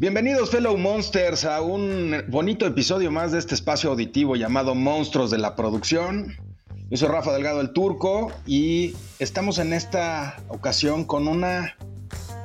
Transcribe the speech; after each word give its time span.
Bienvenidos, 0.00 0.48
fellow 0.48 0.78
monsters, 0.78 1.44
a 1.44 1.60
un 1.60 2.24
bonito 2.28 2.66
episodio 2.66 3.10
más 3.10 3.32
de 3.32 3.38
este 3.38 3.54
espacio 3.54 3.90
auditivo 3.90 4.34
llamado 4.34 4.74
Monstruos 4.74 5.30
de 5.30 5.36
la 5.36 5.54
Producción. 5.56 6.36
Yo 6.88 6.96
soy 6.96 7.08
Rafa 7.08 7.34
Delgado 7.34 7.60
el 7.60 7.74
Turco 7.74 8.32
y 8.46 8.96
estamos 9.18 9.58
en 9.58 9.74
esta 9.74 10.38
ocasión 10.48 11.04
con 11.04 11.28
una 11.28 11.76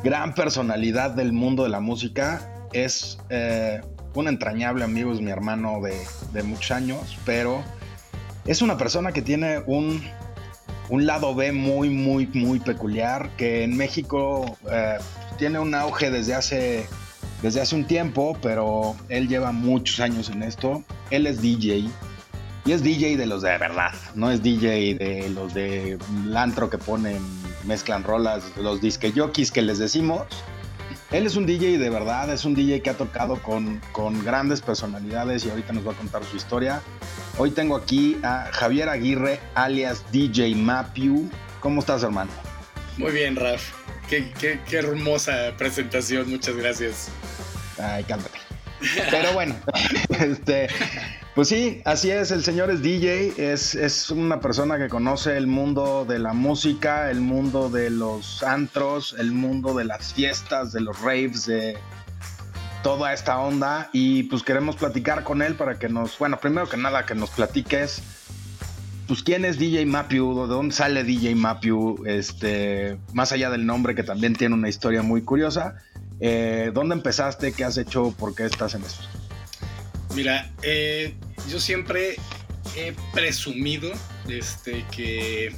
gran 0.03 0.35
personalidad 0.35 1.11
del 1.11 1.31
mundo 1.31 1.63
de 1.63 1.69
la 1.69 1.79
música. 1.79 2.67
Es 2.73 3.19
eh, 3.29 3.79
un 4.15 4.27
entrañable 4.27 4.83
amigo, 4.83 5.13
es 5.13 5.21
mi 5.21 5.31
hermano 5.31 5.79
de, 6.33 6.43
muchos 6.43 6.71
años, 6.71 7.17
pero 7.25 7.63
es 8.45 8.61
una 8.61 8.77
persona 8.77 9.13
que 9.13 9.21
tiene 9.21 9.59
un, 9.65 10.03
un, 10.89 11.05
lado 11.05 11.33
B 11.33 11.53
muy, 11.53 11.89
muy, 11.89 12.27
muy 12.27 12.59
peculiar, 12.59 13.29
que 13.37 13.63
en 13.63 13.77
México 13.77 14.57
eh, 14.69 14.97
tiene 15.37 15.59
un 15.59 15.73
auge 15.73 16.11
desde 16.11 16.33
hace 16.33 16.85
desde 17.41 17.61
hace 17.61 17.75
un 17.75 17.85
tiempo, 17.85 18.37
pero 18.41 18.95
él 19.09 19.27
lleva 19.27 19.51
muchos 19.51 19.99
años 19.99 20.29
en 20.29 20.43
esto. 20.43 20.83
Él 21.11 21.27
es 21.27 21.41
DJ 21.41 21.89
y 22.65 22.71
es 22.71 22.81
DJ 22.81 23.17
de 23.17 23.27
los 23.27 23.43
de 23.43 23.57
verdad, 23.57 23.93
no 24.15 24.31
es 24.31 24.41
DJ 24.41 24.95
de 24.95 25.29
los 25.29 25.53
de 25.53 25.99
Lantro 26.25 26.69
que 26.69 26.79
ponen, 26.79 27.19
mezclan 27.63 28.03
rolas, 28.03 28.43
los 28.57 28.81
disque 28.81 29.11
jockeys 29.15 29.51
que 29.51 29.61
les 29.61 29.77
decimos. 29.77 30.23
Él 31.11 31.27
es 31.27 31.35
un 31.35 31.45
DJ 31.45 31.77
de 31.77 31.89
verdad, 31.91 32.33
es 32.33 32.43
un 32.43 32.55
DJ 32.55 32.81
que 32.81 32.89
ha 32.89 32.97
tocado 32.97 33.35
con, 33.43 33.79
con 33.91 34.25
grandes 34.25 34.61
personalidades 34.61 35.45
y 35.45 35.51
ahorita 35.51 35.73
nos 35.73 35.87
va 35.87 35.91
a 35.91 35.95
contar 35.95 36.23
su 36.25 36.35
historia. 36.35 36.81
Hoy 37.37 37.51
tengo 37.51 37.75
aquí 37.75 38.17
a 38.23 38.49
Javier 38.51 38.89
Aguirre, 38.89 39.39
alias 39.53 40.03
DJ 40.11 40.55
Mapiu. 40.55 41.29
¿Cómo 41.59 41.81
estás, 41.81 42.01
hermano? 42.01 42.31
Muy 42.97 43.11
bien, 43.11 43.35
Raf. 43.35 43.84
Qué, 44.09 44.31
qué, 44.39 44.59
qué 44.67 44.77
hermosa 44.77 45.53
presentación, 45.57 46.29
muchas 46.29 46.55
gracias. 46.55 47.09
Ay, 47.77 48.03
cántate. 48.03 48.37
Pero 49.09 49.33
bueno, 49.33 49.55
este, 50.19 50.67
pues 51.33 51.47
sí, 51.47 51.81
así 51.85 52.11
es, 52.11 52.31
el 52.31 52.43
señor 52.43 52.69
es 52.69 52.81
DJ, 52.81 53.33
es, 53.37 53.73
es, 53.73 54.11
una 54.11 54.39
persona 54.39 54.77
que 54.77 54.89
conoce 54.89 55.37
el 55.37 55.47
mundo 55.47 56.05
de 56.05 56.19
la 56.19 56.33
música, 56.33 57.09
el 57.09 57.21
mundo 57.21 57.69
de 57.69 57.89
los 57.89 58.43
antros, 58.43 59.15
el 59.17 59.31
mundo 59.31 59.73
de 59.73 59.85
las 59.85 60.13
fiestas, 60.13 60.71
de 60.71 60.81
los 60.81 61.01
raves, 61.01 61.45
de 61.45 61.77
toda 62.83 63.13
esta 63.13 63.39
onda 63.39 63.89
y 63.93 64.23
pues 64.23 64.43
queremos 64.43 64.75
platicar 64.75 65.23
con 65.23 65.41
él 65.41 65.55
para 65.55 65.79
que 65.79 65.89
nos, 65.89 66.19
bueno, 66.19 66.39
primero 66.39 66.69
que 66.69 66.77
nada 66.77 67.03
que 67.05 67.15
nos 67.15 67.31
platiques 67.31 68.03
pues 69.07 69.23
quién 69.23 69.45
es 69.45 69.59
DJ 69.59 69.85
Mapiu, 69.85 70.41
de 70.41 70.47
dónde 70.47 70.73
sale 70.73 71.03
DJ 71.03 71.35
Mapiu, 71.35 72.03
este, 72.05 72.97
más 73.13 73.31
allá 73.31 73.49
del 73.49 73.65
nombre 73.65 73.95
que 73.95 74.03
también 74.03 74.35
tiene 74.35 74.55
una 74.55 74.69
historia 74.69 75.01
muy 75.01 75.21
curiosa. 75.21 75.75
Eh, 76.19 76.71
¿Dónde 76.73 76.95
empezaste? 76.95 77.51
¿Qué 77.51 77.63
has 77.63 77.77
hecho? 77.77 78.11
¿Por 78.17 78.33
qué 78.33 78.45
estás 78.45 78.73
en 78.73 78.83
eso? 78.83 79.01
Mira, 80.15 80.49
eh, 80.63 81.13
yo 81.49 81.59
siempre 81.59 82.15
he 82.75 82.93
presumido 83.13 83.91
este, 84.27 84.85
que 84.95 85.53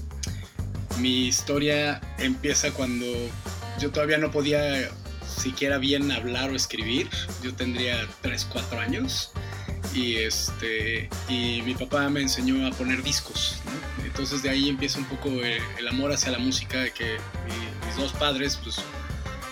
mi 1.00 1.28
historia 1.28 2.02
empieza 2.18 2.72
cuando 2.72 3.06
yo 3.80 3.92
todavía 3.92 4.18
no 4.18 4.32
podía 4.32 4.90
siquiera 5.26 5.78
bien 5.78 6.12
hablar 6.12 6.50
o 6.50 6.56
escribir. 6.56 7.08
Yo 7.44 7.54
tendría 7.54 8.08
3, 8.22 8.48
4 8.52 8.80
años 8.80 9.32
y 9.94 10.18
este 10.18 11.10
y 11.30 11.62
mi 11.64 11.74
papá 11.74 12.10
me 12.10 12.22
enseñó 12.22 12.66
a 12.68 12.72
poner 12.72 13.04
discos 13.04 13.58
entonces 14.04 14.44
de 14.44 14.50
ahí 14.50 14.70
empieza 14.70 15.00
un 15.00 15.06
poco 15.06 15.30
el, 15.30 15.88
amor 15.88 16.12
hacia 16.12 16.32
la 16.32 16.40
música 16.40 16.82
de 16.82 16.92
que 16.92 17.18
mis 17.86 17.96
dos 17.98 18.14
padres 18.14 18.60
pues 18.64 18.78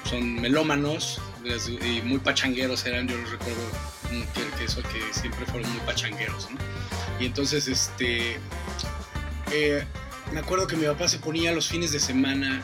son 0.10 0.36
melómanos 0.36 1.22
y 1.44 2.02
muy 2.02 2.20
pachangueros 2.20 2.86
eran 2.86 3.08
yo 3.08 3.18
los 3.18 3.32
recuerdo 3.32 3.62
que, 4.34 4.58
que 4.58 4.66
eso 4.66 4.82
que 4.84 5.02
siempre 5.14 5.46
fueron 5.46 5.70
muy 5.72 5.82
pachangueros 5.82 6.48
y 7.20 7.26
entonces 7.26 7.68
este 7.68 8.40
eh, 9.52 9.86
me 10.34 10.40
acuerdo 10.40 10.68
que 10.68 10.76
mi 10.76 10.86
papá 10.86 11.08
se 11.08 11.20
ponía 11.20 11.52
los 11.52 11.68
fines 11.68 11.92
de 11.92 12.00
semana 12.00 12.64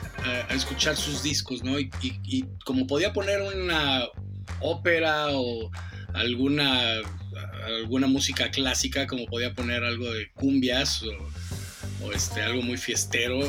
a, 0.50 0.54
escuchar 0.54 0.98
sus 0.98 1.24
discos 1.24 1.64
no 1.64 1.80
y, 1.80 1.92
y 2.02 2.46
como 2.66 2.88
podía 2.88 3.14
poner 3.14 3.42
una 3.42 4.06
ópera 4.60 5.28
o 5.32 5.70
alguna 6.14 7.02
alguna 7.66 8.08
música 8.08 8.52
clásica, 8.52 9.08
como 9.08 9.26
podía 9.26 9.54
poner 9.54 9.84
algo 9.84 10.12
de 10.12 10.32
cumbias 10.32 11.04
o, 12.04 12.12
este, 12.12 12.42
algo 12.42 12.62
muy 12.62 12.78
fiestero. 12.78 13.40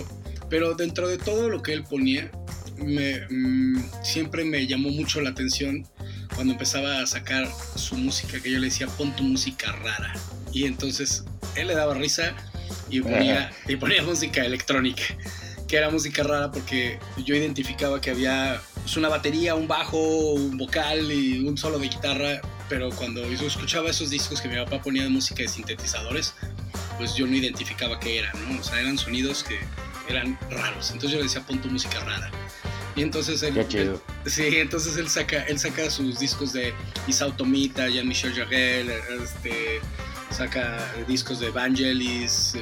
Pero 0.49 0.75
dentro 0.75 1.09
de 1.09 1.19
todo 1.19 1.49
lo 1.49 1.63
que 1.63 1.73
él 1.73 1.85
ponía, 1.85 2.31
me, 2.77 3.27
mm, 3.31 3.83
siempre 4.03 4.45
me 4.45 4.67
llamó 4.67 4.91
mucho 4.91 5.21
la 5.21 5.31
atención 5.31 5.87
cuando 6.35 6.53
empezaba 6.53 7.01
a 7.01 7.07
sacar 7.07 7.49
su 7.77 7.97
música, 7.97 8.41
que 8.41 8.51
yo 8.51 8.59
le 8.59 8.67
decía, 8.67 8.87
pon 8.87 9.15
tu 9.17 9.23
música 9.23 9.73
rara. 9.73 10.15
Y 10.53 10.65
entonces 10.65 11.25
él 11.57 11.69
le 11.69 11.75
daba 11.75 11.95
risa 11.95 12.35
y 12.91 13.01
ponía, 13.01 13.51
y 13.69 13.77
ponía 13.77 14.03
música 14.03 14.45
electrónica, 14.45 15.03
que 15.69 15.77
era 15.77 15.91
música 15.91 16.23
rara 16.23 16.51
porque 16.51 16.99
yo 17.25 17.35
identificaba 17.35 18.01
que 18.01 18.11
había 18.11 18.61
pues, 18.83 18.97
una 18.97 19.09
batería, 19.09 19.55
un 19.55 19.69
bajo, 19.69 19.99
un 20.33 20.59
vocal 20.59 21.11
y 21.11 21.41
un 21.47 21.57
solo 21.57 21.79
de 21.79 21.89
guitarra 21.89 22.41
pero 22.73 22.89
cuando 22.89 23.31
yo 23.31 23.47
escuchaba 23.47 23.91
esos 23.91 24.09
discos 24.09 24.41
que 24.41 24.49
mi 24.49 24.57
papá 24.57 24.81
ponía 24.81 25.03
de 25.03 25.11
música 25.11 25.43
de 25.43 25.49
sintetizadores, 25.49 26.33
pues 26.97 27.15
yo 27.15 27.27
no 27.27 27.37
identificaba 27.37 28.01
qué 28.01 28.21
era, 28.21 28.33
¿no? 28.33 28.59
O 28.59 28.65
sea, 28.65 28.81
eran 28.81 28.97
sonidos 28.97 29.45
que 29.45 29.59
eran 30.09 30.39
raros. 30.51 30.91
Entonces 30.91 31.11
yo 31.11 31.19
le 31.19 31.25
decía, 31.25 31.43
pon 31.43 31.61
tu 31.61 31.69
música 31.69 32.01
rara. 32.01 32.31
Y 32.97 33.03
entonces 33.03 33.43
él, 33.43 33.55
sí, 34.25 34.57
entonces 34.57 34.97
él 34.97 35.11
saca, 35.11 35.43
él 35.45 35.59
saca 35.59 35.91
sus 35.91 36.19
discos 36.19 36.55
de 36.55 36.73
Isao 37.07 37.33
Tomita, 37.33 37.91
Jean-Michel 37.91 38.35
Jarre, 38.35 38.87
este, 39.23 39.81
saca 40.31 40.91
discos 41.07 41.41
de 41.41 41.49
Evangelis, 41.49 42.55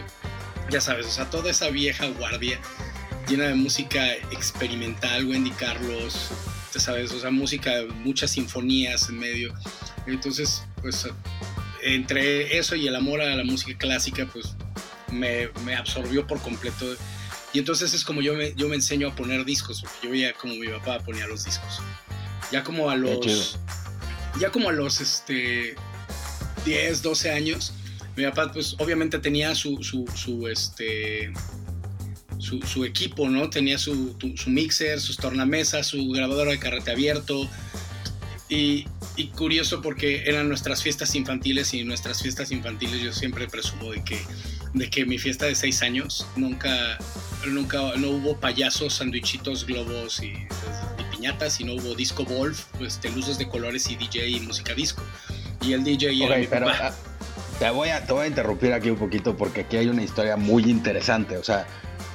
ya 0.71 0.81
sabes, 0.81 1.07
o 1.07 1.11
sea, 1.11 1.31
toda 1.31 1.53
esa 1.53 1.71
vieja 1.71 2.09
guardia 2.09 2.59
llena 3.29 3.45
de 3.45 3.55
música 3.55 4.13
experimental, 4.33 5.27
Wendy 5.27 5.51
Carlos, 5.51 6.31
ya 6.73 6.81
sabes, 6.81 7.13
o 7.13 7.21
sea, 7.21 7.31
música, 7.31 7.73
muchas 8.03 8.33
sinfonías 8.33 9.09
en 9.09 9.19
medio. 9.19 9.55
Entonces, 10.07 10.63
pues 10.81 11.09
entre 11.83 12.59
eso 12.59 12.77
y 12.77 12.87
el 12.87 12.97
amor 12.97 13.21
a 13.21 13.35
la 13.35 13.45
música 13.45 13.77
clásica, 13.79 14.29
pues 14.33 14.55
me, 15.11 15.49
absorbió 15.77 16.27
por 16.27 16.41
completo. 16.41 16.87
Y 17.53 17.59
entonces 17.59 17.95
es 17.95 18.05
como 18.05 18.23
yo 18.23 18.35
me, 18.35 18.55
yo 18.55 18.69
me 18.69 18.77
enseño 18.77 19.09
a 19.09 19.17
poner 19.17 19.45
discos, 19.45 19.81
porque 19.81 19.97
yo 20.03 20.11
veía 20.11 20.33
como 20.35 20.55
mi 20.55 20.69
papá 20.69 21.01
ponía 21.01 21.27
los 21.27 21.45
discos. 21.45 21.81
Ya 22.53 22.63
como 22.63 22.91
a 22.91 22.97
los... 22.97 23.59
Ya 24.39 24.51
como 24.51 24.69
a 24.69 24.73
los 24.73 25.01
este, 25.01 25.75
10, 26.65 27.03
12 27.03 27.31
años, 27.33 27.73
mi 28.17 28.25
papá 28.25 28.53
pues 28.53 28.77
obviamente 28.79 29.19
tenía 29.19 29.55
su, 29.57 29.83
su, 29.83 30.47
este, 30.47 31.33
su, 32.41 32.84
equipo, 32.84 33.28
¿no? 33.28 33.51
Tenía 33.51 33.78
su, 33.78 34.17
su, 34.37 34.51
mixer, 34.51 35.01
sus 35.01 35.17
tornamesas, 35.17 35.87
su 35.87 36.09
grabadora 36.09 36.53
de 36.53 36.59
carrete 36.59 36.91
abierto. 36.91 37.49
Y, 38.49 38.87
y 39.17 39.28
curioso 39.28 39.81
porque 39.81 40.25
eran 40.27 40.49
nuestras 40.49 40.83
fiestas 40.83 41.15
infantiles 41.15 41.73
y 41.73 41.84
nuestras 41.84 42.21
fiestas 42.21 42.51
infantiles 42.51 43.01
yo 43.01 43.12
siempre 43.12 43.47
presumo 43.47 43.93
de 43.93 44.03
que, 44.03 44.19
de 44.75 44.91
que 44.91 45.05
mi 45.05 45.19
fiesta 45.19 45.47
de 45.47 45.55
seis 45.55 45.83
años 45.83 46.27
nunca, 46.34 46.99
nunca 47.47 47.78
no 47.97 48.11
hubo 48.11 48.37
payasos, 48.41 48.95
sandwichitos, 48.95 49.67
globos 49.67 50.21
y, 50.22 50.33
piñatas, 51.12 51.61
y 51.61 51.65
no 51.65 51.75
hubo 51.75 51.95
disco 51.95 52.25
golf, 52.25 52.65
pues, 52.78 52.99
luces 53.15 53.39
de 53.39 53.47
colores 53.47 53.89
y 53.91 53.97
DJ 53.97 54.28
y 54.28 54.41
música 54.41 54.75
disco. 54.75 55.03
Y 55.61 55.75
el 55.75 55.84
DJ 55.84 56.25
era 56.25 56.39
mi 56.39 56.47
pero, 56.47 56.67
papá. 56.67 56.89
Ah, 56.89 56.95
te 57.59 57.69
voy, 57.71 57.91
a, 57.91 58.05
te 58.07 58.12
voy 58.12 58.25
a 58.25 58.27
interrumpir 58.27 58.72
aquí 58.72 58.89
un 58.89 58.97
poquito 58.97 59.37
porque 59.37 59.61
aquí 59.61 59.77
hay 59.77 59.89
una 59.89 60.03
historia 60.03 60.37
muy 60.37 60.65
interesante. 60.65 61.37
O 61.37 61.45
sea, 61.45 61.67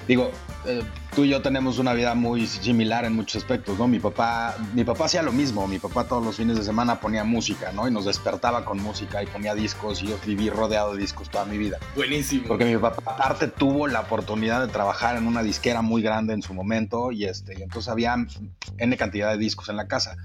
digo, 0.08 0.32
eh, 0.66 0.84
tú 1.16 1.24
y 1.24 1.30
yo 1.30 1.42
tenemos 1.42 1.80
una 1.80 1.94
vida 1.94 2.16
muy 2.16 2.48
similar 2.48 3.06
en 3.06 3.16
muchos 3.16 3.44
aspectos, 3.44 3.78
¿no? 3.78 3.88
Mi 3.88 4.00
papá, 4.00 4.56
mi 4.74 4.84
papá 4.84 5.06
hacía 5.06 5.22
lo 5.22 5.32
mismo, 5.32 5.68
mi 5.68 5.80
papá 5.80 6.06
todos 6.06 6.24
los 6.24 6.38
fines 6.38 6.57
de 6.57 6.63
semana 6.63 7.00
ponía 7.00 7.24
música, 7.24 7.72
¿no? 7.72 7.88
Y 7.88 7.92
nos 7.92 8.06
despertaba 8.06 8.66
con 8.66 8.81
música 8.81 9.22
y 9.24 9.28
ponía 9.28 9.56
discos 9.56 10.02
y 10.04 10.07
yo 10.07 10.18
viví 10.25 10.50
rodeado 10.50 10.94
de 10.94 11.02
discos 11.02 11.30
toda 11.30 11.46
mi 11.46 11.57
vida. 11.57 11.78
Buenísimo. 11.96 12.48
Porque 12.48 12.66
mi 12.66 12.78
papá 12.78 13.04
aparte 13.06 13.48
tuvo 13.48 13.88
la 13.88 14.02
oportunidad 14.02 14.66
de 14.66 14.72
trabajar 14.72 15.18
en 15.18 15.28
una 15.28 15.44
disquera 15.44 15.81
muy 15.81 16.02
grande 16.02 16.34
en 16.34 16.42
su 16.42 16.54
momento 16.54 17.12
y 17.12 17.25
este, 17.25 17.58
y 17.58 17.63
entonces 17.63 17.90
había 17.90 18.16
N 18.78 18.98
cantidad 18.98 19.31
de 19.31 19.38
discos 19.38 19.69
en 19.69 19.78
la 19.78 19.88
casa. 19.88 20.18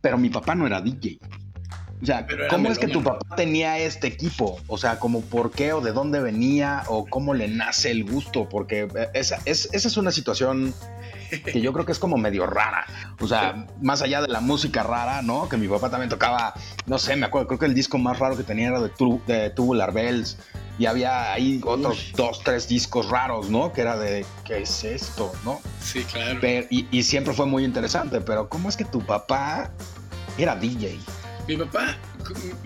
Pero 0.00 0.18
mi 0.18 0.28
papá 0.28 0.54
no 0.54 0.66
era 0.66 0.80
DJ. 0.80 1.18
O 2.04 2.06
sea, 2.06 2.26
¿cómo 2.50 2.68
es 2.68 2.78
que 2.78 2.86
tu 2.86 3.02
papá 3.02 3.34
tenía 3.34 3.78
este 3.78 4.08
equipo? 4.08 4.60
O 4.66 4.76
sea, 4.76 4.98
como 4.98 5.22
por 5.22 5.50
qué 5.50 5.72
o 5.72 5.80
de 5.80 5.92
dónde 5.92 6.20
venía 6.20 6.82
o 6.88 7.06
cómo 7.06 7.32
le 7.32 7.48
nace 7.48 7.90
el 7.90 8.04
gusto, 8.04 8.46
porque 8.46 8.86
esa 9.14 9.40
es, 9.46 9.70
esa 9.72 9.88
es 9.88 9.96
una 9.96 10.10
situación 10.12 10.74
que 11.30 11.62
yo 11.62 11.72
creo 11.72 11.86
que 11.86 11.92
es 11.92 11.98
como 11.98 12.18
medio 12.18 12.44
rara. 12.44 12.84
O 13.20 13.26
sea, 13.26 13.66
más 13.80 14.02
allá 14.02 14.20
de 14.20 14.28
la 14.28 14.40
música 14.40 14.82
rara, 14.82 15.22
¿no? 15.22 15.48
Que 15.48 15.56
mi 15.56 15.66
papá 15.66 15.88
también 15.88 16.10
tocaba, 16.10 16.52
no 16.84 16.98
sé, 16.98 17.16
me 17.16 17.24
acuerdo, 17.24 17.48
creo 17.48 17.58
que 17.58 17.66
el 17.66 17.74
disco 17.74 17.96
más 17.96 18.18
raro 18.18 18.36
que 18.36 18.42
tenía 18.42 18.68
era 18.68 18.82
de, 18.82 18.90
de 19.26 19.48
Tubular 19.48 19.94
Bells 19.94 20.36
y 20.78 20.84
había 20.84 21.32
ahí 21.32 21.58
otros 21.64 22.12
dos, 22.14 22.42
tres 22.44 22.68
discos 22.68 23.08
raros, 23.08 23.48
¿no? 23.48 23.72
Que 23.72 23.80
era 23.80 23.96
de, 23.96 24.26
¿qué 24.44 24.60
es 24.60 24.84
esto? 24.84 25.32
¿No? 25.42 25.58
Sí, 25.80 26.04
claro. 26.04 26.38
y, 26.68 26.86
y 26.90 27.02
siempre 27.02 27.32
fue 27.32 27.46
muy 27.46 27.64
interesante, 27.64 28.20
pero 28.20 28.50
¿cómo 28.50 28.68
es 28.68 28.76
que 28.76 28.84
tu 28.84 29.00
papá 29.00 29.70
era 30.36 30.54
DJ? 30.54 30.98
Mi 31.46 31.56
papá, 31.56 31.98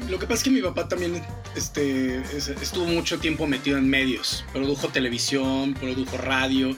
lo 0.09 0.19
que 0.19 0.27
pasa 0.27 0.39
es 0.39 0.43
que 0.45 0.51
mi 0.51 0.63
papá 0.63 0.87
también 0.89 1.21
este, 1.57 2.23
estuvo 2.63 2.85
mucho 2.85 3.19
tiempo 3.19 3.47
metido 3.47 3.77
en 3.77 3.89
medios. 3.91 4.45
Produjo 4.53 4.89
televisión, 4.89 5.75
produjo 5.75 6.17
radio. 6.17 6.77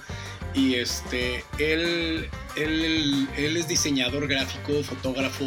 Y 0.54 0.74
este, 0.76 1.44
él, 1.58 2.28
él, 2.56 3.28
él 3.36 3.56
es 3.56 3.68
diseñador 3.68 4.26
gráfico, 4.26 4.82
fotógrafo. 4.82 5.44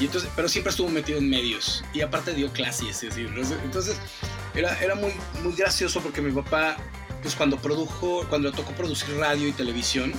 Y 0.00 0.06
entonces, 0.06 0.30
pero 0.34 0.48
siempre 0.48 0.70
estuvo 0.70 0.88
metido 0.88 1.18
en 1.18 1.28
medios. 1.28 1.84
Y 1.92 2.00
aparte 2.00 2.34
dio 2.34 2.50
clases. 2.52 3.02
Es 3.02 3.14
decir, 3.14 3.30
entonces 3.62 3.98
era, 4.54 4.78
era 4.80 4.94
muy, 4.94 5.12
muy 5.42 5.52
gracioso 5.54 6.00
porque 6.00 6.22
mi 6.22 6.32
papá, 6.32 6.78
pues 7.20 7.34
cuando 7.34 7.58
produjo, 7.58 8.26
cuando 8.30 8.50
le 8.50 8.56
tocó 8.56 8.72
producir 8.72 9.14
radio 9.16 9.46
y 9.46 9.52
televisión, 9.52 10.12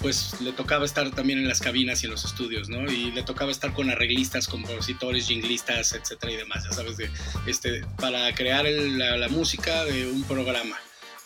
pues 0.00 0.40
le 0.40 0.52
tocaba 0.52 0.84
estar 0.84 1.10
también 1.10 1.38
en 1.38 1.48
las 1.48 1.60
cabinas 1.60 2.02
y 2.02 2.06
en 2.06 2.12
los 2.12 2.24
estudios, 2.24 2.68
¿no? 2.68 2.90
Y 2.90 3.12
le 3.12 3.22
tocaba 3.22 3.50
estar 3.50 3.72
con 3.72 3.90
arreglistas, 3.90 4.46
compositores, 4.46 5.26
jinglistas, 5.26 5.92
etcétera 5.92 6.32
y 6.32 6.36
demás, 6.36 6.64
ya 6.64 6.72
sabes, 6.72 6.96
de, 6.96 7.10
este, 7.46 7.84
para 7.98 8.34
crear 8.34 8.66
la, 8.66 9.28
música 9.28 9.84
de 9.84 10.06
un 10.06 10.22
programa. 10.24 10.76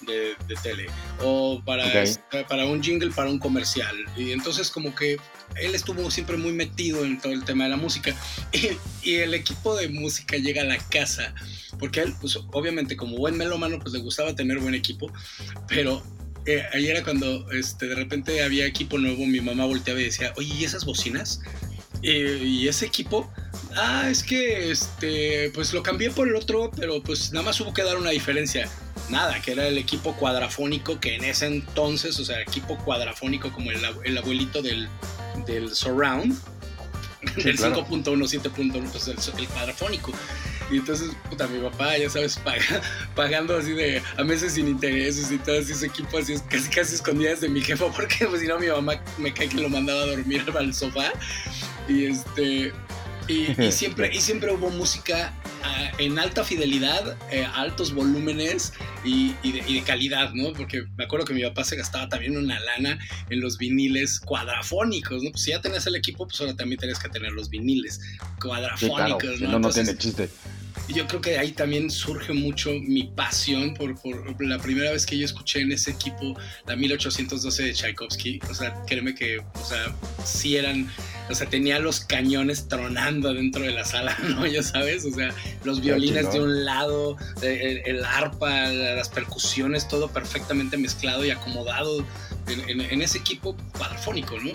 De, 0.01 0.35
tele 0.63 0.87
o 1.21 1.61
para, 1.63 1.85
para 2.49 2.65
un 2.65 2.83
jingle 2.83 3.11
para 3.11 3.29
un 3.29 3.39
comercial 3.39 3.95
y 4.17 4.33
entonces 4.33 4.71
como 4.71 4.95
que 4.95 5.19
él 5.57 5.75
estuvo 5.75 6.11
siempre 6.11 6.39
muy 6.39 6.53
metido 6.55 7.05
en 7.05 7.21
todo 7.21 7.35
el 7.35 7.45
tema 7.45 7.65
de 7.65 7.71
la 7.71 7.77
música 7.77 8.17
y, 8.53 8.71
y, 9.07 9.17
el 9.17 9.35
equipo 9.35 9.77
de 9.77 9.91
música 9.91 10.39
llega 10.39 10.63
a 10.63 10.65
la 10.65 10.79
casa 10.79 11.35
porque 11.79 12.01
él 12.01 12.15
pues 12.19 12.39
obviamente 12.53 12.97
como 12.97 13.19
buen 13.19 13.37
melómano 13.37 13.79
pues 13.79 13.93
le 13.93 13.99
gustaba 13.99 14.35
tener 14.35 14.59
buen 14.61 14.75
equipo 14.75 15.13
pero 15.69 16.03
eh, 16.57 16.67
ahí 16.73 16.89
era 16.89 17.03
cuando 17.03 17.51
este, 17.53 17.87
de 17.87 17.95
repente 17.95 18.43
había 18.43 18.67
equipo 18.67 18.99
nuevo, 18.99 19.27
mi 19.27 19.41
mamá 19.41 19.65
volteaba 19.65 20.01
y 20.01 20.05
decía, 20.05 20.33
oye, 20.37 20.55
¿y 20.55 20.65
esas 20.65 20.85
bocinas? 20.85 21.41
Eh, 22.03 22.41
y 22.43 22.67
ese 22.67 22.87
equipo, 22.87 23.31
ah, 23.77 24.09
es 24.11 24.23
que 24.23 24.71
este, 24.71 25.51
pues 25.55 25.75
lo 25.75 25.83
cambié 25.83 26.11
por 26.11 26.29
el 26.29 26.35
otro, 26.35 26.71
pero 26.75 27.03
pues 27.03 27.33
nada 27.33 27.45
más 27.45 27.61
hubo 27.61 27.75
que 27.75 27.83
dar 27.83 27.99
una 27.99 28.11
diferencia. 28.11 28.69
Nada, 29.11 29.41
que 29.43 29.53
era 29.53 29.67
el 29.67 29.77
equipo 29.77 30.15
cuadrafónico 30.15 31.01
que 31.01 31.17
en 31.17 31.25
ese 31.25 31.47
entonces, 31.47 32.19
o 32.21 32.25
sea, 32.25 32.41
equipo 32.41 32.79
cuadrafónico 32.79 33.51
como 33.53 33.71
el, 33.73 34.19
abuelito 34.19 34.63
del, 34.63 34.89
del 35.47 35.75
Surround, 35.75 36.39
del 37.37 37.59
5.1, 37.59 38.05
7.1, 38.05 38.91
pues 38.91 39.09
el, 39.09 39.41
el 39.41 39.49
cuadrafónico. 39.49 40.13
Y 40.71 40.77
entonces, 40.77 41.11
puta, 41.29 41.49
mi 41.49 41.59
papá, 41.61 41.99
ya 41.99 42.09
sabes, 42.09 42.41
pagando 43.17 43.57
así 43.57 43.73
de 43.73 44.03
a 44.17 44.23
meses 44.23 44.55
sin 44.55 44.69
intereses 44.69 45.31
y 45.33 45.39
todo 45.39 45.59
así 45.59 45.75
su 45.75 45.85
equipo 45.85 46.19
así 46.19 46.35
casi 46.49 46.71
casi 46.71 46.95
escondidas 46.95 47.41
de 47.41 47.49
mi 47.49 47.61
jefa, 47.61 47.87
porque 47.97 48.27
pues 48.27 48.41
si 48.41 48.47
no 48.47 48.59
mi 48.59 48.69
mamá 48.69 49.01
me 49.19 49.33
cae 49.33 49.49
que 49.49 49.57
lo 49.57 49.69
mandaba 49.69 50.03
a 50.03 50.07
dormir 50.07 50.45
al 50.57 50.75
sofá. 50.75 51.13
Y 51.89 52.07
este. 52.07 52.73
Y, 53.29 53.55
siempre, 53.73 54.11
y 54.13 54.21
siempre 54.21 54.53
hubo 54.53 54.71
música 54.71 55.33
ah, 55.63 55.93
en 55.99 56.19
alta 56.19 56.43
fidelidad, 56.43 57.17
eh, 57.31 57.47
altos 57.55 57.95
volúmenes 57.95 58.73
y, 59.05 59.35
de, 59.43 59.83
calidad, 59.83 60.33
¿no? 60.35 60.53
Porque 60.53 60.85
me 60.97 61.05
acuerdo 61.05 61.27
que 61.27 61.35
mi 61.35 61.43
papá 61.43 61.63
se 61.63 61.77
gastaba 61.77 62.09
también 62.09 62.37
una 62.37 62.59
lana 62.59 62.99
en 63.29 63.41
los 63.41 63.57
viniles 63.57 64.19
cuadrafónicos, 64.19 65.23
¿no? 65.23 65.31
Pues 65.31 65.43
si 65.43 65.51
ya 65.51 65.61
tenías 65.61 65.87
el 65.87 65.95
equipo, 65.95 66.27
pues 66.27 66.41
ahora 66.41 66.57
también 66.57 66.81
tenías 66.81 66.99
que 66.99 67.09
tener 67.09 67.31
los 67.33 67.51
viniles 67.51 68.01
cuadrafónicos, 68.41 69.41
¿no? 69.41 69.53
No, 69.53 69.59
no 69.61 69.71
tiene 69.71 69.97
chiste. 69.97 70.29
Yo 70.89 71.07
creo 71.07 71.21
que 71.21 71.39
ahí 71.39 71.53
también 71.53 71.91
surge 71.91 72.33
mucho 72.33 72.71
mi 72.73 73.05
pasión 73.05 73.75
por, 73.75 74.01
por, 74.01 74.45
la 74.45 74.59
primera 74.59 74.91
vez 74.91 75.07
que 75.07 75.17
yo 75.17 75.25
escuché 75.25 75.61
en 75.61 75.71
ese 75.73 75.93
equipo 75.93 76.37
la 76.67 76.75
1812 76.75 77.63
de 77.63 77.73
Tchaikovsky. 77.73 78.41
O 78.51 78.55
sea, 78.55 78.75
créeme 78.87 79.15
que, 79.15 79.39
o 79.39 79.65
sea, 79.65 79.95
sí 80.25 80.57
eran, 80.57 80.91
o 81.29 81.35
sea, 81.35 81.49
tenía 81.49 81.79
los 81.79 82.01
cañones 82.01 82.67
tronando 82.67 83.33
dentro 83.33 83.63
de 83.63 83.71
la 83.71 83.85
sala, 83.85 84.19
¿no? 84.23 84.47
Ya 84.47 84.63
sabes, 84.63 85.05
o 85.05 85.13
sea, 85.13 85.33
los 85.65 85.81
violines 85.81 86.33
de 86.33 86.41
un 86.41 86.65
lado, 86.65 87.17
el, 87.43 88.05
arpa, 88.05 88.67
las 88.69 89.09
percusiones, 89.09 89.87
todo 89.87 90.09
perfectamente 90.09 90.77
mezclado 90.77 91.25
y 91.25 91.31
acomodado 91.31 92.05
en, 92.49 93.03
ese 93.03 93.19
equipo 93.19 93.57
cuadrofónico, 93.79 94.39
¿no? 94.41 94.51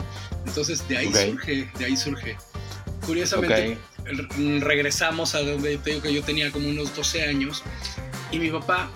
Entonces 0.45 0.85
de 0.89 0.97
ahí 0.97 1.13
surge, 1.13 1.69
de 1.79 1.85
ahí 1.85 1.95
surge. 1.95 2.35
Curiosamente 3.05 3.77
regresamos 4.05 5.35
a 5.35 5.41
donde 5.41 5.77
te 5.77 5.91
digo 5.91 6.01
que 6.01 6.13
yo 6.13 6.23
tenía 6.23 6.51
como 6.51 6.69
unos 6.69 6.95
12 6.95 7.23
años 7.23 7.63
y 8.31 8.39
mi 8.39 8.49
papá, 8.49 8.89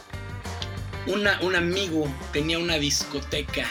una, 1.08 1.40
un 1.42 1.56
amigo 1.56 2.08
tenía 2.34 2.60
una 2.60 2.76
discoteca, 2.76 3.66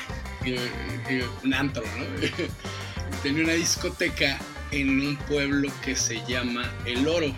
eh, 0.44 0.70
eh, 1.08 1.26
un 1.44 1.54
antro, 1.54 1.82
¿no? 1.82 2.04
tenía 3.22 3.44
una 3.44 3.52
discoteca 3.52 4.38
en 4.70 5.00
un 5.00 5.16
pueblo 5.16 5.70
que 5.84 5.96
se 5.96 6.24
llama 6.26 6.70
El 6.84 7.06
Oro. 7.06 7.34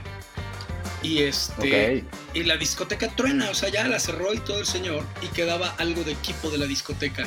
Y 1.02 1.23
este 1.23 2.05
y 2.35 2.43
la 2.43 2.58
discoteca 2.58 3.08
truena, 3.17 3.49
o 3.50 3.55
sea, 3.55 3.70
ya 3.70 3.88
la 3.88 3.99
cerró 3.99 4.35
y 4.35 4.38
todo 4.38 4.61
el 4.61 4.67
señor 4.67 5.05
y 5.23 5.29
quedaba 5.29 5.75
algo 5.79 6.05
de 6.05 6.12
equipo 6.12 6.50
de 6.50 6.58
la 6.58 6.67
discoteca, 6.67 7.26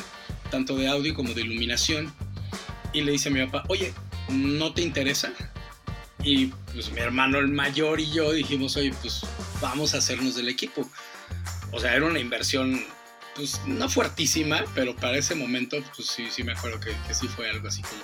tanto 0.50 0.76
de 0.76 0.88
audio 0.88 1.12
como 1.12 1.34
de 1.34 1.42
iluminación. 1.42 2.14
Y 2.92 3.02
le 3.02 3.10
dice 3.10 3.30
a 3.30 3.32
mi 3.32 3.44
papá, 3.44 3.64
"Oye, 3.68 3.92
¿no 4.28 4.72
te 4.72 4.82
interesa?" 4.82 5.32
Y 6.24 6.46
pues 6.72 6.90
mi 6.90 7.00
hermano 7.00 7.38
el 7.38 7.48
mayor 7.48 8.00
y 8.00 8.10
yo 8.10 8.32
dijimos, 8.32 8.76
oye, 8.76 8.92
pues 9.02 9.20
vamos 9.60 9.94
a 9.94 9.98
hacernos 9.98 10.34
del 10.36 10.48
equipo. 10.48 10.88
O 11.70 11.78
sea, 11.78 11.94
era 11.94 12.06
una 12.06 12.18
inversión, 12.18 12.82
pues 13.36 13.60
no 13.66 13.88
fuertísima, 13.90 14.64
pero 14.74 14.96
para 14.96 15.18
ese 15.18 15.34
momento, 15.34 15.76
pues 15.94 16.08
sí, 16.08 16.28
sí 16.30 16.42
me 16.42 16.52
acuerdo 16.52 16.80
que, 16.80 16.92
sí 17.12 17.28
fue 17.28 17.50
algo 17.50 17.68
así 17.68 17.82
como, 17.82 18.02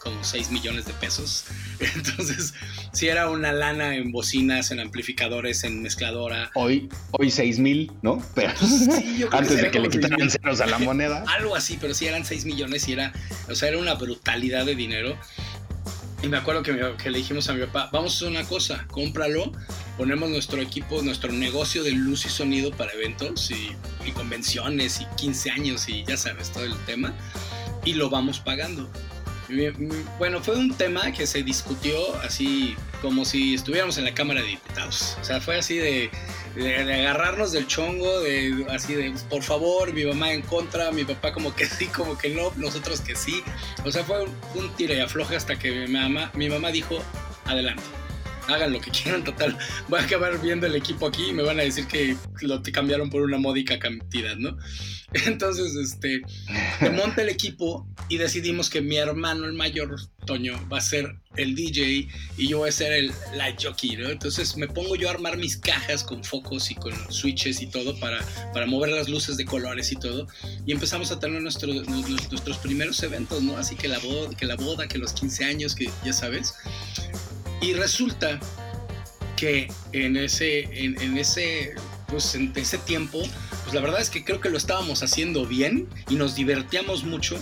como 0.00 0.22
6 0.22 0.50
millones 0.52 0.84
de 0.84 0.92
pesos. 0.94 1.46
Entonces, 1.80 2.54
sí 2.92 3.08
era 3.08 3.30
una 3.30 3.52
lana 3.52 3.96
en 3.96 4.12
bocinas, 4.12 4.70
en 4.70 4.78
amplificadores, 4.78 5.64
en 5.64 5.82
mezcladora. 5.82 6.52
Hoy, 6.54 6.88
hoy 7.10 7.32
6 7.32 7.58
mil, 7.58 7.90
¿no? 8.02 8.22
Pero 8.36 8.52
pues, 8.60 8.88
antes 9.32 9.60
de 9.60 9.70
que 9.72 9.80
le 9.80 9.88
quitaran 9.88 10.30
ceros 10.30 10.60
a 10.60 10.66
la 10.66 10.78
moneda. 10.78 11.24
Algo 11.36 11.56
así, 11.56 11.78
pero 11.80 11.94
sí 11.94 12.06
eran 12.06 12.24
6 12.24 12.44
millones 12.44 12.86
y 12.86 12.92
era, 12.92 13.12
o 13.48 13.56
sea, 13.56 13.70
era 13.70 13.78
una 13.78 13.94
brutalidad 13.94 14.64
de 14.66 14.76
dinero. 14.76 15.18
Y 16.22 16.28
me 16.28 16.38
acuerdo 16.38 16.62
que, 16.62 17.10
le 17.10 17.18
dijimos 17.18 17.48
a 17.48 17.52
mi 17.52 17.64
papá, 17.66 17.90
vamos 17.92 18.14
a 18.14 18.16
hacer 18.16 18.28
una 18.28 18.44
cosa, 18.44 18.86
cómpralo, 18.90 19.52
ponemos 19.98 20.30
nuestro 20.30 20.60
equipo, 20.60 21.02
nuestro 21.02 21.30
negocio 21.30 21.84
de 21.84 21.92
luz 21.92 22.24
y 22.24 22.30
sonido 22.30 22.70
para 22.70 22.92
eventos 22.92 23.50
y, 23.50 23.72
y 24.04 24.12
convenciones 24.12 25.00
y 25.00 25.06
15 25.16 25.50
años 25.50 25.88
y 25.88 26.04
ya 26.04 26.16
sabes, 26.16 26.50
todo 26.50 26.64
el 26.64 26.76
tema, 26.86 27.14
y 27.84 27.94
lo 27.94 28.08
vamos 28.08 28.40
pagando. 28.40 28.88
Bueno, 30.18 30.42
fue 30.42 30.56
un 30.56 30.74
tema 30.74 31.12
que 31.12 31.26
se 31.26 31.42
discutió 31.42 31.96
así 32.22 32.74
como 33.00 33.24
si 33.24 33.54
estuviéramos 33.54 33.96
en 33.98 34.04
la 34.04 34.14
Cámara 34.14 34.40
de 34.40 34.48
Diputados. 34.48 35.16
O 35.20 35.24
sea, 35.24 35.40
fue 35.40 35.58
así 35.58 35.76
de, 35.76 36.10
de, 36.56 37.06
agarrarnos 37.06 37.52
del 37.52 37.66
chongo, 37.66 38.20
de 38.20 38.66
así 38.70 38.94
de, 38.94 39.14
por 39.30 39.42
favor, 39.42 39.92
mi 39.92 40.04
mamá 40.04 40.32
en 40.32 40.42
contra, 40.42 40.90
mi 40.90 41.04
papá 41.04 41.32
como 41.32 41.54
que 41.54 41.66
sí, 41.66 41.86
como 41.86 42.18
que 42.18 42.30
no, 42.30 42.52
nosotros 42.56 43.00
que 43.00 43.14
sí. 43.14 43.42
O 43.84 43.92
sea, 43.92 44.02
fue 44.04 44.24
un, 44.54 44.74
tira 44.76 44.94
y 44.94 45.00
afloje 45.00 45.36
hasta 45.36 45.58
que 45.58 45.86
mi 45.86 45.92
mamá, 45.92 46.32
mi 46.34 46.48
mamá 46.48 46.70
dijo, 46.70 46.98
adelante 47.44 47.82
hagan 48.48 48.72
lo 48.72 48.80
que 48.80 48.90
quieran, 49.02 49.24
total. 49.24 49.56
Voy 49.88 50.00
a 50.00 50.04
acabar 50.04 50.40
viendo 50.40 50.66
el 50.66 50.74
equipo 50.74 51.06
aquí 51.06 51.30
y 51.30 51.32
me 51.32 51.42
van 51.42 51.60
a 51.60 51.62
decir 51.62 51.86
que 51.86 52.16
lo 52.40 52.62
te 52.62 52.72
cambiaron 52.72 53.10
por 53.10 53.22
una 53.22 53.38
módica 53.38 53.78
cantidad, 53.78 54.36
¿no? 54.36 54.56
Entonces, 55.26 55.74
este, 55.76 56.22
monta 56.92 57.22
el 57.22 57.28
equipo 57.28 57.86
y 58.08 58.18
decidimos 58.18 58.70
que 58.70 58.80
mi 58.80 58.96
hermano, 58.96 59.46
el 59.46 59.54
mayor, 59.54 59.96
Toño, 60.26 60.54
va 60.68 60.78
a 60.78 60.80
ser 60.80 61.16
el 61.36 61.54
DJ 61.54 62.08
y 62.36 62.48
yo 62.48 62.58
voy 62.58 62.70
a 62.70 62.72
ser 62.72 62.92
el 62.92 63.12
light 63.36 63.62
jockey, 63.62 63.96
¿no? 63.96 64.08
Entonces 64.08 64.56
me 64.56 64.66
pongo 64.66 64.96
yo 64.96 65.08
a 65.08 65.12
armar 65.12 65.36
mis 65.36 65.56
cajas 65.56 66.02
con 66.02 66.24
focos 66.24 66.70
y 66.70 66.74
con 66.74 66.92
switches 67.12 67.60
y 67.62 67.66
todo 67.66 67.98
para, 68.00 68.24
para 68.52 68.66
mover 68.66 68.90
las 68.90 69.08
luces 69.08 69.36
de 69.36 69.44
colores 69.44 69.92
y 69.92 69.96
todo. 69.96 70.26
Y 70.66 70.72
empezamos 70.72 71.12
a 71.12 71.20
tener 71.20 71.40
nuestros 71.40 71.86
nuestros 71.86 72.58
primeros 72.58 73.02
eventos, 73.02 73.42
¿no? 73.42 73.56
Así 73.56 73.76
que 73.76 73.88
la, 73.88 73.98
boda, 73.98 74.34
que 74.36 74.46
la 74.46 74.56
boda, 74.56 74.88
que 74.88 74.98
los 74.98 75.12
15 75.12 75.44
años, 75.44 75.74
que 75.74 75.90
ya 76.04 76.12
sabes. 76.12 76.54
Y 77.60 77.74
resulta 77.74 78.38
que 79.36 79.68
en 79.92 80.16
ese, 80.16 80.60
en, 80.72 81.18
ese, 81.18 81.74
pues 82.08 82.34
en 82.34 82.52
ese 82.56 82.78
tiempo, 82.78 83.22
pues 83.64 83.74
la 83.74 83.80
verdad 83.80 84.00
es 84.00 84.10
que 84.10 84.24
creo 84.24 84.40
que 84.40 84.50
lo 84.50 84.56
estábamos 84.56 85.02
haciendo 85.02 85.46
bien 85.46 85.88
y 86.08 86.14
nos 86.14 86.34
divertíamos 86.34 87.04
mucho 87.04 87.38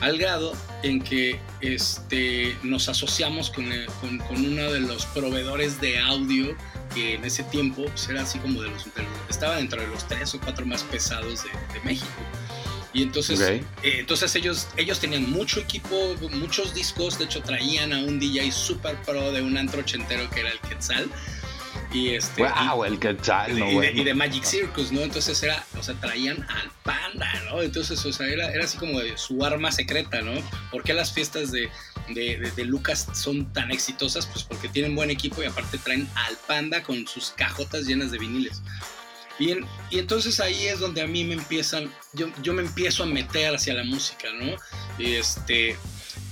al 0.00 0.18
grado 0.18 0.52
en 0.82 1.00
que 1.02 1.40
este, 1.62 2.56
nos 2.62 2.88
asociamos 2.88 3.50
con, 3.50 3.66
con, 4.00 4.44
uno 4.44 4.70
de 4.70 4.80
los 4.80 5.06
proveedores 5.06 5.80
de 5.80 5.98
audio 5.98 6.54
que 6.94 7.14
en 7.14 7.24
ese 7.24 7.42
tiempo 7.44 7.86
pues 7.86 8.08
era 8.08 8.22
así 8.22 8.38
como 8.38 8.62
de 8.62 8.70
los, 8.70 8.86
estaba 9.28 9.56
dentro 9.56 9.80
de 9.80 9.88
los 9.88 10.06
tres 10.06 10.34
o 10.34 10.40
cuatro 10.40 10.66
más 10.66 10.82
pesados 10.84 11.44
de 11.44 11.80
México. 11.84 12.06
Y 12.96 13.02
entonces, 13.02 13.38
eh, 13.38 13.62
entonces 13.82 14.34
ellos, 14.36 14.68
ellos 14.78 14.98
tenían 15.00 15.30
mucho 15.30 15.60
equipo, 15.60 16.16
muchos 16.32 16.72
discos, 16.72 17.18
de 17.18 17.26
hecho 17.26 17.42
traían 17.42 17.92
a 17.92 17.98
un 17.98 18.18
DJ 18.18 18.50
super 18.50 18.96
pro 19.02 19.32
de 19.32 19.42
un 19.42 19.58
antro 19.58 19.80
ochentero 19.80 20.30
que 20.30 20.40
era 20.40 20.50
el 20.50 20.58
Quetzal. 20.60 21.10
Y 21.92 22.14
este, 22.14 22.42
wow, 22.42 22.84
el 22.84 22.98
Quetzal, 22.98 23.58
y, 23.58 24.02
de, 24.02 24.14
Magic 24.14 24.44
Circus, 24.44 24.92
¿no? 24.92 25.02
Entonces 25.02 25.42
era, 25.42 25.62
o 25.78 25.82
sea, 25.82 25.94
traían 25.96 26.42
al 26.48 26.70
panda, 26.84 27.30
¿no? 27.50 27.60
Entonces, 27.60 28.02
o 28.06 28.12
sea, 28.14 28.28
era, 28.28 28.50
era 28.50 28.64
así 28.64 28.78
como 28.78 28.98
su 29.16 29.44
arma 29.44 29.70
secreta, 29.70 30.22
¿no? 30.22 30.32
Porque 30.70 30.94
las 30.94 31.12
fiestas 31.12 31.52
de, 31.52 31.68
de, 32.08 32.64
Lucas 32.64 33.08
son 33.12 33.52
tan 33.52 33.70
exitosas, 33.72 34.24
pues 34.24 34.42
porque 34.42 34.68
tienen 34.68 34.96
buen 34.96 35.10
equipo 35.10 35.42
y 35.42 35.44
aparte 35.44 35.76
traen 35.76 36.08
al 36.14 36.34
panda 36.46 36.82
con 36.82 37.06
sus 37.06 37.28
cajotas 37.36 37.84
llenas 37.84 38.10
de 38.10 38.16
viniles. 38.16 38.62
Y, 39.38 39.50
y 39.90 39.98
entonces 39.98 40.40
ahí 40.40 40.66
es 40.66 40.80
donde 40.80 41.02
a 41.02 41.06
mí 41.06 41.24
me 41.24 41.34
empiezan, 41.34 41.90
yo, 42.14 42.28
yo 42.42 42.54
me 42.54 42.62
empiezo 42.62 43.02
a 43.02 43.06
meter 43.06 43.54
hacia 43.54 43.74
la 43.74 43.84
música, 43.84 44.28
¿no? 44.32 44.56
Este, 44.98 45.76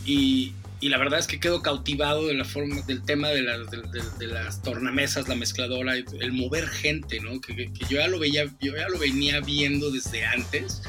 y, 0.04 0.54
la 0.80 0.98
verdad 0.98 1.18
es 1.18 1.26
que 1.26 1.40
quedo 1.40 1.62
cautivado 1.62 2.26
de 2.26 2.34
la 2.34 2.44
forma, 2.44 2.82
del 2.82 3.02
tema 3.02 3.28
de, 3.28 3.42
de, 3.42 4.26
las 4.26 4.60
tornamesas, 4.60 5.28
la 5.28 5.34
mezcladora, 5.34 5.94
el 5.96 6.32
mover 6.32 6.68
gente, 6.68 7.20
¿no? 7.20 7.40
Que, 7.40 7.56
que, 7.56 7.86
yo 7.88 7.98
ya 7.98 8.08
lo 8.08 8.18
veía, 8.18 8.44
yo 8.60 8.76
ya 8.76 8.88
lo 8.90 8.98
venía 8.98 9.40
viendo 9.40 9.90
desde 9.90 10.26
antes, 10.26 10.82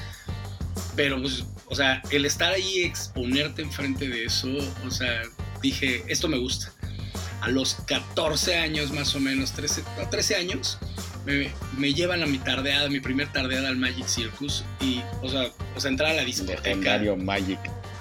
pero 0.98 1.22
pues, 1.22 1.45
o 1.67 1.75
sea, 1.75 2.01
el 2.12 2.25
estar 2.25 2.51
ahí, 2.51 2.81
exponerte 2.84 3.62
enfrente 3.62 4.10
de 4.10 4.25
eso, 4.25 4.50
o 4.86 4.91
sea, 4.91 5.24
dije, 5.62 6.03
esto 6.07 6.27
me 6.27 6.38
gusta. 6.38 6.74
A 7.41 7.50
los 7.50 7.75
14 7.88 8.57
años 8.57 8.91
más 8.91 9.15
o 9.15 9.19
menos, 9.19 9.53
13, 9.53 9.84
13 10.10 10.36
años, 10.36 10.77
me, 11.25 11.51
me, 11.77 11.94
llevan 11.94 12.24
a 12.24 12.25
mi 12.25 12.38
tardeada, 12.38 12.89
mi 12.89 13.00
primer 13.00 13.32
tardeada 13.32 13.70
al 13.70 13.77
Magic 13.77 14.08
Circus 14.08 14.63
y, 14.79 15.01
o 15.22 15.29
sea, 15.29 15.50
o 15.75 15.79
sea 15.79 15.91
entrar 15.91 16.12
a 16.12 16.13
la 16.13 16.24
discoteca. 16.24 16.62
Legendario 16.62 17.17
Magic. 17.17 17.60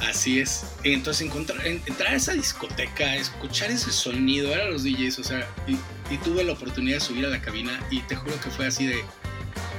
Así 0.08 0.40
es. 0.40 0.66
Entonces 0.82 1.26
encontrar, 1.26 1.66
entrar 1.66 2.12
a 2.12 2.16
esa 2.16 2.32
discoteca, 2.32 3.16
escuchar 3.16 3.70
ese 3.70 3.92
sonido, 3.92 4.52
eran 4.52 4.70
los 4.70 4.84
DJs, 4.84 5.18
o 5.18 5.24
sea, 5.24 5.48
y, 5.66 5.72
y, 6.12 6.18
tuve 6.18 6.44
la 6.44 6.52
oportunidad 6.52 6.96
de 6.96 7.00
subir 7.00 7.26
a 7.26 7.28
la 7.28 7.40
cabina 7.40 7.80
y 7.90 8.00
te 8.02 8.16
juro 8.16 8.38
que 8.40 8.50
fue 8.50 8.66
así 8.66 8.86
de, 8.86 9.02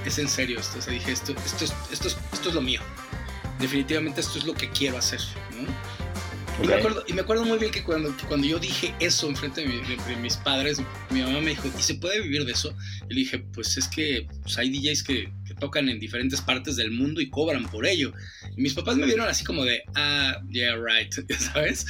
es 0.06 0.18
en 0.18 0.28
serio 0.28 0.60
esto, 0.60 0.80
o 0.80 0.82
sea, 0.82 0.94
dije, 0.94 1.12
esto, 1.12 1.36
esto, 1.46 1.66
esto, 1.92 2.08
esto 2.34 2.50
es 2.50 2.56
lo 2.56 2.62
mío 2.62 2.82
definitivamente 3.60 4.22
esto 4.22 4.38
es 4.38 4.46
lo 4.46 4.54
que 4.54 4.70
quiero 4.70 4.98
hacer. 4.98 5.20
Y, 6.64 6.68
me 6.68 6.74
acuerdo, 6.74 7.04
y, 7.06 7.14
me 7.14 7.22
acuerdo, 7.22 7.44
muy 7.44 7.58
bien 7.58 7.72
que 7.72 7.84
cuando, 7.84 8.16
cuando 8.28 8.48
yo 8.48 8.60
dije 8.60 8.94
eso 9.00 9.28
enfrente 9.28 9.62
de, 9.62 9.98
de, 10.08 10.16
mis 10.22 10.38
padres, 10.38 10.82
mi 11.10 11.22
mamá 11.22 11.42
me 11.42 11.50
dijo, 11.50 11.68
¿y 11.78 11.82
se 11.82 11.96
puede 11.96 12.22
vivir 12.22 12.46
de 12.46 12.54
eso? 12.54 12.74
Y 13.10 13.14
le 13.14 13.20
dije, 13.22 13.40
pues 13.40 13.76
es 13.78 13.88
que 13.90 14.26
pues 14.42 14.58
hay 14.58 14.70
DJs 14.70 15.04
que, 15.04 15.34
que, 15.46 15.54
tocan 15.56 15.90
en 15.90 16.00
diferentes 16.00 16.40
partes 16.42 16.76
del 16.78 16.92
mundo 16.92 17.20
y 17.20 17.30
cobran 17.30 17.66
por 17.70 17.86
ello. 17.86 18.14
Y 18.56 18.62
mis 18.62 18.74
papás 18.74 18.96
me 18.96 19.06
vieron 19.06 19.28
así 19.28 19.44
como 19.44 19.66
de, 19.66 19.84
ah, 19.96 20.42
yeah, 20.50 20.76
right, 20.76 21.14
¿sabes? 21.40 21.86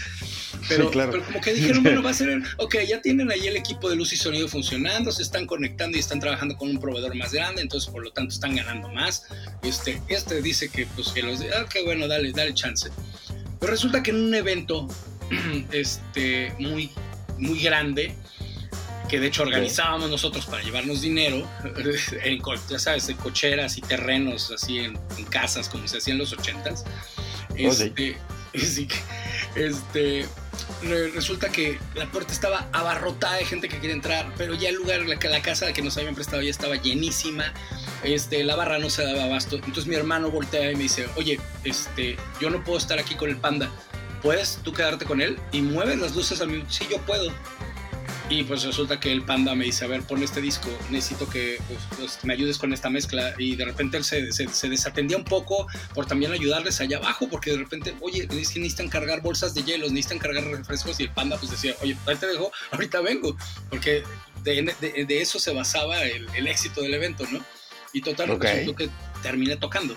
Pero, 0.67 0.89
claro. 0.89 1.11
pero 1.11 1.25
como 1.25 1.41
que 1.41 1.53
dijeron, 1.53 1.83
bueno, 1.83 2.01
va 2.01 2.09
a 2.09 2.13
ser, 2.13 2.41
ok, 2.57 2.77
ya 2.87 3.01
tienen 3.01 3.31
ahí 3.31 3.45
el 3.45 3.57
equipo 3.57 3.89
de 3.89 3.95
luz 3.95 4.13
y 4.13 4.17
sonido 4.17 4.47
funcionando, 4.47 5.11
se 5.11 5.21
están 5.21 5.45
conectando 5.45 5.97
y 5.97 5.99
están 5.99 6.19
trabajando 6.19 6.57
con 6.57 6.69
un 6.69 6.79
proveedor 6.79 7.15
más 7.15 7.33
grande, 7.33 7.61
entonces 7.61 7.91
por 7.91 8.03
lo 8.03 8.11
tanto 8.11 8.33
están 8.33 8.55
ganando 8.55 8.89
más. 8.89 9.27
Este, 9.61 10.01
este 10.07 10.41
dice 10.41 10.69
que, 10.69 10.87
pues, 10.87 11.09
que 11.09 11.21
los, 11.21 11.41
ah, 11.41 11.67
qué 11.71 11.83
bueno, 11.83 12.07
dale, 12.07 12.31
dale 12.31 12.53
chance. 12.55 12.89
Pero 13.65 13.73
resulta 13.73 14.03
que 14.03 14.11
en 14.11 14.17
un 14.17 14.35
evento 14.35 14.87
este, 15.71 16.53
muy, 16.59 16.91
muy 17.39 17.59
grande, 17.59 18.15
que 19.09 19.19
de 19.19 19.25
hecho 19.25 19.41
organizábamos 19.41 20.11
nosotros 20.11 20.45
para 20.45 20.61
llevarnos 20.61 21.01
dinero, 21.01 21.49
en, 22.23 22.39
ya 22.69 22.77
sabes, 22.77 23.09
en 23.09 23.17
cocheras 23.17 23.79
y 23.79 23.81
terrenos, 23.81 24.51
así 24.51 24.77
en, 24.77 24.99
casas, 25.31 25.67
como 25.67 25.87
se 25.87 25.97
hacía 25.97 26.13
en 26.13 26.19
los 26.19 26.31
ochentas. 26.31 26.85
Oh, 27.53 27.55
este, 27.55 28.17
este, 29.55 30.27
resulta 31.15 31.49
que 31.49 31.79
la 31.95 32.05
puerta 32.11 32.33
estaba 32.33 32.69
abarrotada 32.71 33.37
de 33.37 33.45
gente 33.45 33.67
que 33.67 33.77
quería 33.77 33.95
entrar, 33.95 34.31
pero 34.37 34.53
ya 34.53 34.69
el 34.69 34.75
lugar, 34.75 35.07
la, 35.07 35.15
la 35.15 35.41
casa 35.41 35.73
que 35.73 35.81
nos 35.81 35.97
habían 35.97 36.13
prestado 36.13 36.43
ya 36.43 36.51
estaba 36.51 36.75
llenísima 36.75 37.51
este, 38.13 38.43
la 38.43 38.55
barra 38.55 38.79
no 38.79 38.89
se 38.89 39.03
daba 39.03 39.23
abasto. 39.23 39.55
Entonces 39.57 39.87
mi 39.87 39.95
hermano 39.95 40.29
voltea 40.29 40.71
y 40.71 40.75
me 40.75 40.83
dice, 40.83 41.07
oye, 41.15 41.39
este, 41.63 42.17
yo 42.39 42.49
no 42.49 42.63
puedo 42.63 42.77
estar 42.77 42.99
aquí 42.99 43.15
con 43.15 43.29
el 43.29 43.37
panda. 43.37 43.69
¿Puedes 44.21 44.59
tú 44.63 44.73
quedarte 44.73 45.05
con 45.05 45.21
él? 45.21 45.37
Y 45.51 45.61
mueves 45.61 45.99
las 45.99 46.15
luces 46.15 46.41
al 46.41 46.49
mismo 46.49 46.69
Sí, 46.69 46.87
yo 46.89 46.99
puedo. 47.01 47.31
Y 48.27 48.43
pues 48.43 48.63
resulta 48.63 48.99
que 48.99 49.11
el 49.11 49.21
panda 49.21 49.53
me 49.53 49.65
dice, 49.65 49.85
a 49.85 49.87
ver, 49.87 50.01
pon 50.01 50.23
este 50.23 50.41
disco, 50.41 50.67
necesito 50.89 51.29
que 51.29 51.59
pues, 51.67 51.79
pues, 51.95 52.25
me 52.25 52.33
ayudes 52.33 52.57
con 52.57 52.73
esta 52.73 52.89
mezcla. 52.89 53.35
Y 53.37 53.55
de 53.55 53.65
repente 53.65 53.97
él 53.97 54.03
se, 54.03 54.31
se, 54.31 54.69
desatendía 54.69 55.15
un 55.15 55.25
poco 55.25 55.67
por 55.93 56.07
también 56.07 56.31
ayudarles 56.31 56.81
allá 56.81 56.97
abajo, 56.97 57.27
porque 57.29 57.51
de 57.51 57.57
repente, 57.57 57.93
oye, 58.01 58.27
necesitan 58.27 58.89
cargar 58.89 59.21
bolsas 59.21 59.53
de 59.53 59.61
hielos, 59.63 59.91
necesitan 59.91 60.17
cargar 60.17 60.43
refrescos. 60.43 60.99
Y 60.99 61.03
el 61.03 61.11
panda 61.11 61.37
pues 61.37 61.51
decía, 61.51 61.75
oye, 61.83 61.95
ahí 62.07 62.15
te 62.15 62.25
dejo, 62.25 62.51
ahorita 62.71 63.01
vengo. 63.01 63.37
Porque 63.69 64.03
de, 64.43 64.73
de, 64.81 65.21
eso 65.21 65.37
se 65.37 65.53
basaba 65.53 66.01
el 66.03 66.47
éxito 66.47 66.81
del 66.81 66.95
evento, 66.95 67.25
¿no? 67.31 67.43
Y 67.95 68.01
total, 68.01 68.31
okay. 68.31 68.69
que 68.75 68.89
terminé 69.23 69.55
tocando. 69.55 69.95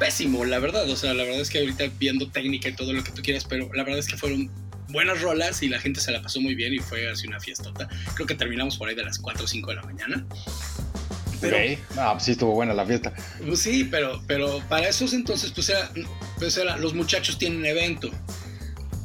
Pésimo, 0.00 0.44
la 0.44 0.58
verdad. 0.58 0.90
O 0.90 0.96
sea, 0.96 1.14
la 1.14 1.22
verdad 1.22 1.40
es 1.40 1.48
que 1.48 1.60
ahorita 1.60 1.84
viendo 1.96 2.28
técnica 2.28 2.68
y 2.68 2.74
todo 2.74 2.92
lo 2.92 3.04
que 3.04 3.12
tú 3.12 3.22
quieras, 3.22 3.44
pero 3.48 3.72
la 3.72 3.84
verdad 3.84 4.00
es 4.00 4.08
que 4.08 4.16
fueron 4.16 4.50
buenas 4.88 5.22
rolas 5.22 5.62
y 5.62 5.68
la 5.68 5.78
gente 5.78 6.00
se 6.00 6.10
la 6.10 6.20
pasó 6.20 6.40
muy 6.40 6.56
bien 6.56 6.74
y 6.74 6.80
fue 6.80 7.08
así 7.08 7.28
una 7.28 7.38
fiestota. 7.38 7.88
Creo 8.14 8.26
que 8.26 8.34
terminamos 8.34 8.76
por 8.76 8.88
ahí 8.88 8.96
de 8.96 9.04
las 9.04 9.20
4 9.20 9.44
o 9.44 9.46
5 9.46 9.70
de 9.70 9.76
la 9.76 9.82
mañana. 9.82 10.26
Pero, 11.40 11.56
Ah, 11.96 12.14
pues 12.14 12.24
sí 12.24 12.32
estuvo 12.32 12.52
buena 12.52 12.74
la 12.74 12.84
fiesta. 12.84 13.14
Pues 13.46 13.60
sí, 13.60 13.84
pero, 13.84 14.20
pero 14.26 14.60
para 14.68 14.88
esos 14.88 15.12
entonces, 15.12 15.52
pues 15.52 15.68
era, 15.68 15.88
pues 16.36 16.56
era, 16.56 16.78
los 16.78 16.94
muchachos 16.94 17.38
tienen 17.38 17.64
evento. 17.64 18.10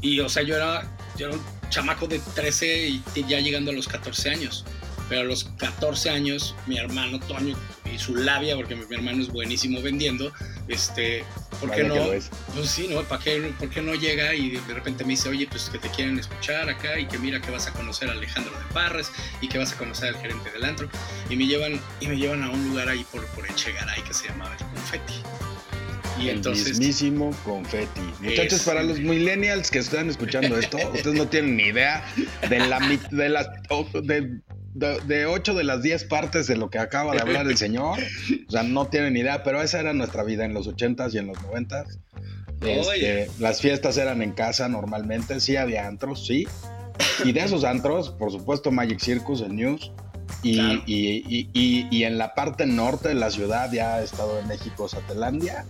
Y, 0.02 0.20
o 0.20 0.30
sea, 0.30 0.42
yo 0.42 0.56
era, 0.56 0.92
yo 1.16 1.28
era 1.28 1.36
un 1.36 1.42
chamaco 1.70 2.08
de 2.08 2.20
13 2.34 2.88
y 2.88 3.04
ya 3.28 3.40
llegando 3.40 3.70
a 3.70 3.76
los 3.76 3.88
14 3.88 4.32
años. 4.32 4.66
Pero 5.10 5.22
a 5.22 5.24
los 5.26 5.46
14 5.58 6.10
años, 6.10 6.56
mi 6.66 6.78
hermano 6.78 7.20
Toño 7.20 7.56
y 7.94 8.00
su 8.00 8.16
labia, 8.16 8.56
porque 8.56 8.76
mi, 8.76 8.84
hermano 8.90 9.22
es 9.22 9.30
buenísimo 9.30 9.82
vendiendo, 9.82 10.32
este, 10.68 11.24
¿por 11.60 11.72
qué 11.72 11.84
no? 11.84 11.96
Pues 11.96 12.30
sí, 12.64 12.88
¿no? 12.90 13.04
¿Para 13.04 13.24
qué, 13.24 13.54
¿Por 13.60 13.70
qué 13.70 13.82
no 13.82 13.94
llega 13.94 14.34
y 14.34 14.52
de 14.52 14.74
repente 14.74 15.04
me 15.04 15.12
dice, 15.12 15.30
oye, 15.30 15.48
pues 15.48 15.70
que 15.70 15.78
te 15.78 15.90
quieren 15.90 16.18
escuchar 16.18 16.70
acá 16.70 17.00
y 17.00 17.08
que 17.08 17.18
mira 17.20 17.42
que 17.42 17.52
vas 17.52 17.68
a 17.68 17.74
conocer 17.74 18.10
a 18.10 18.14
Alejandro 18.14 18.52
de 18.58 18.74
Parres 18.74 19.12
y 19.42 19.48
que 19.48 19.58
vas 19.58 19.74
a 19.74 19.78
conocer 19.78 20.16
al 20.16 20.22
gerente 20.22 20.50
del 20.52 20.66
antro? 20.66 20.90
Y 21.30 21.36
me 21.36 21.46
llevan, 21.46 21.80
y 22.00 22.08
me 22.08 22.18
llevan 22.18 22.44
a 22.44 22.50
un 22.50 22.70
lugar 22.70 22.90
ahí 22.90 23.06
por, 23.12 23.26
por 23.28 23.50
Echegaray 23.50 24.04
que 24.04 24.14
se 24.14 24.28
llamaba 24.28 24.56
El 24.60 24.66
Confetti. 24.66 25.14
Y 26.20 26.30
el 26.30 26.38
entonces, 26.38 26.80
mismísimo 26.80 27.36
confetti. 27.44 28.02
Muchachos, 28.22 28.62
para 28.62 28.84
los 28.84 29.00
millennials 29.00 29.70
que 29.70 29.80
están 29.80 30.10
escuchando 30.10 30.58
esto, 30.58 30.78
ustedes 30.94 31.16
no 31.16 31.28
tienen 31.28 31.58
ni 31.58 31.64
idea 31.64 32.06
de 32.50 32.60
la 32.60 32.80
de 33.12 33.30
las 33.30 33.48
de 34.04 34.40
de, 34.76 35.26
ocho 35.26 35.54
de 35.54 35.64
las 35.64 35.82
diez 35.82 36.04
partes 36.04 36.48
de 36.48 36.58
lo 36.58 36.70
que 36.70 36.80
acaba 36.80 37.14
de 37.14 37.22
hablar 37.22 37.48
el 37.48 37.58
señor. 37.58 37.98
O 38.48 38.52
sea, 38.52 38.64
no 38.64 38.88
tienen 38.88 39.16
idea, 39.16 39.44
pero 39.44 39.62
esa 39.62 39.80
era 39.80 39.94
nuestra 39.94 40.24
vida 40.24 40.46
en 40.46 40.54
los 40.54 40.68
ochentas 40.68 41.14
y 41.14 41.18
en 41.18 41.28
los 41.28 41.42
noventas. 41.42 42.00
Este, 42.62 43.30
las 43.40 43.62
fiestas 43.62 43.98
eran 43.98 44.22
en 44.22 44.32
casa 44.32 44.68
normalmente, 44.70 45.40
sí 45.40 45.56
había 45.56 45.88
antros, 45.88 46.26
sí. 46.26 46.48
Y 47.24 47.32
de 47.32 47.42
esos 47.42 47.64
antros, 47.64 48.12
por 48.12 48.32
supuesto, 48.32 48.72
Magic 48.72 49.00
Circus, 49.00 49.42
el 49.42 49.56
News. 49.56 49.92
Y, 50.42 50.60
y, 50.86 51.50
y, 51.54 51.88
y, 51.90 52.04
en 52.04 52.18
la 52.18 52.34
parte 52.34 52.66
norte 52.66 53.10
de 53.10 53.16
la 53.16 53.30
ciudad, 53.30 53.72
ya 53.72 54.02
Estado 54.02 54.36
de 54.36 54.44
México, 54.44 54.88
Satelandia, 54.88 55.66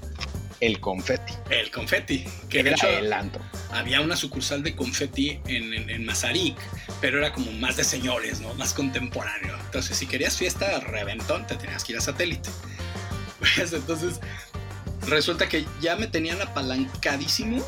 el 0.60 0.80
confeti. 0.80 1.34
El 1.50 1.72
confeti, 1.72 2.26
que 2.50 2.64
de 2.64 2.72
hecho 2.72 2.88
el 2.88 3.12
antro. 3.12 3.44
había 3.72 4.02
una 4.02 4.16
sucursal 4.16 4.64
de 4.64 4.76
confeti 4.76 5.40
en, 5.48 5.74
en, 5.90 6.06
Mazarik, 6.06 6.58
pero 7.02 7.18
era 7.20 7.34
como 7.34 7.52
más 7.52 7.78
de 7.78 7.84
señores, 7.84 8.40
¿no? 8.40 8.54
Más 8.56 8.74
contemporáneo. 8.74 9.58
Entonces, 9.66 9.98
si 9.98 10.08
querías 10.08 10.38
fiesta 10.38 10.80
reventón, 10.80 11.46
te 11.48 11.56
tenías 11.56 11.84
que 11.84 11.94
ir 11.94 11.98
a 11.98 12.02
satélite. 12.02 12.50
Pues, 13.38 13.74
entonces, 13.74 14.22
resulta 15.08 15.48
que 15.48 15.66
ya 15.80 15.98
me 15.98 16.08
tenían 16.08 16.42
apalancadísimo 16.42 17.64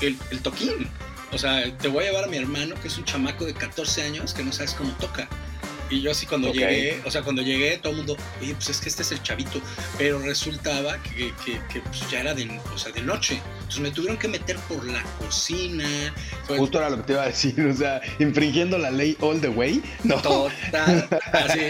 el, 0.00 0.16
el 0.30 0.40
toquín. 0.40 0.88
O 1.32 1.38
sea, 1.38 1.76
te 1.76 1.88
voy 1.88 2.04
a 2.04 2.06
llevar 2.08 2.24
a 2.24 2.26
mi 2.28 2.36
hermano, 2.36 2.76
que 2.80 2.88
es 2.88 2.96
un 2.96 3.04
chamaco 3.04 3.44
de 3.44 3.52
14 3.52 4.02
años 4.04 4.32
que 4.32 4.42
no 4.42 4.52
sabes 4.52 4.72
cómo 4.74 4.92
toca. 4.92 5.28
Y 5.92 6.00
yo 6.00 6.10
así 6.10 6.24
cuando 6.24 6.50
llegué, 6.50 7.02
o 7.04 7.10
sea, 7.10 7.20
cuando 7.20 7.42
llegué, 7.42 7.76
todo 7.76 7.90
el 7.90 7.98
mundo, 7.98 8.16
oye, 8.40 8.54
pues 8.54 8.70
es 8.70 8.80
que 8.80 8.88
este 8.88 9.02
es 9.02 9.12
el 9.12 9.22
chavito. 9.22 9.60
Pero 9.98 10.18
resultaba 10.20 10.96
que, 11.02 11.34
que, 11.44 11.80
pues 11.80 12.10
ya 12.10 12.20
era 12.20 12.32
de, 12.32 12.48
o 12.74 12.78
sea, 12.78 12.92
de 12.92 13.02
noche. 13.02 13.42
Entonces 13.56 13.80
me 13.80 13.90
tuvieron 13.90 14.16
que 14.16 14.26
meter 14.26 14.56
por 14.68 14.82
la 14.86 15.02
cocina. 15.18 16.14
Justo 16.48 16.78
era 16.78 16.88
lo 16.88 16.96
que 16.96 17.02
te 17.02 17.12
iba 17.12 17.24
a 17.24 17.26
decir, 17.26 17.60
o 17.60 17.76
sea, 17.76 18.00
infringiendo 18.18 18.78
la 18.78 18.90
ley 18.90 19.18
all 19.20 19.38
the 19.38 19.48
way. 19.48 19.82
No. 20.02 20.16
Total, 20.22 21.08
así, 21.32 21.60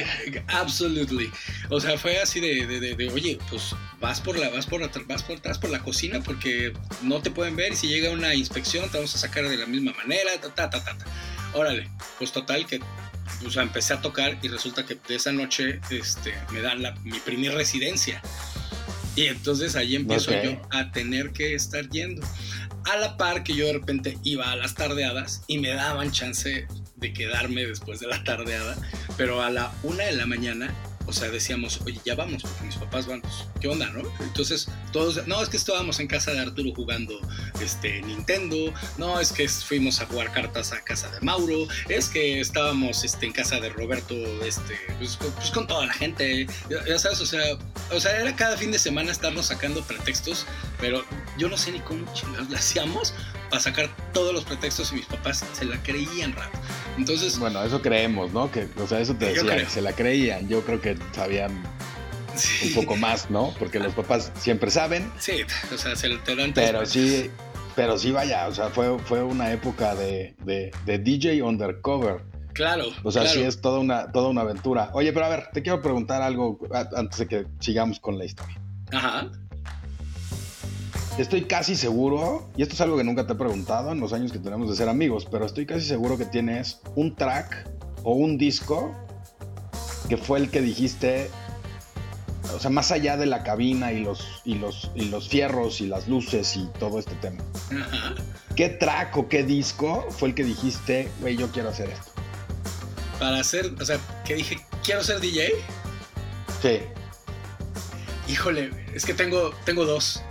absolutely. 0.47 1.29
O 1.69 1.81
sea, 1.81 1.99
fue 1.99 2.21
así 2.21 2.39
de, 2.39 2.65
de, 2.67 2.95
de, 2.95 3.09
oye, 3.11 3.39
pues 3.51 3.75
vas 4.01 4.21
por 4.21 4.39
la, 4.39 4.51
vas 4.51 4.67
por 4.67 4.89
vas 5.07 5.23
por 5.25 5.37
atrás 5.37 5.59
por 5.59 5.71
la 5.71 5.81
cocina 5.81 6.21
porque 6.25 6.73
no 7.03 7.21
te 7.21 7.33
pueden 7.33 7.57
ver 7.57 7.73
y 7.73 7.77
si 7.77 7.89
llega 7.89 8.11
una 8.11 8.35
inspección 8.37 8.89
te 8.89 8.99
vamos 8.99 9.15
a 9.17 9.19
sacar 9.19 9.49
de 9.49 9.57
la 9.57 9.67
misma 9.67 9.93
manera, 9.95 10.31
ta, 10.41 10.49
ta, 10.55 10.71
ta, 10.71 10.85
ta. 10.85 10.97
Órale, 11.55 11.89
pues 12.19 12.33
total 12.33 12.67
que 12.67 12.81
o 13.45 13.51
sea, 13.51 13.63
empecé 13.63 13.95
a 13.95 14.01
tocar 14.01 14.39
y 14.43 14.49
resulta 14.49 14.85
que 14.85 14.97
de 15.07 15.15
esa 15.15 15.33
noche 15.33 15.81
este, 15.91 16.35
me 16.53 16.61
dan 16.61 16.83
la, 16.83 16.93
mi 17.05 17.19
primer 17.21 17.55
residencia. 17.55 18.21
Y 19.15 19.27
entonces 19.27 19.77
ahí 19.77 19.95
empiezo 19.95 20.31
yo 20.43 20.61
a 20.71 20.91
tener 20.91 21.33
que 21.33 21.55
estar 21.55 21.89
yendo. 21.91 22.27
A 22.91 22.97
la 22.97 23.17
par 23.17 23.45
que 23.45 23.55
yo 23.55 23.67
de 23.67 23.75
repente 23.75 24.19
iba 24.25 24.51
a 24.51 24.57
las 24.57 24.75
tardeadas 24.75 25.43
y 25.47 25.59
me 25.59 25.71
daban 25.71 26.11
chance 26.11 26.67
de 26.97 27.13
quedarme 27.13 27.67
después 27.67 28.01
de 28.01 28.07
la 28.07 28.25
tardeada, 28.25 28.77
pero 29.17 29.43
a 29.43 29.51
la 29.51 29.73
una 29.83 30.05
de 30.05 30.13
la 30.13 30.27
mañana 30.27 30.73
o 31.07 31.13
sea, 31.13 31.31
decíamos, 31.31 31.81
oye, 31.85 32.01
ya 32.05 32.15
vamos, 32.15 32.43
porque 32.43 32.65
mis 32.65 32.77
papás 32.77 33.07
van, 33.07 33.23
¿qué 33.61 33.69
onda, 33.69 33.91
no? 33.91 34.03
Entonces, 34.21 34.69
todos, 34.93 35.27
no, 35.27 35.43
es 35.43 35.49
que 35.49 35.57
estábamos 35.57 36.01
en 36.01 36.07
casa 36.07 36.33
de 36.33 36.41
Arturo 36.41 36.73
jugando 36.75 37.19
este, 37.61 38.03
Nintendo, 38.03 38.73
no, 38.99 39.21
es 39.21 39.33
que 39.33 39.49
fuimos 39.49 40.01
a 40.01 40.07
jugar 40.07 40.33
cartas 40.33 40.73
a 40.73 40.83
casa 40.83 41.11
de 41.11 41.21
Mauro, 41.21 41.67
es 41.89 42.09
que 42.09 42.41
estábamos 42.41 43.05
este, 43.05 43.27
en 43.27 43.33
casa 43.33 43.61
de 43.61 43.69
Roberto, 43.71 44.15
este, 44.45 44.79
pues, 44.99 45.17
pues 45.17 45.51
con 45.51 45.67
toda 45.67 45.87
la 45.87 45.93
gente, 45.93 46.47
ya, 46.87 46.99
sabes, 46.99 47.21
o 47.21 47.27
sea, 47.27 47.43
o 47.91 48.01
sea, 48.01 48.19
era 48.19 48.35
cada 48.35 48.57
fin 48.57 48.71
de 48.71 48.79
semana 48.79 49.13
estarnos 49.13 49.47
sacando 49.47 49.83
pretextos, 49.83 50.47
pero 50.81 51.05
yo 51.39 51.49
no 51.49 51.57
sé 51.57 51.73
ni 51.73 51.81
cómo 51.81 52.05
chingados 52.13 52.51
le 52.51 52.57
hacíamos 52.57 53.15
para 53.51 53.63
sacar 53.63 53.91
todos 54.13 54.33
los 54.33 54.45
pretextos 54.45 54.93
y 54.93 54.97
mis 54.97 55.07
papás 55.07 55.45
se 55.53 55.65
la 55.65 55.83
creían 55.83 56.33
raro. 56.33 56.51
Entonces. 56.97 57.39
Bueno, 57.39 57.63
eso 57.63 57.81
creemos, 57.83 58.33
¿no? 58.33 58.51
Que, 58.51 58.69
o 58.79 58.87
sea, 58.87 59.01
eso 59.01 59.15
te 59.15 59.27
decía, 59.27 59.57
que 59.57 59.67
se 59.67 59.83
la 59.83 59.93
creían. 59.93 60.49
Yo 60.49 60.63
creo 60.63 60.81
que 60.81 60.97
sabían 61.13 61.63
un 62.65 62.75
poco 62.75 62.97
más, 62.97 63.31
¿no? 63.31 63.55
Porque 63.59 63.79
los 63.79 63.93
papás 63.95 64.33
siempre 64.39 64.71
saben. 64.71 65.11
Sí, 65.19 65.43
o 65.73 65.79
sea, 65.79 65.97
se 65.97 66.09
te 66.19 66.37
dan 66.37 66.53
Pero 66.55 66.87
sí, 66.87 67.31
pero 67.75 67.99
sí, 67.99 68.11
vaya, 68.11 68.49
o 68.49 68.55
sea, 68.55 68.69
fue, 68.71 68.99
fue 69.01 69.23
una 69.23 69.53
época 69.53 69.95
de, 69.95 70.35
de, 70.45 70.99
DJ 70.99 71.43
undercover. 71.43 72.23
Claro. 72.53 72.87
O 73.03 73.11
sea, 73.11 73.27
sí 73.27 73.43
es 73.43 73.61
toda 73.63 73.79
una, 73.79 74.13
toda 74.13 74.29
una 74.29 74.43
aventura. 74.43 74.91
Oye, 74.93 75.13
pero 75.13 75.25
a 75.25 75.29
ver, 75.31 75.49
te 75.53 75.63
quiero 75.63 75.81
preguntar 75.81 76.21
algo 76.21 76.59
antes 76.95 77.19
de 77.19 77.27
que 77.27 77.47
sigamos 77.61 77.99
con 77.99 78.19
la 78.19 78.27
historia. 78.27 78.61
Ajá. 78.93 79.31
Estoy 81.19 81.45
casi 81.45 81.77
seguro, 81.77 82.49
y 82.57 82.63
esto 82.63 82.75
es 82.75 82.81
algo 82.81 82.97
que 82.97 83.05
nunca 83.05 83.27
te 83.27 83.35
he 83.35 83.37
preguntado 83.37 83.93
en 83.93 84.01
los 84.01 84.15
años 84.15 84.33
que 84.33 84.39
tenemos 84.39 84.71
de 84.71 84.77
ser 84.77 84.89
amigos, 84.89 85.29
pero 85.31 85.45
estoy 85.45 85.67
casi 85.67 85.83
seguro 85.87 86.17
que 86.17 86.25
tienes 86.25 86.81
un 86.95 87.15
track 87.15 87.69
o 88.03 88.15
un 88.15 88.39
disco 88.39 88.95
que 90.09 90.17
fue 90.17 90.39
el 90.39 90.51
que 90.51 90.63
dijiste, 90.63 91.31
o 92.55 92.59
sea, 92.59 92.71
más 92.71 92.91
allá 92.93 93.19
de 93.19 93.27
la 93.27 93.43
cabina 93.43 93.93
y 93.93 94.03
los, 94.03 94.41
y 94.47 94.55
los, 94.55 94.91
y 94.95 95.05
los 95.05 95.29
fierros 95.29 95.83
y 95.83 95.87
las 95.87 96.09
luces 96.09 96.57
y 96.57 96.67
todo 96.79 96.99
este 96.99 97.15
tema. 97.17 97.45
¿Qué 98.57 98.71
track 98.71 99.15
o 99.19 99.29
qué 99.29 99.43
disco 99.43 100.07
fue 100.11 100.31
el 100.31 100.35
que 100.35 100.45
dijiste, 100.45 101.11
güey, 101.21 101.37
yo 101.37 101.49
quiero 101.53 101.69
hacer 101.69 101.91
esto? 101.91 102.11
Para 103.19 103.39
hacer, 103.41 103.71
o 103.79 103.85
sea, 103.85 103.99
que 104.25 104.35
dije, 104.35 104.57
quiero 104.83 105.05
ser 105.05 105.21
DJ. 105.21 105.51
Sí. 106.63 106.79
Híjole, 108.29 108.71
es 108.95 109.05
que 109.05 109.13
tengo, 109.13 109.53
tengo 109.67 109.85
dos 109.85 110.23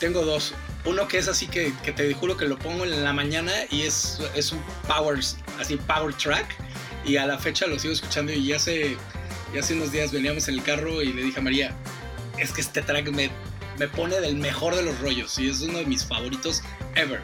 tengo 0.00 0.24
dos. 0.24 0.54
Uno 0.84 1.06
que 1.06 1.18
es 1.18 1.28
así 1.28 1.46
que, 1.46 1.72
que, 1.84 1.92
te 1.92 2.12
juro 2.14 2.36
que 2.36 2.46
lo 2.46 2.58
pongo 2.58 2.84
en 2.84 3.04
la 3.04 3.12
mañana 3.12 3.52
y 3.70 3.82
es, 3.82 4.18
es 4.34 4.50
un 4.50 4.60
power, 4.88 5.20
así 5.60 5.76
power 5.76 6.12
track. 6.14 6.56
Y 7.04 7.16
a 7.16 7.26
la 7.26 7.38
fecha 7.38 7.66
lo 7.66 7.78
sigo 7.78 7.92
escuchando 7.92 8.32
y 8.32 8.46
ya 8.46 8.56
hace, 8.56 8.96
ya 9.54 9.60
hace 9.60 9.74
unos 9.74 9.92
días 9.92 10.10
veníamos 10.10 10.48
en 10.48 10.54
el 10.54 10.62
carro 10.62 11.02
y 11.02 11.12
le 11.12 11.22
dije 11.22 11.38
a 11.38 11.42
María, 11.42 11.76
es 12.38 12.50
que 12.52 12.62
este 12.62 12.82
track 12.82 13.10
me, 13.10 13.30
me 13.78 13.88
pone 13.88 14.20
del 14.20 14.36
mejor 14.36 14.74
de 14.74 14.82
los 14.82 14.98
rollos 15.00 15.38
y 15.38 15.48
es 15.48 15.60
uno 15.60 15.78
de 15.78 15.86
mis 15.86 16.04
favoritos 16.04 16.62
ever. 16.96 17.20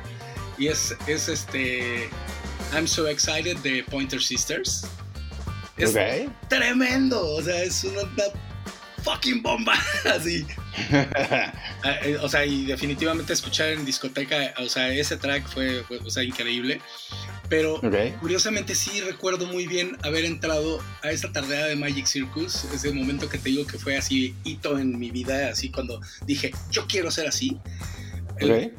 Y 0.58 0.68
es, 0.68 0.94
es 1.06 1.28
este 1.28 2.08
I'm 2.72 2.86
So 2.86 3.08
Excited 3.08 3.56
de 3.58 3.84
Pointer 3.84 4.22
Sisters. 4.22 4.86
Es 5.76 5.94
tremendo, 6.48 7.34
o 7.34 7.42
sea, 7.42 7.62
es 7.62 7.84
una 7.84 8.02
fucking 9.06 9.40
bomba, 9.40 9.74
así. 10.04 10.44
Ah, 10.90 11.96
eh, 12.04 12.18
o 12.20 12.28
sea, 12.28 12.44
y 12.44 12.66
definitivamente 12.66 13.32
escuchar 13.32 13.68
en 13.68 13.84
discoteca, 13.84 14.52
o 14.58 14.68
sea, 14.68 14.92
ese 14.92 15.16
track 15.16 15.48
fue, 15.48 15.84
o 16.04 16.10
sea, 16.10 16.24
increíble. 16.24 16.80
Pero 17.48 17.80
curiosamente 18.20 18.74
sí 18.74 19.00
recuerdo 19.02 19.46
muy 19.46 19.68
bien 19.68 19.96
haber 20.02 20.24
entrado 20.24 20.82
a 21.04 21.12
esa 21.12 21.30
tardea 21.30 21.66
de 21.66 21.76
Magic 21.76 22.06
Circus, 22.06 22.64
ese 22.74 22.92
momento 22.92 23.28
que 23.28 23.38
te 23.38 23.50
digo 23.50 23.64
que 23.64 23.78
fue 23.78 23.96
así 23.96 24.34
hito 24.42 24.76
en 24.80 24.98
mi 24.98 25.12
vida, 25.12 25.50
así 25.50 25.70
cuando 25.70 26.00
dije, 26.26 26.50
yo 26.72 26.88
quiero 26.88 27.08
ser 27.12 27.28
así. 27.28 27.56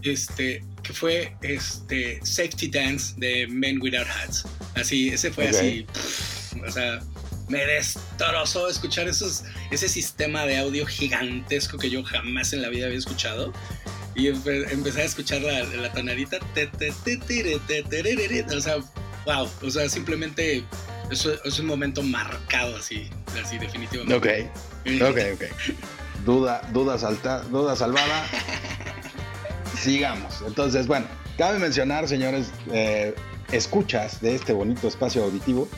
este, 0.03 0.65
que 0.83 0.91
fue 0.91 1.37
este 1.41 2.19
Safety 2.23 2.67
Dance 2.67 3.13
de 3.15 3.47
Men 3.47 3.81
Without 3.81 4.07
Hats. 4.07 4.43
Así, 4.75 5.07
ese 5.07 5.31
fue 5.31 5.47
así, 5.47 5.87
o 6.67 6.69
sea, 6.69 6.99
me 7.47 7.65
destrozó 7.65 8.67
escuchar 8.67 9.07
esos, 9.07 9.43
ese 9.71 9.87
sistema 9.87 10.45
de 10.45 10.57
audio 10.57 10.85
gigantesco 10.85 11.77
que 11.77 11.89
yo 11.89 12.03
jamás 12.03 12.53
en 12.53 12.61
la 12.61 12.69
vida 12.69 12.87
había 12.87 12.97
escuchado. 12.97 13.53
Y 14.15 14.27
empecé 14.27 15.03
a 15.03 15.05
escuchar 15.05 15.41
la, 15.41 15.63
la 15.63 15.93
tonadita. 15.93 16.39
O 18.55 18.61
sea, 18.61 18.77
wow. 19.25 19.49
O 19.61 19.69
sea, 19.69 19.87
simplemente 19.87 20.63
eso 21.11 21.31
es 21.45 21.59
un 21.59 21.67
momento 21.67 22.01
marcado 22.01 22.75
así, 22.75 23.09
así 23.41 23.57
definitivamente. 23.57 24.15
Ok, 24.15 25.01
ok, 25.01 25.17
ok. 25.35 25.43
Duda, 26.25 26.61
duda, 26.73 26.97
salta, 26.97 27.41
duda 27.43 27.75
salvada. 27.75 28.25
Sigamos. 29.79 30.41
Entonces, 30.45 30.87
bueno, 30.87 31.05
cabe 31.37 31.59
mencionar, 31.59 32.07
señores, 32.07 32.51
eh, 32.73 33.13
escuchas 33.51 34.19
de 34.19 34.35
este 34.35 34.51
bonito 34.51 34.87
espacio 34.87 35.23
auditivo 35.23 35.69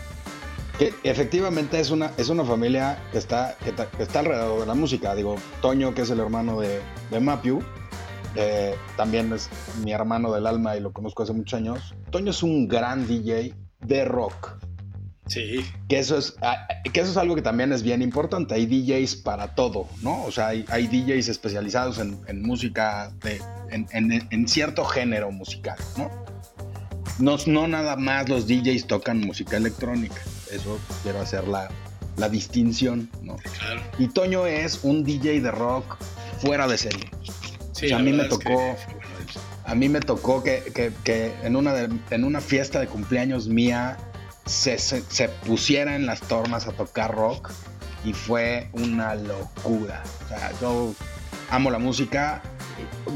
efectivamente 1.03 1.79
es 1.79 1.91
una, 1.91 2.11
es 2.17 2.29
una 2.29 2.45
familia 2.45 2.97
que 3.11 3.17
está, 3.17 3.57
que, 3.63 3.73
está 4.01 4.19
alrededor 4.19 4.61
de 4.61 4.65
la 4.65 4.75
música. 4.75 5.13
Digo, 5.15 5.35
Toño, 5.61 5.93
que 5.93 6.03
es 6.03 6.09
el 6.09 6.19
hermano 6.19 6.61
de, 6.61 6.79
de 7.11 7.19
Mapiu, 7.19 7.61
eh, 8.35 8.75
también 8.95 9.33
es 9.33 9.49
mi 9.83 9.91
hermano 9.91 10.31
del 10.31 10.47
alma 10.47 10.77
y 10.77 10.79
lo 10.79 10.93
conozco 10.93 11.23
hace 11.23 11.33
muchos 11.33 11.57
años. 11.57 11.93
Toño 12.11 12.31
es 12.31 12.43
un 12.43 12.67
gran 12.67 13.07
DJ 13.07 13.53
de 13.81 14.05
rock. 14.05 14.57
Sí. 15.27 15.63
Que 15.87 15.99
eso 15.99 16.17
es, 16.17 16.35
ah, 16.41 16.67
que 16.91 16.99
eso 16.99 17.11
es 17.11 17.17
algo 17.17 17.35
que 17.35 17.41
también 17.41 17.71
es 17.71 17.83
bien 17.83 18.01
importante. 18.01 18.55
Hay 18.55 18.65
DJs 18.65 19.17
para 19.17 19.53
todo, 19.53 19.87
¿no? 20.01 20.23
O 20.23 20.31
sea, 20.31 20.47
hay, 20.47 20.65
hay 20.69 20.87
DJs 20.87 21.27
especializados 21.27 21.99
en, 21.99 22.19
en 22.27 22.41
música, 22.41 23.11
de, 23.23 23.39
en, 23.69 23.87
en, 23.91 24.27
en, 24.29 24.47
cierto 24.47 24.83
género 24.85 25.31
musical, 25.31 25.77
¿no? 25.97 26.09
¿No? 27.19 27.37
No 27.45 27.67
nada 27.67 27.95
más 27.95 28.29
los 28.29 28.47
DJs 28.47 28.87
tocan 28.87 29.19
música 29.19 29.57
electrónica. 29.57 30.21
Eso 30.51 30.79
quiero 31.03 31.21
hacer 31.21 31.47
la, 31.47 31.69
distinción, 32.29 33.09
¿no? 33.21 33.37
Y 33.97 34.09
Toño 34.09 34.45
es 34.45 34.81
un 34.83 35.05
DJ 35.05 35.39
de 35.39 35.51
rock 35.51 35.97
fuera 36.41 36.67
de 36.67 36.77
serie. 36.77 37.09
Sí, 37.71 37.93
a 37.93 37.99
mí 37.99 38.11
me 38.11 38.25
tocó. 38.25 38.75
A 39.65 39.75
mí 39.75 39.87
me 39.87 39.99
tocó 39.99 40.43
que, 40.43 40.91
en, 41.43 41.55
una 41.55 41.87
en 42.09 42.23
una 42.23 42.41
fiesta 42.41 42.79
de 42.79 42.87
cumpleaños 42.87 43.47
mía 43.47 43.97
se, 44.45 44.79
se, 44.79 45.29
pusiera 45.45 45.95
en 45.95 46.07
las 46.07 46.21
tornas 46.21 46.67
a 46.67 46.71
tocar 46.71 47.15
rock 47.15 47.51
y 48.03 48.13
fue 48.13 48.69
una 48.73 49.15
locura. 49.15 50.03
O 50.25 50.27
sea, 50.27 50.51
yo 50.59 50.93
amo 51.51 51.69
la 51.71 51.79
música. 51.79 52.41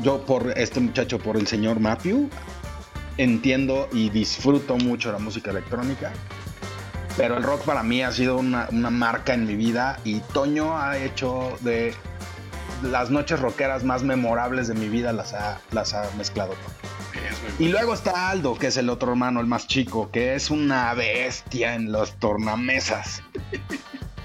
Yo 0.02 0.26
por 0.26 0.58
este 0.58 0.80
muchacho, 0.80 1.20
por 1.20 1.38
el 1.38 1.48
señor 1.48 1.80
Matthew, 1.80 2.30
entiendo 3.18 3.88
y 3.92 4.10
disfruto 4.10 4.78
mucho 4.78 5.12
la 5.12 5.20
música 5.20 5.52
electrónica 5.52 6.12
pero 7.18 7.38
el 7.38 7.44
rock 7.44 7.62
para 7.64 7.84
mí 7.84 8.02
ha 8.02 8.12
sido 8.12 8.38
una, 8.38 8.68
marca 8.72 9.34
en 9.34 9.46
mi 9.46 9.56
vida 9.56 10.00
y 10.04 10.20
Toño 10.20 10.78
ha 10.78 10.98
hecho 10.98 11.58
de 11.62 11.94
las 12.82 13.12
noches 13.12 13.40
rockeras 13.40 13.84
más 13.84 14.04
memorables 14.04 14.68
de 14.68 14.74
mi 14.74 14.90
vida, 14.90 15.14
las 15.14 15.34
ha, 15.34 15.60
las 15.72 15.94
ha 15.94 16.10
mezclado. 16.18 16.54
Y 17.60 17.68
luego 17.68 17.94
está 17.94 18.30
Aldo, 18.30 18.56
que 18.56 18.68
es 18.68 18.78
el 18.78 18.90
otro 18.90 19.12
hermano, 19.12 19.40
el 19.40 19.48
más 19.48 19.68
chico, 19.68 20.10
que 20.12 20.36
es 20.36 20.50
una 20.50 20.94
bestia 20.94 21.76
en 21.76 21.92
los 21.92 22.14
tornamesas. 22.16 23.22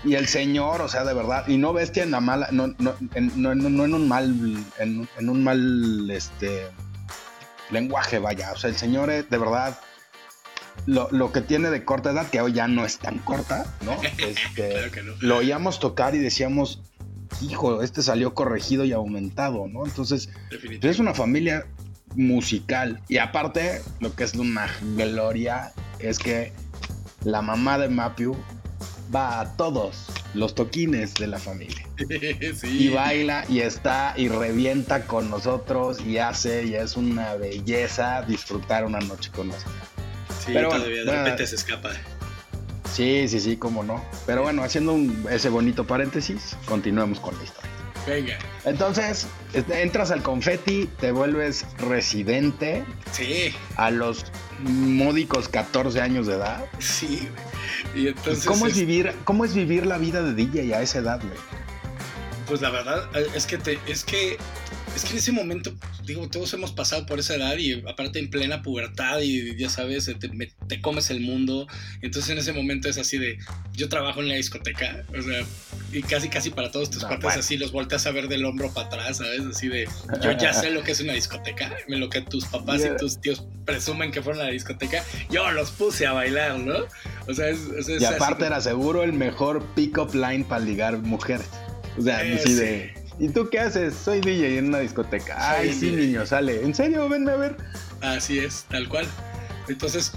Y 0.05 0.15
el 0.15 0.27
señor, 0.27 0.81
o 0.81 0.89
sea, 0.89 1.05
de 1.05 1.13
verdad, 1.13 1.47
y 1.47 1.59
no 1.59 1.73
bestia 1.73 2.05
en 2.05 2.11
la 2.11 2.21
mala, 2.21 2.49
no, 2.53 2.69
no, 2.79 2.95
en, 3.15 3.31
no, 3.41 3.55
no 3.55 3.85
en 3.85 3.95
un 3.95 4.09
mal, 4.09 4.65
en, 4.79 5.09
en, 5.19 5.29
un 5.29 5.45
mal, 5.45 6.11
este, 6.11 6.69
lenguaje, 7.71 8.19
vaya. 8.19 8.53
O 8.53 8.57
sea, 8.57 8.71
el 8.71 8.77
señor, 8.77 9.11
es, 9.11 9.29
de 9.31 9.39
verdad, 9.39 9.79
lo, 10.87 11.33
que 11.33 11.41
tiene 11.41 11.71
de 11.71 11.85
corta 11.85 12.11
edad, 12.11 12.29
que 12.31 12.41
hoy 12.41 12.53
ya 12.53 12.69
no 12.69 12.85
es 12.85 12.99
tan 12.99 13.19
corta, 13.19 13.67
¿no? 13.83 13.97
Este, 14.19 14.91
lo 15.21 15.39
oíamos 15.39 15.81
tocar 15.81 16.15
y 16.15 16.19
decíamos, 16.19 16.83
hijo, 17.41 17.83
este 17.83 18.03
salió 18.03 18.35
corregido 18.35 18.85
y 18.85 18.93
aumentado, 18.93 19.67
¿no? 19.69 19.85
Entonces, 19.85 20.31
es 20.83 20.99
una 20.99 21.15
familia 21.15 21.67
musical. 22.15 23.01
Y 23.09 23.19
aparte, 23.19 23.83
lo 24.01 24.15
que 24.15 24.25
es 24.25 24.35
una 24.35 24.69
gloria 24.97 25.73
es 25.99 26.19
que 26.19 26.53
la 27.23 27.43
mamá 27.43 27.79
de 27.79 27.89
Mapiu 27.89 28.37
va 29.15 29.41
a 29.41 29.57
todos 29.57 30.07
los 30.35 30.55
toquines 30.55 31.15
de 31.15 31.27
la 31.27 31.39
familia. 31.39 31.87
Y 32.63 32.89
baila 32.89 33.45
y 33.49 33.61
está 33.61 34.15
y 34.17 34.29
revienta 34.29 35.07
con 35.07 35.31
nosotros 35.31 36.01
y 36.01 36.19
hace 36.19 36.65
y 36.65 36.75
es 36.75 36.97
una 36.97 37.35
belleza 37.35 38.23
disfrutar 38.23 38.85
una 38.85 39.01
noche 39.01 39.31
con 39.35 39.49
nosotros. 39.49 39.75
Sí, 40.45 40.53
pero 40.53 40.69
todavía 40.69 41.05
de 41.05 41.17
repente 41.17 41.47
se 41.47 41.57
escapa. 41.57 41.91
Sí, 42.93 43.29
sí, 43.29 43.41
sí, 43.41 43.57
cómo 43.57 43.83
no. 43.83 44.05
Pero 44.27 44.43
bueno, 44.43 44.63
haciendo 44.63 44.97
ese 45.31 45.49
bonito 45.49 45.87
paréntesis, 45.87 46.57
continuemos 46.67 47.21
con 47.21 47.37
la 47.37 47.45
historia. 47.45 47.71
Venga. 48.07 48.39
Entonces, 48.65 49.27
este, 49.53 49.83
entras 49.83 50.11
al 50.11 50.23
confeti, 50.23 50.89
te 50.99 51.13
vuelves 51.13 51.67
residente. 51.79 52.85
Sí. 53.13 53.55
A 53.77 53.91
los 53.91 54.25
módicos 54.61 55.49
14 55.49 56.01
años 56.01 56.27
de 56.27 56.35
edad. 56.35 56.65
Sí, 56.79 57.29
y 57.95 58.09
entonces... 58.09 58.45
¿Cómo 58.45 58.67
es, 58.67 58.77
vivir, 58.77 59.15
¿Cómo 59.25 59.45
es 59.45 59.55
vivir 59.55 59.87
la 59.87 59.99
vida 59.99 60.23
de 60.23 60.35
DJ 60.35 60.75
a 60.75 60.83
esa 60.83 60.99
edad, 60.99 61.21
güey? 61.21 61.39
Pues 62.47 62.63
la 62.63 62.71
verdad 62.71 63.09
es 63.35 63.47
que 63.47 63.59
te, 63.59 63.79
es 63.87 64.05
que 64.05 64.39
es 64.99 65.05
que 65.05 65.13
en 65.13 65.19
ese 65.19 65.33
momento, 65.33 65.73
digo, 66.05 66.29
todos 66.29 66.53
hemos 66.55 66.73
pasado 66.73 67.07
por 67.07 67.21
esa 67.21 67.37
edad 67.37 67.57
y 67.57 67.85
aparte 67.89 68.19
en 68.19 68.31
plena 68.31 68.63
pubertad 68.63 69.21
y 69.21 69.57
ya 69.57 69.71
sabes, 69.71 70.11
te, 70.69 70.81
comes 70.81 71.11
el 71.11 71.21
mundo. 71.21 71.69
Entonces 72.03 72.31
en 72.31 72.39
ese 72.39 72.53
momento 72.53 72.89
es 72.89 72.99
así 72.99 73.17
de, 73.17 73.39
yo 73.75 73.89
trabajo 73.89 74.21
en 74.21 74.29
la 74.29 74.35
discoteca, 74.35 75.05
o 75.17 75.23
sea, 75.23 75.45
y 75.93 76.03
casi 76.03 76.29
casi 76.29 76.51
para 76.51 76.73
todos 76.73 76.91
tus 76.91 77.05
partes 77.05 77.37
así 77.37 77.57
los 77.57 77.71
volteas 77.71 78.07
a 78.07 78.11
ver 78.11 78.27
del 78.27 78.45
hombro 78.45 78.73
para 78.73 78.89
atrás, 78.89 79.19
¿sabes? 79.19 79.43
Así 79.43 79.69
de, 79.69 79.89
yo 80.21 80.33
ya 80.33 80.53
sé 80.53 80.71
lo 80.71 80.83
que 80.83 80.93
es 80.93 81.01
una 81.01 81.13
discoteca, 81.13 81.73
lo 81.87 82.11
que 82.11 82.23
tus 82.23 82.47
papás 82.47 82.83
y 82.85 82.97
tus 82.97 83.21
tíos 83.21 83.45
presumen 83.65 84.11
que 84.11 84.21
fueron 84.21 84.43
a 84.43 84.47
la 84.47 84.51
discoteca, 84.51 85.05
yo 85.31 85.49
los 85.53 85.71
puse 85.71 86.07
a 86.07 86.13
bailar, 86.13 86.59
¿no? 86.59 86.87
O 87.29 87.35
sea, 87.35 87.49
es, 87.49 87.61
y 87.89 88.05
aparte 88.05 88.47
era 88.47 88.61
seguro 88.61 89.05
el 89.05 89.13
mejor 89.13 89.65
pick-up 89.77 90.13
line 90.13 90.45
para 90.45 90.65
ligar 90.65 90.99
mujeres. 90.99 91.47
O 91.97 92.03
sea, 92.03 92.19
así 92.19 92.55
de 92.55 92.99
¿Y 93.19 93.29
tú 93.29 93.49
qué 93.51 93.59
haces? 93.59 93.95
Soy 93.95 94.21
DJ 94.21 94.59
en 94.59 94.69
una 94.69 94.79
discoteca. 94.79 95.37
Ay, 95.39 95.73
sí, 95.73 95.91
niño, 95.91 96.25
sale. 96.25 96.63
¿En 96.63 96.75
serio? 96.75 97.09
Venme 97.09 97.33
a 97.33 97.37
ver. 97.37 97.57
Así 98.01 98.39
es, 98.39 98.65
tal 98.69 98.89
cual. 98.89 99.07
Entonces, 99.69 100.13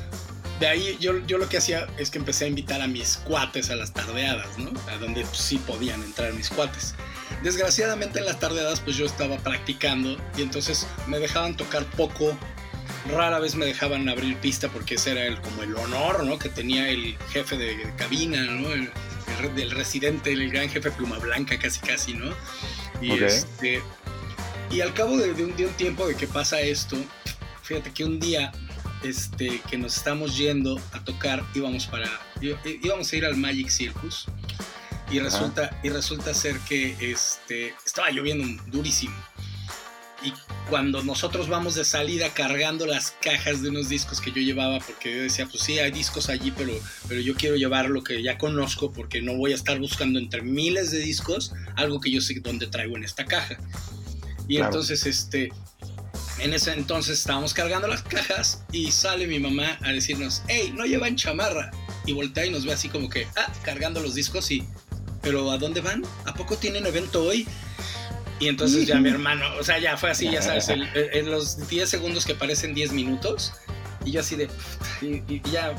de 0.59 0.67
ahí 0.67 0.97
yo, 0.99 1.25
yo 1.25 1.39
lo 1.39 1.49
que 1.49 1.57
hacía 1.57 1.87
es 1.97 2.11
que 2.11 2.19
empecé 2.19 2.45
a 2.45 2.47
invitar 2.47 2.81
a 2.81 2.87
mis 2.87 3.17
cuates 3.17 3.71
a 3.71 3.75
las 3.75 3.91
tardeadas, 3.93 4.59
¿no? 4.59 4.71
A 4.91 4.97
donde 4.97 5.21
pues, 5.21 5.37
sí 5.37 5.57
podían 5.57 6.03
entrar 6.03 6.31
mis 6.33 6.49
cuates. 6.49 6.93
Desgraciadamente 7.41 8.19
en 8.19 8.25
las 8.25 8.39
tardeadas 8.39 8.79
pues 8.81 8.95
yo 8.95 9.05
estaba 9.05 9.37
practicando 9.37 10.17
y 10.37 10.43
entonces 10.43 10.85
me 11.07 11.17
dejaban 11.17 11.57
tocar 11.57 11.83
poco. 11.85 12.37
Rara 13.09 13.39
vez 13.39 13.55
me 13.55 13.65
dejaban 13.65 14.07
abrir 14.09 14.37
pista 14.37 14.69
porque 14.69 14.95
ese 14.95 15.13
era 15.13 15.25
el, 15.25 15.41
como 15.41 15.63
el 15.63 15.75
honor, 15.75 16.23
¿no? 16.23 16.37
Que 16.37 16.49
tenía 16.49 16.87
el 16.89 17.17
jefe 17.31 17.57
de, 17.57 17.91
cabina, 17.97 18.43
¿no? 18.43 18.71
El, 18.71 18.91
el, 19.57 19.71
residente, 19.71 20.31
el 20.31 20.51
gran 20.51 20.69
jefe 20.69 20.91
pluma 20.91 21.17
blanca 21.17 21.57
casi 21.57 21.79
casi, 21.79 22.13
¿no? 22.13 22.31
Y, 23.01 23.11
este, 23.23 23.81
y 24.69 24.81
al 24.81 24.93
cabo 24.93 25.17
de, 25.17 25.43
un, 25.43 25.53
tiempo 25.73 26.07
de 26.07 26.15
que 26.15 26.27
pasa 26.27 26.61
esto, 26.61 26.97
fíjate 27.63 27.91
que 27.91 28.05
un 28.05 28.19
día 28.19 28.51
este, 29.03 29.59
que 29.69 29.77
nos 29.77 29.97
estamos 29.97 30.37
yendo 30.37 30.79
a 30.93 31.03
tocar, 31.03 31.43
íbamos, 31.55 31.87
para, 31.87 32.09
íbamos 32.39 33.11
a 33.11 33.15
ir 33.15 33.25
al 33.25 33.35
Magic 33.35 33.69
Circus. 33.69 34.27
Y 35.09 35.19
resulta, 35.19 35.77
y 35.83 35.89
resulta 35.89 36.33
ser 36.33 36.57
que 36.59 36.95
este, 37.01 37.73
estaba 37.85 38.11
lloviendo 38.11 38.63
durísimo. 38.67 39.13
Y 40.23 40.33
cuando 40.69 41.03
nosotros 41.03 41.47
vamos 41.47 41.75
de 41.75 41.83
salida 41.83 42.33
cargando 42.33 42.85
las 42.85 43.11
cajas 43.21 43.61
de 43.61 43.69
unos 43.69 43.89
discos 43.89 44.21
que 44.21 44.31
yo 44.31 44.41
llevaba, 44.41 44.79
porque 44.79 45.15
yo 45.15 45.21
decía, 45.23 45.47
pues 45.47 45.63
sí, 45.63 45.79
hay 45.79 45.91
discos 45.91 46.29
allí, 46.29 46.51
pero, 46.51 46.73
pero 47.07 47.21
yo 47.21 47.35
quiero 47.35 47.55
llevar 47.55 47.89
lo 47.89 48.03
que 48.03 48.21
ya 48.21 48.37
conozco, 48.37 48.91
porque 48.91 49.21
no 49.21 49.35
voy 49.35 49.51
a 49.51 49.55
estar 49.55 49.79
buscando 49.79 50.19
entre 50.19 50.41
miles 50.41 50.91
de 50.91 50.99
discos 50.99 51.53
algo 51.75 51.99
que 51.99 52.11
yo 52.11 52.21
sé 52.21 52.39
dónde 52.39 52.67
traigo 52.67 52.97
en 52.97 53.03
esta 53.03 53.25
caja. 53.25 53.57
Y 54.47 54.57
entonces, 54.57 55.05
este, 55.05 55.51
en 56.39 56.53
ese 56.53 56.73
entonces 56.73 57.19
estábamos 57.19 57.53
cargando 57.53 57.87
las 57.87 58.01
cajas 58.03 58.63
y 58.71 58.91
sale 58.91 59.27
mi 59.27 59.39
mamá 59.39 59.77
a 59.81 59.91
decirnos, 59.91 60.43
hey, 60.47 60.73
no 60.75 60.85
llevan 60.85 61.15
chamarra. 61.15 61.71
Y 62.05 62.13
voltea 62.13 62.45
y 62.45 62.49
nos 62.49 62.65
ve 62.65 62.73
así 62.73 62.89
como 62.89 63.09
que, 63.09 63.27
ah, 63.37 63.51
cargando 63.63 63.99
los 63.99 64.15
discos 64.15 64.49
y, 64.51 64.63
pero 65.21 65.51
¿a 65.51 65.57
dónde 65.57 65.81
van? 65.81 66.03
¿A 66.25 66.33
poco 66.33 66.57
tienen 66.57 66.85
evento 66.85 67.23
hoy? 67.23 67.47
Y 68.41 68.47
entonces 68.47 68.87
ya 68.87 68.99
mi 68.99 69.09
hermano, 69.09 69.45
o 69.59 69.63
sea, 69.63 69.77
ya 69.77 69.95
fue 69.97 70.09
así, 70.09 70.29
ya 70.29 70.41
sabes, 70.41 70.67
en 70.67 71.29
los 71.31 71.69
10 71.69 71.87
segundos 71.87 72.25
que 72.25 72.33
parecen 72.33 72.73
10 72.73 72.91
minutos. 72.91 73.53
Y 74.03 74.13
yo 74.13 74.21
así 74.21 74.35
de, 74.35 74.49
y, 74.99 75.39
ya, 75.51 75.75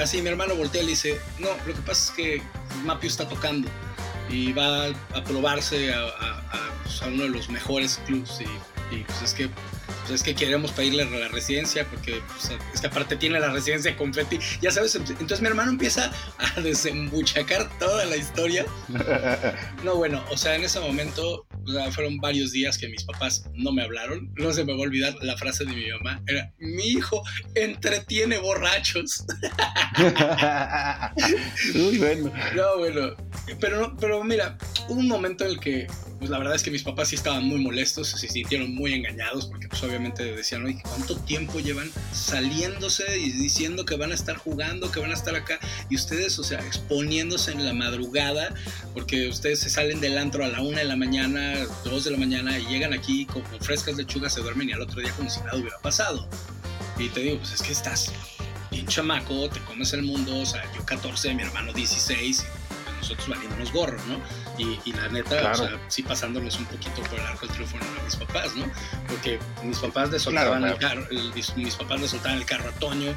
así 0.00 0.22
mi 0.22 0.30
hermano 0.30 0.54
voltea 0.54 0.80
y 0.80 0.86
le 0.86 0.90
dice, 0.92 1.20
no, 1.38 1.50
lo 1.66 1.74
que 1.74 1.82
pasa 1.82 2.10
es 2.10 2.16
que 2.16 2.42
Mapio 2.86 3.10
está 3.10 3.28
tocando 3.28 3.68
y 4.30 4.54
va 4.54 4.86
a 4.86 5.24
probarse 5.24 5.92
a, 5.92 6.80
pues, 6.84 7.02
uno 7.02 7.24
de 7.24 7.28
los 7.28 7.50
mejores 7.50 8.00
clubs 8.06 8.40
y, 8.40 8.96
y 8.96 9.00
pues 9.04 9.20
es 9.20 9.34
que 9.34 9.50
pues 10.04 10.20
es 10.20 10.22
que 10.22 10.34
queremos 10.34 10.72
pedirle 10.72 11.04
la 11.06 11.28
residencia 11.28 11.86
porque 11.88 12.20
pues, 12.28 12.52
esta 12.74 12.90
parte 12.90 13.16
tiene 13.16 13.40
la 13.40 13.50
residencia 13.50 13.90
de 13.90 13.96
confetti. 13.96 14.38
Ya 14.60 14.70
sabes, 14.70 14.94
entonces 14.94 15.40
mi 15.40 15.48
hermano 15.48 15.70
empieza 15.70 16.12
a 16.38 16.60
desembuchacar 16.62 17.70
toda 17.78 18.04
la 18.04 18.16
historia. 18.16 18.66
No, 19.84 19.96
bueno, 19.96 20.24
o 20.30 20.36
sea, 20.36 20.54
en 20.54 20.64
ese 20.64 20.80
momento 20.80 21.46
fueron 21.92 22.18
varios 22.18 22.52
días 22.52 22.78
que 22.78 22.88
mis 22.88 23.04
papás 23.04 23.44
no 23.54 23.70
me 23.72 23.82
hablaron. 23.82 24.32
No 24.36 24.52
se 24.52 24.64
me 24.64 24.72
va 24.72 24.78
a 24.78 24.82
olvidar 24.82 25.14
la 25.20 25.36
frase 25.36 25.64
de 25.64 25.72
mi 25.72 25.90
mamá. 25.90 26.22
Era, 26.26 26.52
mi 26.58 26.84
hijo 26.84 27.22
entretiene 27.54 28.38
borrachos. 28.38 29.24
Muy 31.74 31.98
bueno. 31.98 32.32
No, 32.54 32.78
bueno. 32.78 33.14
Pero, 33.60 33.94
pero 33.98 34.24
mira, 34.24 34.56
hubo 34.88 35.00
un 35.00 35.08
momento 35.08 35.44
en 35.44 35.50
el 35.50 35.60
que 35.60 35.86
pues 36.24 36.30
la 36.30 36.38
verdad 36.38 36.54
es 36.54 36.62
que 36.62 36.70
mis 36.70 36.82
papás 36.82 37.08
sí 37.08 37.16
estaban 37.16 37.44
muy 37.44 37.58
molestos, 37.58 38.08
se 38.08 38.28
sintieron 38.28 38.74
muy 38.74 38.94
engañados 38.94 39.46
porque 39.46 39.68
pues 39.68 39.82
obviamente 39.82 39.93
decían, 39.98 40.64
oye, 40.64 40.80
¿cuánto 40.82 41.16
tiempo 41.16 41.60
llevan 41.60 41.90
saliéndose 42.12 43.18
y 43.18 43.30
diciendo 43.30 43.84
que 43.84 43.96
van 43.96 44.12
a 44.12 44.14
estar 44.14 44.36
jugando, 44.36 44.90
que 44.90 45.00
van 45.00 45.10
a 45.10 45.14
estar 45.14 45.34
acá? 45.34 45.58
Y 45.88 45.96
ustedes, 45.96 46.38
o 46.38 46.44
sea, 46.44 46.60
exponiéndose 46.60 47.52
en 47.52 47.64
la 47.64 47.72
madrugada, 47.72 48.54
porque 48.92 49.28
ustedes 49.28 49.60
se 49.60 49.70
salen 49.70 50.00
del 50.00 50.18
antro 50.18 50.44
a 50.44 50.48
la 50.48 50.60
una 50.60 50.78
de 50.78 50.84
la 50.84 50.96
mañana, 50.96 51.54
dos 51.84 52.04
de 52.04 52.10
la 52.10 52.18
mañana 52.18 52.58
y 52.58 52.66
llegan 52.66 52.92
aquí 52.92 53.26
como 53.26 53.46
frescas 53.60 53.96
lechugas, 53.96 54.34
se 54.34 54.40
duermen 54.40 54.68
y 54.68 54.72
al 54.72 54.82
otro 54.82 55.00
día 55.00 55.12
como 55.12 55.30
si 55.30 55.40
nada 55.40 55.56
hubiera 55.56 55.78
pasado. 55.78 56.28
Y 56.98 57.08
te 57.08 57.20
digo, 57.20 57.38
pues 57.38 57.52
es 57.52 57.62
que 57.62 57.72
estás 57.72 58.12
bien 58.70 58.86
chamaco, 58.86 59.48
te 59.48 59.60
comes 59.60 59.92
el 59.92 60.02
mundo, 60.02 60.38
o 60.38 60.46
sea, 60.46 60.62
yo 60.74 60.84
14, 60.84 61.34
mi 61.34 61.42
hermano 61.42 61.72
16, 61.72 62.44
nosotros 62.98 63.28
valiéndonos 63.28 63.72
gorro, 63.72 63.98
¿no? 64.06 64.20
Y, 64.56 64.92
la 64.92 65.08
neta, 65.08 65.50
o 65.50 65.54
sea, 65.54 65.78
sí 65.88 66.02
pasándonos 66.02 66.58
un 66.58 66.66
poquito 66.66 67.02
por 67.02 67.18
el 67.18 67.26
arco 67.26 67.46
del 67.46 67.54
triunfo 67.56 67.76
a 67.76 68.04
mis 68.04 68.16
papás, 68.16 68.54
¿no? 68.54 68.64
Porque 69.08 69.38
mis 69.64 69.78
papás 69.78 70.10
le 70.10 70.18
soltaban 70.20 70.64
el 70.64 70.76
carro, 70.78 71.04
mis 71.56 71.74
papás 71.74 72.00
le 72.00 72.08
soltaban 72.08 72.38
el 72.38 72.46
carro 72.46 72.68
a 72.68 72.72
Toño 72.72 73.14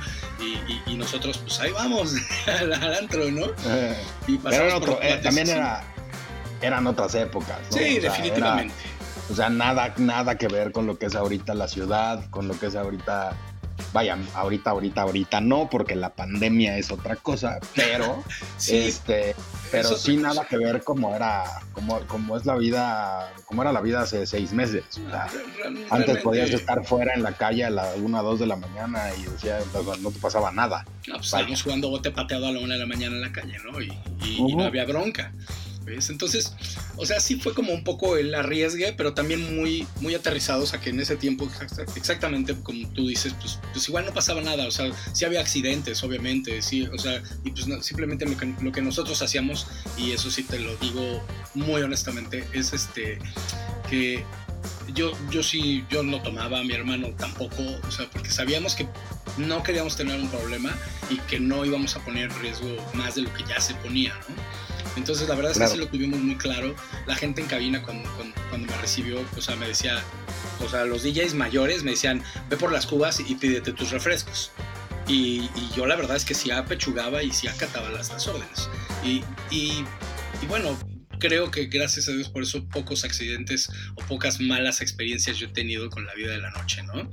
y, 0.87 0.95
nosotros, 0.95 1.37
pues 1.37 1.59
ahí 1.59 1.71
vamos, 1.71 2.15
al, 2.47 2.73
antro, 2.73 3.29
¿no? 3.29 3.45
Eh, 3.65 3.95
y 4.27 4.39
otro, 4.73 4.99
eh, 5.01 5.19
también 5.21 5.49
era, 5.49 5.83
eran 6.61 6.87
otras 6.87 7.13
épocas, 7.13 7.59
¿no? 7.71 7.77
Sí, 7.77 7.99
definitivamente. 7.99 8.73
o 9.29 9.35
sea, 9.35 9.49
nada, 9.49 9.93
nada 9.97 10.39
que 10.39 10.47
ver 10.47 10.71
con 10.71 10.87
lo 10.87 10.97
que 10.97 11.05
es 11.05 11.15
ahorita 11.15 11.53
la 11.53 11.67
ciudad, 11.67 12.27
con 12.31 12.47
lo 12.47 12.59
que 12.59 12.65
es 12.65 12.75
ahorita 12.75 13.35
vaya, 13.93 14.17
ahorita, 14.33 14.71
ahorita, 14.71 15.01
ahorita 15.01 15.41
no, 15.41 15.69
porque 15.69 15.95
la 15.95 16.13
pandemia 16.13 16.77
es 16.77 16.91
otra 16.91 17.15
cosa, 17.15 17.59
pero 17.75 18.23
este, 18.67 19.35
pero 19.71 19.95
sí 19.97 20.17
nada 20.17 20.45
que 20.45 20.57
ver 20.57 20.83
como 20.83 21.15
era, 21.15 21.43
como, 21.73 21.99
como 22.01 22.37
es 22.37 22.45
la 22.45 22.55
vida, 22.55 23.33
como 23.45 23.61
era 23.61 23.71
la 23.71 23.81
vida 23.81 24.01
hace 24.01 24.25
seis 24.25 24.53
meses. 24.53 24.83
antes 25.89 26.17
podías 26.19 26.49
estar 26.51 26.85
fuera 26.85 27.13
en 27.13 27.23
la 27.23 27.33
calle 27.33 27.65
a 27.65 27.69
las 27.69 27.97
1 27.97 28.19
o 28.19 28.23
2 28.23 28.39
de 28.39 28.47
la 28.47 28.55
mañana 28.55 29.03
y 29.17 29.23
decía, 29.23 29.59
no 30.01 30.11
te 30.11 30.19
pasaba 30.19 30.51
nada. 30.51 30.85
No, 31.07 31.15
pues 31.15 31.27
estábamos 31.27 31.63
jugando 31.63 31.89
bote 31.89 32.11
pateado 32.11 32.47
a 32.47 32.51
la 32.51 32.59
1 32.59 32.73
de 32.73 32.79
la 32.79 32.85
mañana 32.85 33.15
en 33.15 33.21
la 33.21 33.31
calle, 33.31 33.57
¿no? 33.63 33.81
Y, 33.81 33.91
y 34.21 34.55
no 34.55 34.65
había 34.65 34.85
bronca. 34.85 35.31
Entonces, 35.87 36.53
o 36.97 37.05
sea, 37.05 37.19
sí 37.19 37.39
fue 37.39 37.53
como 37.53 37.73
un 37.73 37.83
poco 37.83 38.17
el 38.17 38.33
arriesgue, 38.35 38.93
pero 38.93 39.13
también 39.13 39.55
muy, 39.55 39.87
muy 40.01 40.15
aterrizados 40.15 40.73
a 40.73 40.81
que 40.81 40.89
en 40.89 40.99
ese 40.99 41.15
tiempo, 41.15 41.49
exactamente 41.95 42.55
como 42.61 42.87
tú 42.89 43.07
dices, 43.07 43.33
pues, 43.39 43.59
pues 43.71 43.87
igual 43.87 44.05
no 44.05 44.13
pasaba 44.13 44.41
nada, 44.41 44.67
o 44.67 44.71
sea, 44.71 44.91
sí 45.13 45.25
había 45.25 45.39
accidentes, 45.39 46.03
obviamente, 46.03 46.61
sí, 46.61 46.83
o 46.87 46.97
sea, 46.97 47.21
y 47.43 47.51
pues 47.51 47.67
simplemente 47.85 48.25
lo 48.25 48.37
que, 48.37 48.53
lo 48.61 48.71
que 48.71 48.81
nosotros 48.81 49.21
hacíamos, 49.21 49.67
y 49.97 50.11
eso 50.11 50.29
sí 50.29 50.43
te 50.43 50.59
lo 50.59 50.75
digo 50.77 51.23
muy 51.53 51.81
honestamente, 51.81 52.43
es 52.53 52.73
este, 52.73 53.19
que 53.89 54.23
yo, 54.93 55.11
yo 55.31 55.43
sí, 55.43 55.85
yo 55.89 56.03
no 56.03 56.21
tomaba, 56.21 56.63
mi 56.63 56.73
hermano 56.73 57.09
tampoco, 57.17 57.63
o 57.87 57.91
sea, 57.91 58.09
porque 58.09 58.29
sabíamos 58.29 58.75
que 58.75 58.87
no 59.37 59.63
queríamos 59.63 59.95
tener 59.95 60.19
un 60.19 60.29
problema 60.29 60.75
y 61.09 61.17
que 61.19 61.39
no 61.39 61.63
íbamos 61.65 61.95
a 61.95 62.03
poner 62.03 62.31
riesgo 62.41 62.67
más 62.93 63.15
de 63.15 63.21
lo 63.21 63.33
que 63.33 63.43
ya 63.43 63.59
se 63.59 63.73
ponía, 63.75 64.13
¿no? 64.29 64.35
Entonces, 64.97 65.29
la 65.29 65.35
verdad 65.35 65.51
es 65.51 65.59
que 65.59 65.67
sí 65.67 65.77
lo 65.77 65.87
tuvimos 65.87 66.19
muy 66.19 66.35
claro. 66.35 66.75
La 67.05 67.15
gente 67.15 67.41
en 67.41 67.47
cabina, 67.47 67.81
cuando, 67.83 68.09
cuando, 68.49 68.67
me 68.67 68.77
recibió, 68.81 69.23
o 69.37 69.41
sea, 69.41 69.55
me 69.55 69.67
decía, 69.67 70.01
o 70.65 70.67
sea, 70.67 70.85
los 70.85 71.03
DJs 71.03 71.35
mayores 71.35 71.83
me 71.83 71.91
decían, 71.91 72.23
ve 72.49 72.57
por 72.57 72.71
las 72.71 72.87
cubas 72.87 73.19
y 73.19 73.35
pídete 73.35 73.71
tus 73.73 73.91
refrescos. 73.91 74.51
Y, 75.07 75.49
yo 75.75 75.85
la 75.85 75.95
verdad 75.95 76.17
es 76.17 76.25
que 76.25 76.33
sí 76.33 76.51
apechugaba 76.51 77.23
y 77.23 77.31
sí 77.31 77.47
acataba 77.47 77.89
las, 77.89 78.09
las 78.11 78.27
órdenes. 78.27 78.69
Y, 79.03 79.23
y, 79.51 79.85
y 80.41 80.45
bueno, 80.47 80.77
creo 81.19 81.51
que 81.51 81.65
gracias 81.65 82.07
a 82.07 82.11
Dios 82.11 82.29
por 82.29 82.43
eso 82.43 82.67
pocos 82.69 83.03
accidentes 83.03 83.69
o 83.95 84.05
pocas 84.05 84.39
malas 84.39 84.81
experiencias 84.81 85.37
yo 85.37 85.47
he 85.47 85.51
tenido 85.51 85.89
con 85.89 86.05
la 86.05 86.13
vida 86.13 86.31
de 86.31 86.39
la 86.39 86.51
noche, 86.51 86.83
¿no? 86.83 87.09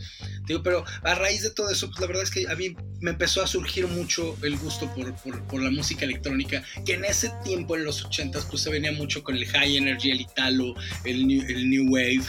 Digo, 0.46 0.62
pero 0.62 0.84
a 1.02 1.14
raíz 1.14 1.42
de 1.42 1.50
todo 1.50 1.70
eso, 1.70 1.88
pues 1.88 2.00
la 2.00 2.06
verdad 2.06 2.22
es 2.22 2.30
que 2.30 2.46
a 2.48 2.54
mí 2.54 2.76
me 3.00 3.10
empezó 3.10 3.42
a 3.42 3.46
surgir 3.46 3.86
mucho 3.86 4.36
el 4.42 4.56
gusto 4.56 4.92
por, 4.94 5.14
por, 5.46 5.62
la 5.62 5.70
música 5.70 6.04
electrónica, 6.04 6.62
que 6.84 6.94
en 6.94 7.04
ese 7.04 7.32
tiempo, 7.44 7.76
en 7.76 7.84
los 7.84 8.04
80s, 8.04 8.46
pues 8.50 8.62
se 8.62 8.70
venía 8.70 8.92
mucho 8.92 9.22
con 9.22 9.36
el 9.36 9.46
high 9.46 9.76
energy, 9.76 10.10
el 10.10 10.20
italo, 10.20 10.74
el 11.04 11.26
new, 11.26 11.42
el 11.48 11.70
new 11.70 11.90
wave, 11.90 12.24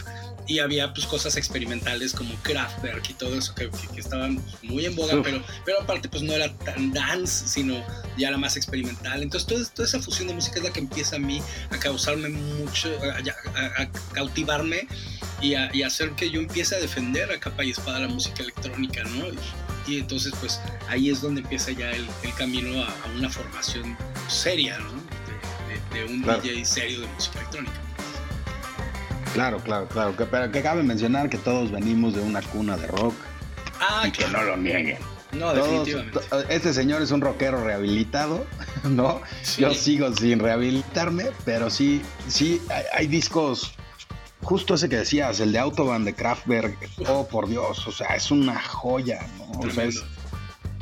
y 0.48 0.60
había 0.60 0.94
pues 0.94 1.06
cosas 1.08 1.38
experimentales 1.38 2.14
como 2.14 2.36
Kraftwerk 2.44 3.10
y 3.10 3.14
todo 3.14 3.38
eso 3.38 3.54
que, 3.56 3.70
estaban 3.98 4.44
muy 4.62 4.86
en 4.86 4.96
boga, 4.96 5.22
pero, 5.24 5.44
pero 5.66 5.82
aparte 5.82 6.10
pues 6.10 6.24
no 6.24 6.34
era 6.34 6.54
tan 6.58 6.94
dance, 6.94 7.48
sino 7.48 7.84
ya 8.18 8.30
era 8.30 8.38
más 8.38 8.56
experimental. 8.56 9.24
Entonces 9.24 9.48
toda, 9.48 9.66
toda 9.70 9.88
esa 9.88 10.00
fusión 10.00 10.28
de 10.28 10.36
música 10.36 10.58
es 10.58 10.64
la 10.64 10.72
que 10.72 10.80
empieza 10.80 11.16
a 11.16 11.20
mí 11.20 11.42
a 11.72 11.78
causarme 11.78 12.30
mucho, 12.30 12.90
a, 13.02 13.90
cautivarme 14.14 14.88
y 15.42 15.54
a, 15.56 15.70
hacer 15.86 16.12
que 16.12 16.30
yo 16.30 16.42
empiece 16.42 16.76
a 16.76 16.80
defender 16.80 17.32
a 17.32 17.40
capa 17.40 17.64
y 17.64 17.72
espada 17.72 18.00
la 18.02 18.08
música 18.08 18.44
electrónica, 18.44 19.04
¿no? 19.04 19.26
Y, 19.88 20.00
entonces 20.00 20.34
pues 20.40 20.60
ahí 20.88 21.10
es 21.10 21.22
donde 21.22 21.42
empieza 21.42 21.72
ya 21.72 21.92
el, 21.92 22.08
camino 22.38 22.84
a, 22.84 22.94
una 23.16 23.30
formación 23.30 23.98
seria, 24.28 24.78
¿no? 24.80 25.06
De, 25.94 26.04
un 26.06 26.22
DJ 26.22 26.66
serio 26.66 27.02
de 27.02 27.08
música 27.08 27.40
electrónica. 27.40 27.85
Claro, 29.36 29.60
claro, 29.60 29.88
claro. 29.88 30.16
Que, 30.16 30.26
pero 30.26 30.50
que 30.50 30.62
cabe 30.62 30.82
mencionar 30.82 31.30
que 31.30 31.38
todos 31.38 31.70
venimos 31.70 32.16
de 32.16 32.22
una 32.22 32.42
cuna 32.42 32.78
de 32.78 32.88
rock. 32.88 33.14
Ah, 33.82 34.08
y 34.08 34.12
que 34.12 34.26
no 34.28 34.42
lo 34.42 34.56
nieguen. 34.56 34.98
No, 35.34 35.54
definitivamente. 35.54 36.20
Este 36.48 36.74
señor 36.74 37.02
es 37.02 37.12
un 37.12 37.20
rockero 37.20 37.62
rehabilitado, 37.62 38.46
¿no? 38.86 39.22
Yo 39.58 39.74
sigo 39.74 40.14
sin 40.14 40.40
rehabilitarme, 40.40 41.26
pero 41.44 41.70
sí, 41.70 42.02
sí, 42.30 42.62
hay, 42.94 43.08
discos 43.08 43.74
justo 44.42 44.76
ese 44.76 44.88
que 44.88 44.98
decías, 44.98 45.42
el 45.42 45.52
de 45.52 45.60
Autobahn 45.60 46.06
de 46.06 46.14
Kraftwerk, 46.14 46.78
oh 47.10 47.28
por 47.28 47.50
Dios, 47.50 47.86
o 47.88 47.92
sea, 47.92 48.16
es 48.16 48.32
una 48.32 48.62
joya, 48.62 49.28
¿no? 49.38 49.60
O 49.60 49.70
sea, 49.70 49.84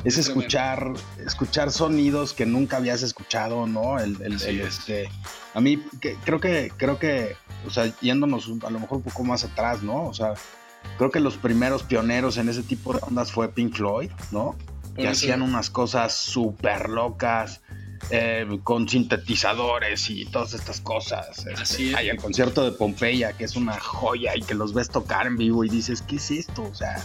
es, 0.04 0.18
escuchar, 0.18 0.92
escuchar 1.26 1.72
sonidos 1.72 2.34
que 2.34 2.46
nunca 2.46 2.76
habías 2.76 3.02
escuchado, 3.02 3.66
¿no? 3.66 3.98
El, 3.98 4.20
el, 4.22 4.60
este, 4.60 5.08
a 5.54 5.60
mí 5.60 5.82
creo 6.24 6.38
que, 6.38 6.70
creo 6.76 7.00
que 7.00 7.36
o 7.66 7.70
sea, 7.70 7.92
yéndonos 8.00 8.50
a 8.64 8.70
lo 8.70 8.80
mejor 8.80 8.98
un 8.98 9.04
poco 9.04 9.24
más 9.24 9.44
atrás, 9.44 9.82
¿no? 9.82 10.06
O 10.06 10.14
sea, 10.14 10.34
creo 10.98 11.10
que 11.10 11.20
los 11.20 11.36
primeros 11.36 11.82
pioneros 11.82 12.36
en 12.36 12.48
ese 12.48 12.62
tipo 12.62 12.92
de 12.92 13.00
ondas 13.02 13.32
fue 13.32 13.48
Pink 13.48 13.74
Floyd, 13.74 14.10
¿no? 14.30 14.56
Que 14.96 15.08
hacían 15.08 15.42
unas 15.42 15.70
cosas 15.70 16.14
súper 16.14 16.88
locas, 16.88 17.60
eh, 18.10 18.58
con 18.62 18.88
sintetizadores 18.88 20.10
y 20.10 20.26
todas 20.26 20.54
estas 20.54 20.80
cosas. 20.80 21.38
Este, 21.38 21.52
Así 21.54 21.94
Hay 21.94 22.08
el 22.08 22.16
concierto 22.16 22.64
de 22.64 22.72
Pompeya, 22.72 23.32
que 23.32 23.44
es 23.44 23.56
una 23.56 23.78
joya 23.78 24.36
y 24.36 24.42
que 24.42 24.54
los 24.54 24.74
ves 24.74 24.90
tocar 24.90 25.26
en 25.26 25.36
vivo 25.36 25.64
y 25.64 25.68
dices, 25.68 26.02
¿qué 26.02 26.16
es 26.16 26.30
esto? 26.30 26.62
O 26.62 26.74
sea, 26.74 27.02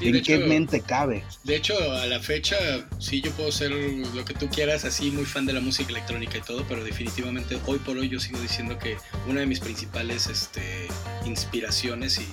¿en 0.00 0.22
qué 0.22 0.38
mente 0.38 0.80
cabe? 0.80 1.24
De 1.44 1.56
hecho, 1.56 1.74
a 1.92 2.06
la 2.06 2.20
fecha, 2.20 2.56
sí, 2.98 3.20
yo 3.20 3.30
puedo 3.32 3.52
ser 3.52 3.70
lo 3.70 4.24
que 4.24 4.34
tú 4.34 4.48
quieras, 4.48 4.84
así 4.84 5.10
muy 5.10 5.24
fan 5.24 5.46
de 5.46 5.52
la 5.52 5.60
música 5.60 5.90
electrónica 5.90 6.38
y 6.38 6.42
todo, 6.42 6.64
pero 6.68 6.82
definitivamente 6.82 7.58
hoy 7.66 7.78
por 7.78 7.96
hoy 7.96 8.08
yo 8.08 8.20
sigo 8.20 8.40
diciendo 8.40 8.78
que 8.78 8.96
una 9.26 9.40
de 9.40 9.46
mis 9.46 9.60
principales 9.60 10.26
este, 10.28 10.88
inspiraciones 11.24 12.18
y, 12.18 12.26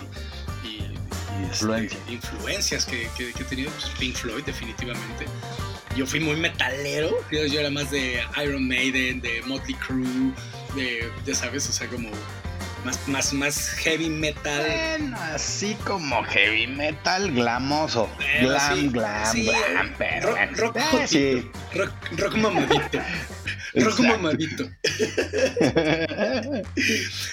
este, 1.51 1.89
influencias 2.09 2.85
que, 2.85 3.07
que, 3.17 3.29
he 3.29 3.43
tenido, 3.43 3.71
pues 3.71 3.91
Pink 3.99 4.15
Floyd, 4.15 4.43
definitivamente 4.45 5.25
yo 5.95 6.05
fui 6.05 6.19
muy 6.19 6.35
metalero. 6.35 7.11
Yo, 7.31 7.39
era 7.39 7.69
más 7.69 7.91
de 7.91 8.21
Iron 8.43 8.67
Maiden, 8.67 9.21
de 9.21 9.41
Motley 9.43 9.75
Crue, 9.75 10.33
de, 10.75 11.09
ya 11.25 11.35
sabes, 11.35 11.67
o 11.69 11.71
sea, 11.71 11.87
como 11.87 12.09
más, 12.85 13.07
más, 13.07 13.33
más 13.33 13.69
heavy 13.69 14.09
metal. 14.09 14.61
Bueno, 14.61 15.17
así 15.33 15.75
como 15.85 16.23
heavy 16.23 16.67
metal 16.67 17.31
glamoso. 17.31 18.07
glam, 18.39 18.91
glam, 18.91 19.43
glam, 19.43 19.93
pero. 19.97 20.35
Rock, 20.55 20.77
rock, 20.77 21.05
sí. 21.07 21.49
rock, 21.73 21.91
rock 22.17 22.35
mamadito. 22.35 22.99
Rock 23.75 23.99
mamadito. 23.99 24.69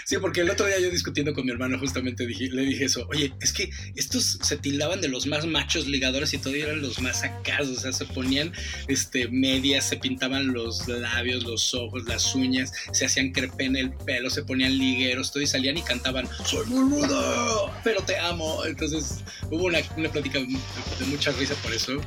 sí, 0.04 0.16
porque 0.20 0.40
el 0.40 0.50
otro 0.50 0.66
día 0.66 0.80
yo 0.80 0.90
discutiendo 0.90 1.32
con 1.34 1.46
mi 1.46 1.52
hermano 1.52 1.78
justamente 1.78 2.26
le 2.26 2.62
dije 2.62 2.84
eso. 2.84 3.06
Oye, 3.10 3.32
es 3.40 3.52
que 3.52 3.70
estos 3.94 4.38
se 4.42 4.56
tildaban 4.56 5.00
de 5.00 5.06
los 5.08 5.26
más 5.26 5.46
machos 5.46 5.86
ligadores 5.86 6.34
y 6.34 6.38
todavía 6.38 6.64
eran 6.64 6.82
los 6.82 7.00
más 7.00 7.22
acasos. 7.22 7.78
O 7.78 7.80
sea, 7.80 7.92
se 7.92 8.06
ponían 8.06 8.52
este, 8.88 9.28
medias, 9.28 9.88
se 9.88 9.98
pintaban 9.98 10.52
los 10.52 10.88
labios, 10.88 11.44
los 11.44 11.74
ojos, 11.74 12.08
las 12.08 12.34
uñas, 12.34 12.72
se 12.92 13.06
hacían 13.06 13.30
crepe 13.30 13.64
en 13.64 13.76
el 13.76 13.92
pelo, 13.92 14.28
se 14.28 14.42
ponían 14.42 14.76
ligueros, 14.76 15.30
todo 15.30 15.41
y 15.42 15.46
salían 15.46 15.76
y 15.76 15.82
cantaban, 15.82 16.28
soy 16.44 16.66
muy 16.66 16.90
rudo, 16.90 17.70
pero 17.84 18.02
te 18.02 18.18
amo. 18.18 18.64
Entonces 18.64 19.22
hubo 19.50 19.64
una, 19.64 19.80
una 19.96 20.10
plática 20.10 20.38
de 20.38 21.04
mucha 21.06 21.32
risa 21.32 21.54
por 21.56 21.72
eso. 21.72 22.00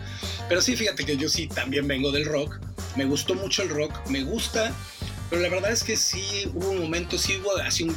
Pero 0.48 0.62
sí, 0.62 0.76
fíjate 0.76 1.06
que 1.06 1.17
yo 1.17 1.30
sí 1.30 1.48
también 1.48 1.88
vengo 1.88 2.12
del 2.12 2.26
rock. 2.26 2.60
Me 2.95 3.06
gustó 3.06 3.36
mucho 3.36 3.63
el 3.63 3.69
rock, 3.69 3.93
me 4.10 4.24
gusta, 4.24 4.74
pero 5.30 5.41
la 5.41 5.50
verdad 5.50 5.71
es 5.71 5.84
que 5.84 5.98
sí 5.98 6.50
hubo 6.54 6.69
un 6.69 6.80
momento, 6.80 7.17
sí 7.17 7.38
hubo 7.41 7.58
así 7.58 7.84
un, 7.84 7.95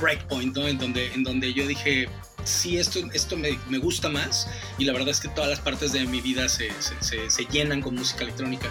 breakpoint. 0.00 0.56
En 0.56 0.78
donde, 0.78 1.12
en 1.12 1.22
donde 1.22 1.52
yo 1.52 1.66
dije, 1.66 2.08
sí, 2.44 2.78
esto, 2.78 3.00
esto 3.12 3.36
me, 3.36 3.58
me, 3.68 3.78
gusta 3.78 4.08
más 4.08 4.48
y 4.78 4.84
la 4.84 4.92
verdad 4.92 5.10
es 5.10 5.20
que 5.20 5.28
todas 5.28 5.50
las 5.50 5.60
partes 5.60 5.92
de 5.92 6.04
mi 6.06 6.20
vida 6.20 6.48
se, 6.48 6.70
se, 7.00 7.30
se, 7.30 7.44
llenan 7.46 7.80
con 7.80 7.94
música 7.94 8.24
electrónica. 8.24 8.70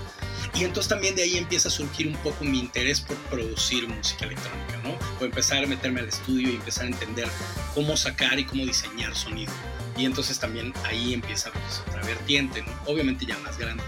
Y 0.56 0.64
entonces 0.64 0.90
también 0.90 1.16
de 1.16 1.24
ahí 1.24 1.38
empieza 1.38 1.68
a 1.68 1.72
surgir 1.72 2.08
un 2.08 2.16
poco 2.18 2.44
mi 2.44 2.60
interés 2.60 3.02
por 3.02 3.16
producir 3.30 3.88
música 3.88 4.26
electrónica, 4.26 4.80
¿no? 4.84 4.98
Por 5.18 5.28
empezar 5.28 5.64
a 5.64 5.68
meterme 5.68 6.00
al 6.00 6.08
estudio 6.08 6.50
y 6.50 6.56
empezar 6.56 6.86
a 6.86 6.88
entender 6.88 7.28
cómo 7.76 7.96
sacar 7.96 8.40
y 8.40 8.46
cómo 8.46 8.66
diseñar 8.66 9.16
sonido. 9.16 9.52
Y 9.98 10.06
entonces 10.06 10.40
también 10.40 10.74
ahí 10.86 11.14
empieza 11.14 11.52
pues, 11.52 11.82
otra 11.88 12.02
vertiente, 12.04 12.62
¿no? 12.62 12.72
Obviamente 12.88 13.26
ya 13.26 13.38
más 13.40 13.58
grande. 13.58 13.84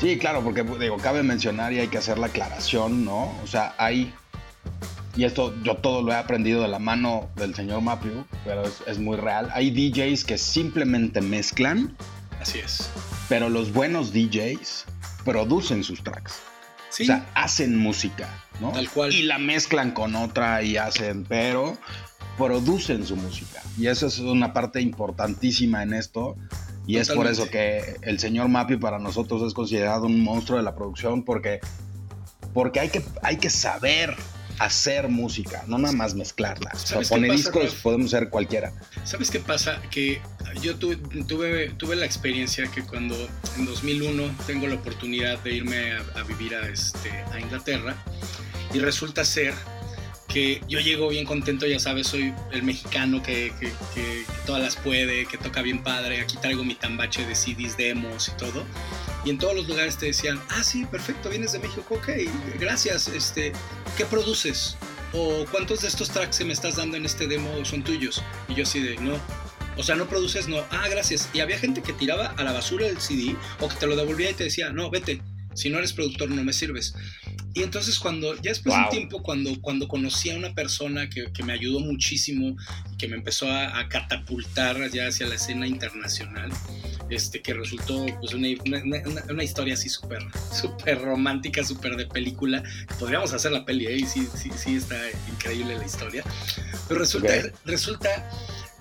Sí, 0.00 0.18
claro, 0.18 0.42
porque 0.42 0.64
digo, 0.64 0.96
cabe 0.96 1.22
mencionar 1.22 1.72
y 1.72 1.78
hay 1.78 1.88
que 1.88 1.98
hacer 1.98 2.18
la 2.18 2.26
aclaración, 2.26 3.04
¿no? 3.04 3.38
O 3.42 3.46
sea, 3.46 3.74
hay, 3.78 4.12
y 5.16 5.24
esto 5.24 5.54
yo 5.62 5.76
todo 5.76 6.02
lo 6.02 6.12
he 6.12 6.16
aprendido 6.16 6.62
de 6.62 6.68
la 6.68 6.78
mano 6.78 7.28
del 7.36 7.54
señor 7.54 7.82
Mapio, 7.82 8.26
pero 8.44 8.62
es, 8.86 8.98
muy 8.98 9.16
real, 9.16 9.50
hay 9.52 9.70
DJs 9.70 10.24
que 10.24 10.38
simplemente 10.38 11.20
mezclan. 11.20 11.96
Así 12.40 12.58
es. 12.58 12.90
Pero 13.28 13.48
los 13.48 13.72
buenos 13.72 14.12
DJs 14.12 14.86
producen 15.24 15.84
sus 15.84 16.02
tracks. 16.02 16.40
Sí. 16.90 17.04
O 17.04 17.06
sea, 17.06 17.30
hacen 17.34 17.76
música, 17.78 18.28
¿no? 18.60 18.72
Tal 18.72 18.90
cual. 18.90 19.14
Y 19.14 19.22
la 19.22 19.38
mezclan 19.38 19.92
con 19.92 20.14
otra 20.14 20.62
y 20.62 20.76
hacen, 20.76 21.24
pero 21.24 21.78
producen 22.36 23.06
su 23.06 23.16
música. 23.16 23.62
Y 23.78 23.86
eso 23.86 24.06
es 24.06 24.18
una 24.18 24.52
parte 24.52 24.80
importantísima 24.80 25.82
en 25.82 25.94
esto 25.94 26.36
y 26.86 26.96
es 26.96 27.10
por 27.10 27.26
eso 27.26 27.48
que 27.48 27.96
el 28.02 28.18
señor 28.18 28.48
Mapi 28.48 28.76
para 28.76 28.98
nosotros 28.98 29.42
es 29.42 29.54
considerado 29.54 30.06
un 30.06 30.22
monstruo 30.22 30.58
de 30.58 30.64
la 30.64 30.74
producción 30.74 31.24
porque, 31.24 31.60
porque 32.52 32.80
hay, 32.80 32.88
que, 32.88 33.02
hay 33.22 33.36
que 33.36 33.50
saber 33.50 34.16
hacer 34.58 35.08
música, 35.08 35.64
no 35.66 35.78
nada 35.78 35.94
más 35.94 36.14
mezclarla. 36.14 36.70
O 36.74 36.78
sea, 36.78 37.00
pone 37.02 37.30
discos, 37.30 37.74
podemos 37.76 38.10
ser 38.10 38.28
cualquiera. 38.28 38.72
¿Sabes 39.04 39.30
qué 39.30 39.40
pasa? 39.40 39.80
Que 39.90 40.20
yo 40.60 40.76
tuve, 40.76 40.96
tuve, 41.26 41.70
tuve, 41.70 41.96
la 41.96 42.06
experiencia 42.06 42.66
que 42.70 42.82
cuando 42.82 43.16
en 43.56 43.64
2001 43.64 44.36
tengo 44.46 44.66
la 44.66 44.74
oportunidad 44.74 45.38
de 45.40 45.54
irme 45.54 45.92
a, 45.92 46.22
vivir 46.24 46.54
a, 46.54 46.68
este, 46.68 47.10
a 47.32 47.40
Inglaterra 47.40 47.96
y 48.74 48.78
resulta 48.78 49.24
ser 49.24 49.54
que 50.32 50.62
yo 50.66 50.80
llego 50.80 51.08
bien 51.08 51.26
contento, 51.26 51.66
ya 51.66 51.78
sabes, 51.78 52.06
soy 52.06 52.32
el 52.52 52.62
mexicano 52.62 53.22
que, 53.22 53.52
todas 54.46 54.62
las 54.62 54.76
puede, 54.76 55.26
que 55.26 55.36
toca 55.36 55.60
bien 55.60 55.82
padre, 55.82 56.20
aquí 56.20 56.38
traigo 56.40 56.64
mi 56.64 56.74
tambache 56.74 57.26
de 57.26 57.34
CDs, 57.34 57.76
demos 57.76 58.28
y 58.28 58.32
todo. 58.32 58.64
Y 59.24 59.30
en 59.30 59.38
todos 59.38 59.54
los 59.54 59.68
lugares 59.68 59.96
te 59.96 60.06
decían, 60.06 60.40
ah, 60.50 60.64
sí, 60.64 60.84
perfecto, 60.84 61.30
vienes 61.30 61.52
de 61.52 61.60
México, 61.60 61.94
ok, 61.94 62.08
gracias, 62.58 63.08
este, 63.08 63.52
¿qué 63.96 64.04
produces? 64.04 64.76
¿O 65.12 65.44
cuántos 65.50 65.82
de 65.82 65.88
estos 65.88 66.10
tracks 66.10 66.38
que 66.38 66.44
me 66.44 66.52
estás 66.52 66.76
dando 66.76 66.96
en 66.96 67.04
este 67.04 67.26
demo 67.26 67.64
son 67.64 67.84
tuyos? 67.84 68.22
Y 68.48 68.54
yo 68.54 68.64
así 68.64 68.80
de, 68.80 68.96
no, 68.96 69.18
o 69.76 69.82
sea, 69.82 69.94
no 69.94 70.06
produces, 70.06 70.48
no. 70.48 70.58
Ah, 70.70 70.86
gracias. 70.90 71.30
Y 71.32 71.40
había 71.40 71.58
gente 71.58 71.82
que 71.82 71.92
tiraba 71.92 72.26
a 72.26 72.44
la 72.44 72.52
basura 72.52 72.86
el 72.86 73.00
CD 73.00 73.36
o 73.60 73.68
que 73.68 73.76
te 73.76 73.86
lo 73.86 73.96
devolvía 73.96 74.30
y 74.30 74.34
te 74.34 74.44
decía, 74.44 74.70
no, 74.70 74.90
vete. 74.90 75.22
Si 75.54 75.68
no 75.68 75.78
eres 75.78 75.92
productor, 75.92 76.30
no 76.30 76.42
me 76.42 76.52
sirves. 76.52 76.94
Y 77.54 77.62
entonces 77.62 77.98
cuando, 77.98 78.34
ya 78.36 78.50
después 78.50 78.74
de 78.74 78.82
un 78.82 78.88
tiempo, 78.88 79.22
cuando, 79.22 79.60
cuando 79.60 79.86
conocí 79.86 80.30
a 80.30 80.36
una 80.36 80.54
persona 80.54 81.10
que, 81.10 81.30
que 81.32 81.42
me 81.42 81.52
ayudó 81.52 81.80
muchísimo 81.80 82.56
y 82.90 82.96
que 82.96 83.08
me 83.08 83.16
empezó 83.16 83.50
a, 83.50 83.86
catapultar 83.88 84.90
ya 84.90 85.08
hacia 85.08 85.26
la 85.26 85.34
escena 85.34 85.66
internacional, 85.66 86.50
este, 87.12 87.42
que 87.42 87.54
resultó 87.54 88.06
pues 88.20 88.32
una, 88.34 88.48
una, 88.64 89.22
una 89.30 89.44
historia 89.44 89.74
así 89.74 89.88
súper 89.88 90.22
super 90.50 91.00
romántica, 91.00 91.62
súper 91.62 91.96
de 91.96 92.06
película. 92.06 92.62
Podríamos 92.98 93.32
hacer 93.32 93.52
la 93.52 93.64
peli, 93.64 93.86
¿eh? 93.86 94.06
sí, 94.06 94.28
sí, 94.34 94.50
sí 94.56 94.76
está 94.76 94.96
increíble 95.30 95.76
la 95.76 95.84
historia. 95.84 96.24
Pero 96.88 97.00
resulta, 97.00 97.32
resulta 97.64 98.30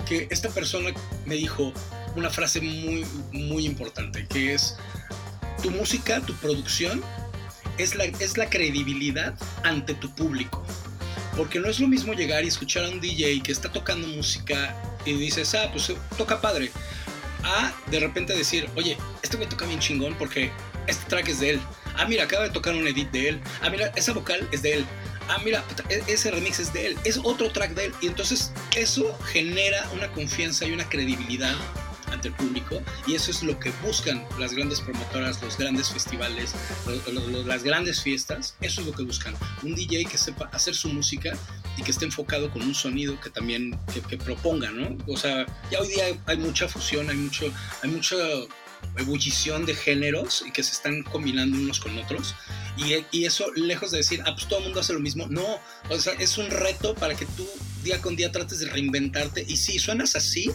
que 0.08 0.28
esta 0.32 0.50
persona 0.50 0.92
me 1.26 1.36
dijo 1.36 1.74
una 2.16 2.30
frase 2.30 2.62
muy, 2.62 3.06
muy 3.32 3.66
importante, 3.66 4.26
que 4.28 4.54
es, 4.54 4.78
tu 5.62 5.72
música, 5.72 6.22
tu 6.22 6.34
producción, 6.36 7.02
es 7.78 7.96
la, 7.96 8.06
es 8.06 8.38
la 8.38 8.50
credibilidad 8.50 9.36
ante 9.64 9.94
tu 9.94 10.14
público. 10.16 10.66
Porque 11.38 11.60
no 11.60 11.68
es 11.68 11.80
lo 11.80 11.88
mismo 11.88 12.14
llegar 12.14 12.44
y 12.44 12.48
escuchar 12.48 12.86
a 12.86 12.90
un 12.90 13.00
DJ 13.00 13.42
que 13.44 13.52
está 13.52 13.72
tocando 13.72 14.08
música 14.08 14.76
y 15.06 15.14
dices, 15.14 15.56
ah, 15.56 15.70
pues 15.72 15.92
toca 16.18 16.42
padre. 16.42 16.72
A 17.44 17.74
de 17.90 18.00
repente 18.00 18.36
decir, 18.36 18.70
oye, 18.76 18.98
este 19.24 19.38
me 19.38 19.46
toca 19.46 19.66
bien 19.66 19.80
chingón 19.80 20.16
porque 20.16 20.52
este 20.88 21.06
track 21.10 21.30
es 21.30 21.40
de 21.40 21.52
él. 21.52 21.62
Ah, 21.98 22.06
mira, 22.06 22.24
acaba 22.24 22.44
de 22.44 22.52
tocar 22.52 22.74
un 22.74 22.88
edit 22.88 23.12
de 23.12 23.30
él. 23.30 23.42
Ah, 23.62 23.70
mira, 23.70 23.92
esa 23.96 24.14
vocal 24.14 24.48
es 24.52 24.62
de 24.62 24.74
él. 24.74 24.86
ah, 25.28 25.38
mira, 25.44 25.64
e, 25.90 26.04
ese 26.08 26.32
remix 26.32 26.60
es 26.60 26.74
de 26.74 26.88
él, 26.88 26.98
es 27.04 27.20
otro 27.24 27.52
track 27.52 27.72
de 27.72 27.86
él. 27.86 27.94
Y 28.02 28.08
entonces 28.08 28.52
eso 28.76 29.18
genera 29.26 29.90
una 29.94 30.08
confianza 30.12 30.66
y 30.66 30.72
una 30.72 30.88
credibilidad 30.88 31.56
ante 32.12 32.30
el 32.30 32.34
público 32.34 32.82
y 33.08 33.16
eso 33.16 33.32
es 33.32 33.44
lo 33.44 33.60
que 33.60 33.72
buscan 33.84 34.24
las 34.40 34.54
grandes 34.54 34.82
promotoras, 34.82 35.42
los 35.42 35.58
grandes 35.58 35.90
festivales, 35.90 36.54
las 37.46 37.64
grandes 37.64 38.02
fiestas, 38.02 38.56
eso 38.62 38.82
es 38.82 38.88
lo 38.88 38.94
que 38.94 39.04
buscan. 39.04 39.36
Un 39.64 39.76
DJ 39.76 40.06
que 40.06 40.18
sepa 40.18 40.50
hacer 40.54 40.76
su 40.76 40.90
música 40.90 41.38
y 41.78 41.84
que 41.84 41.92
esté 41.92 42.06
enfocado 42.06 42.52
con 42.52 42.62
un 42.62 42.76
sonido 42.76 43.20
que 43.20 43.30
también 43.30 43.78
que, 44.10 44.18
proponga, 44.18 44.72
¿no? 44.72 44.98
O 45.08 45.18
sea, 45.18 45.46
ya 45.72 45.80
hoy 45.80 45.88
día 45.88 46.06
hay, 46.26 46.38
mucha 46.38 46.68
fusión, 46.68 47.10
hay 47.10 47.18
mucho, 47.18 47.52
hay 47.82 47.90
mucha 47.90 48.16
ebullición 48.98 49.66
de 49.66 49.76
géneros 49.76 50.44
y 50.46 50.52
que 50.52 50.64
se 50.64 50.74
están 50.74 51.04
combinando 51.04 51.58
unos 51.58 51.80
con 51.80 51.98
otros. 51.98 52.36
Y, 52.78 53.06
y, 53.12 53.26
eso, 53.26 53.52
lejos 53.56 53.92
de 53.92 53.98
decir, 53.98 54.22
ah, 54.26 54.34
pues 54.34 54.48
todo 54.48 54.60
el 54.60 54.66
mundo 54.66 54.80
hace 54.80 54.94
lo 54.94 55.00
mismo, 55.00 55.28
no, 55.28 55.60
o 55.90 56.00
sea, 56.00 56.14
es 56.14 56.38
un 56.38 56.50
reto 56.50 56.96
para 56.96 57.16
que 57.16 57.26
tú 57.26 57.48
día 57.84 58.02
con 58.02 58.16
día 58.16 58.32
trates 58.32 58.60
de 58.60 58.68
reinventarte. 58.68 59.46
Y 59.48 59.58
si 59.58 59.80
suenas 59.80 60.16
así, 60.16 60.52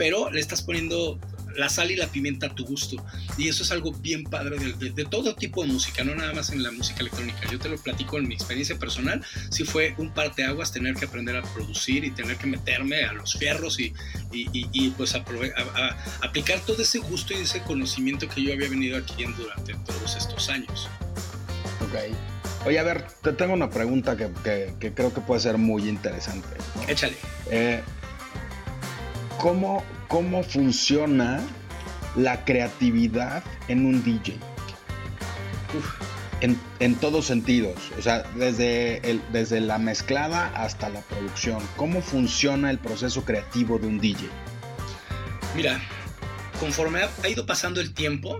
pero 0.00 0.30
le 0.30 0.40
estás 0.40 0.62
poniendo 0.62 1.20
la 1.56 1.68
sal 1.68 1.90
y 1.90 1.96
la 1.96 2.06
pimienta 2.06 2.46
a 2.46 2.54
tu 2.54 2.64
gusto. 2.64 2.96
Y 3.36 3.48
eso 3.48 3.62
es 3.62 3.70
algo 3.70 3.92
bien 3.92 4.24
padre 4.24 4.56
de, 4.58 5.04
todo 5.04 5.34
tipo 5.34 5.62
de 5.62 5.70
música, 5.70 6.02
no 6.02 6.14
nada 6.14 6.32
más 6.32 6.48
en 6.48 6.62
la 6.62 6.70
música 6.70 7.00
electrónica. 7.00 7.40
Yo 7.52 7.58
te 7.58 7.68
lo 7.68 7.76
platico 7.76 8.16
en 8.16 8.26
mi 8.26 8.34
experiencia 8.34 8.78
personal. 8.78 9.22
Sí 9.50 9.64
fue 9.64 9.94
un 9.98 10.10
parteaguas 10.14 10.72
tener 10.72 10.94
que 10.94 11.04
aprender 11.04 11.36
a 11.36 11.42
producir 11.42 12.02
y 12.02 12.12
tener 12.12 12.38
que 12.38 12.46
meterme 12.46 13.04
a 13.04 13.12
los 13.12 13.34
fierros 13.34 13.78
y, 13.78 13.92
y, 14.32 14.88
pues 14.96 15.14
a, 15.14 15.22
aplicar 16.22 16.60
todo 16.60 16.80
ese 16.80 17.00
gusto 17.00 17.34
y 17.34 17.42
ese 17.42 17.60
conocimiento 17.60 18.26
que 18.26 18.42
yo 18.42 18.54
había 18.54 18.70
venido 18.70 18.96
adquiriendo 18.96 19.42
durante 19.42 19.74
todos 19.84 20.16
estos 20.16 20.48
años. 20.48 20.88
Ok. 21.82 22.16
Oye, 22.64 22.78
a 22.78 22.84
ver, 22.84 23.04
te 23.22 23.34
tengo 23.34 23.52
una 23.52 23.68
pregunta 23.68 24.16
que, 24.16 24.92
creo 24.94 25.12
que 25.12 25.20
puede 25.20 25.42
ser 25.42 25.58
muy 25.58 25.86
interesante. 25.90 26.48
Échale. 26.88 27.16
Eh, 27.50 27.82
cómo, 29.40 29.82
cómo 30.08 30.42
funciona 30.42 31.40
la 32.16 32.44
creatividad 32.44 33.42
en 33.68 33.86
un 33.86 34.04
DJ. 34.04 34.36
En, 36.80 36.94
todos 36.96 37.26
sentidos, 37.26 37.76
o 37.98 38.02
sea, 38.02 38.22
desde, 38.34 38.98
el, 39.10 39.20
desde 39.30 39.60
la 39.60 39.78
mezclada 39.78 40.46
hasta 40.54 40.88
la 40.88 41.00
producción. 41.02 41.62
¿Cómo 41.76 42.00
funciona 42.00 42.70
el 42.70 42.78
proceso 42.78 43.24
creativo 43.24 43.78
de 43.78 43.86
un 43.86 44.00
DJ? 44.00 44.28
Mira, 45.54 45.80
conforme 46.58 47.00
ha, 47.02 47.28
ido 47.28 47.44
pasando 47.44 47.80
el 47.80 47.92
tiempo, 47.92 48.38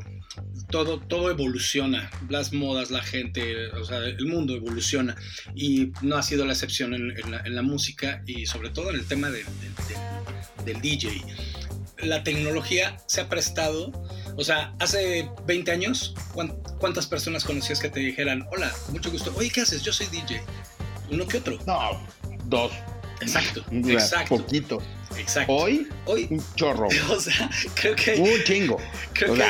todo, 0.70 1.00
todo 1.00 1.30
evoluciona, 1.30 2.10
las 2.28 2.52
modas, 2.52 2.90
la 2.90 3.02
gente, 3.02 3.68
o 3.72 3.84
sea, 3.84 3.98
el 3.98 4.26
mundo 4.26 4.54
evoluciona 4.54 5.16
y 5.54 5.92
no 6.02 6.16
ha 6.16 6.22
sido 6.22 6.44
la 6.44 6.52
excepción 6.52 6.94
en, 6.94 7.54
la, 7.54 7.62
música 7.62 8.22
y 8.26 8.46
sobre 8.46 8.70
todo 8.70 8.90
en 8.90 8.96
el 8.96 9.06
tema 9.06 9.30
de, 9.30 9.44
del 10.64 10.80
DJ. 10.80 11.22
La 11.98 12.22
tecnología 12.22 12.96
se 13.06 13.20
ha 13.20 13.28
prestado, 13.28 13.92
o 14.36 14.44
sea, 14.44 14.74
hace 14.78 15.28
20 15.46 15.70
años, 15.70 16.14
¿cuántas 16.78 17.06
personas 17.06 17.44
conocías 17.44 17.80
que 17.80 17.90
te 17.90 18.00
dijeran, 18.00 18.46
hola, 18.50 18.72
mucho 18.90 19.10
gusto, 19.10 19.34
oye, 19.36 19.50
¿qué 19.50 19.60
haces? 19.60 19.82
Yo 19.82 19.92
soy 19.92 20.06
DJ. 20.06 20.42
Uno 21.10 21.26
que 21.26 21.38
otro. 21.38 21.58
No, 21.66 22.06
dos. 22.44 22.72
Exacto, 23.20 23.64
exacto. 23.70 24.36
Poquito. 24.36 24.82
Exacto. 25.16 25.52
Hoy, 25.52 25.88
Hoy, 26.06 26.28
un 26.30 26.42
chorro. 26.54 26.88
O 27.10 27.20
sea, 27.20 27.50
creo 27.74 27.96
que 27.96 28.12
hay, 28.12 28.20
un 28.20 28.44
chingo. 28.44 28.78
Creo 29.12 29.34
que 29.34 29.42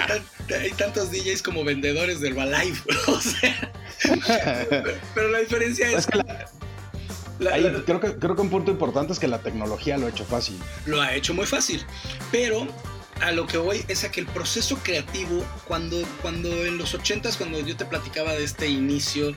hay, 0.54 0.70
tantos 0.72 1.10
DJs 1.10 1.42
como 1.42 1.64
vendedores 1.64 2.20
del 2.20 2.32
Herbalife. 2.32 2.82
O 3.08 3.20
sea, 3.20 3.72
pero, 5.14 5.28
la 5.28 5.38
diferencia 5.40 5.90
es, 5.90 6.06
que 6.06 6.20
creo, 7.84 8.00
que, 8.00 8.14
creo 8.16 8.34
que 8.34 8.42
un 8.42 8.50
punto 8.50 8.70
importante 8.70 9.12
es 9.12 9.18
que 9.18 9.28
la 9.28 9.40
tecnología 9.40 9.98
lo 9.98 10.06
ha 10.06 10.10
hecho 10.10 10.24
fácil. 10.24 10.58
Lo 10.86 11.00
ha 11.00 11.14
hecho 11.14 11.34
muy 11.34 11.46
fácil, 11.46 11.84
pero 12.30 12.66
a 13.20 13.32
lo 13.32 13.46
que 13.46 13.58
voy 13.58 13.84
es 13.88 14.04
a 14.04 14.10
que 14.10 14.20
el 14.20 14.26
proceso 14.26 14.78
creativo, 14.82 15.44
cuando, 15.66 16.02
cuando 16.22 16.48
en 16.64 16.78
los 16.78 16.94
80s, 16.94 17.36
cuando 17.36 17.60
yo 17.60 17.76
te 17.76 17.84
platicaba 17.84 18.32
de 18.32 18.44
este 18.44 18.68
inicio, 18.68 19.34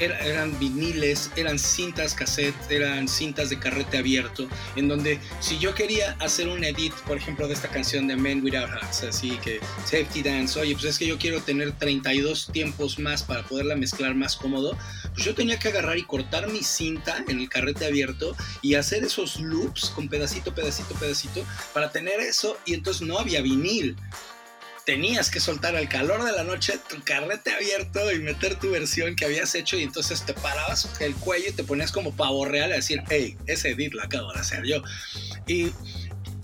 eran 0.00 0.58
viniles, 0.58 1.30
eran 1.36 1.58
cintas 1.58 2.14
cassette, 2.14 2.54
eran 2.70 3.08
cintas 3.08 3.50
de 3.50 3.58
carrete 3.58 3.98
abierto, 3.98 4.48
en 4.76 4.88
donde 4.88 5.18
si 5.40 5.58
yo 5.58 5.74
quería 5.74 6.16
hacer 6.20 6.48
un 6.48 6.64
edit, 6.64 6.94
por 7.06 7.16
ejemplo, 7.16 7.48
de 7.48 7.54
esta 7.54 7.68
canción 7.68 8.06
de 8.06 8.16
Men 8.16 8.42
Without 8.42 8.70
Hats, 8.70 9.02
así 9.04 9.38
que 9.44 9.60
Safety 9.84 10.22
Dance, 10.22 10.58
oye, 10.58 10.74
pues 10.74 10.84
es 10.84 10.98
que 10.98 11.06
yo 11.06 11.18
quiero 11.18 11.40
tener 11.42 11.72
32 11.72 12.48
tiempos 12.52 12.98
más 12.98 13.22
para 13.22 13.42
poderla 13.44 13.76
mezclar 13.76 14.14
más 14.14 14.36
cómodo, 14.36 14.76
pues 15.14 15.24
yo 15.24 15.34
tenía 15.34 15.58
que 15.58 15.68
agarrar 15.68 15.98
y 15.98 16.04
cortar 16.04 16.48
mi 16.48 16.62
cinta 16.62 17.24
en 17.28 17.40
el 17.40 17.48
carrete 17.48 17.86
abierto 17.86 18.36
y 18.60 18.74
hacer 18.74 19.04
esos 19.04 19.40
loops 19.40 19.90
con 19.90 20.08
pedacito, 20.08 20.54
pedacito, 20.54 20.94
pedacito, 20.94 21.44
para 21.72 21.90
tener 21.90 22.20
eso, 22.20 22.58
y 22.64 22.74
entonces 22.74 23.02
no 23.02 23.18
había 23.18 23.42
vinil 23.42 23.96
tenías 24.84 25.30
que 25.30 25.40
soltar 25.40 25.76
al 25.76 25.88
calor 25.88 26.24
de 26.24 26.32
la 26.32 26.44
noche 26.44 26.78
tu 26.88 27.02
carrete 27.02 27.52
abierto 27.52 28.12
y 28.12 28.18
meter 28.18 28.56
tu 28.56 28.70
versión 28.70 29.14
que 29.14 29.24
habías 29.24 29.54
hecho 29.54 29.76
y 29.76 29.82
entonces 29.82 30.24
te 30.24 30.34
parabas 30.34 30.88
el 31.00 31.14
cuello 31.14 31.50
y 31.50 31.52
te 31.52 31.64
ponías 31.64 31.92
como 31.92 32.12
pavo 32.12 32.44
real 32.44 32.72
a 32.72 32.76
decir, 32.76 33.02
hey, 33.08 33.36
ese 33.46 33.70
edit 33.70 33.94
lo 33.94 34.02
acabo 34.02 34.32
de 34.32 34.40
hacer 34.40 34.64
yo. 34.64 34.82
Y... 35.46 35.72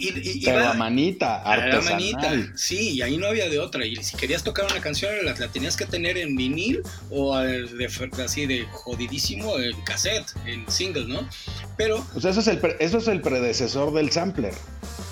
Y, 0.00 0.42
la 0.42 0.74
manita, 0.74 1.42
artesanal. 1.42 2.12
La 2.12 2.20
manita, 2.20 2.52
sí, 2.56 2.90
y 2.90 3.02
ahí 3.02 3.16
no 3.16 3.26
había 3.26 3.48
de 3.48 3.58
otra. 3.58 3.84
Y 3.84 3.96
si 3.96 4.16
querías 4.16 4.44
tocar 4.44 4.64
una 4.66 4.80
canción, 4.80 5.12
la, 5.24 5.34
tenías 5.34 5.76
que 5.76 5.86
tener 5.86 6.16
en 6.16 6.36
vinil 6.36 6.82
o 7.10 7.34
así 7.34 8.46
de 8.46 8.64
jodidísimo 8.70 9.58
en 9.58 9.80
cassette, 9.82 10.32
en 10.46 10.70
single, 10.70 11.06
¿no? 11.06 11.28
Pero. 11.76 12.06
Pues 12.12 12.24
eso 12.26 12.38
es 12.38 12.46
el, 12.46 12.60
eso 12.78 12.98
es 12.98 13.08
el 13.08 13.20
predecesor 13.20 13.92
del 13.92 14.12
sampler. 14.12 14.54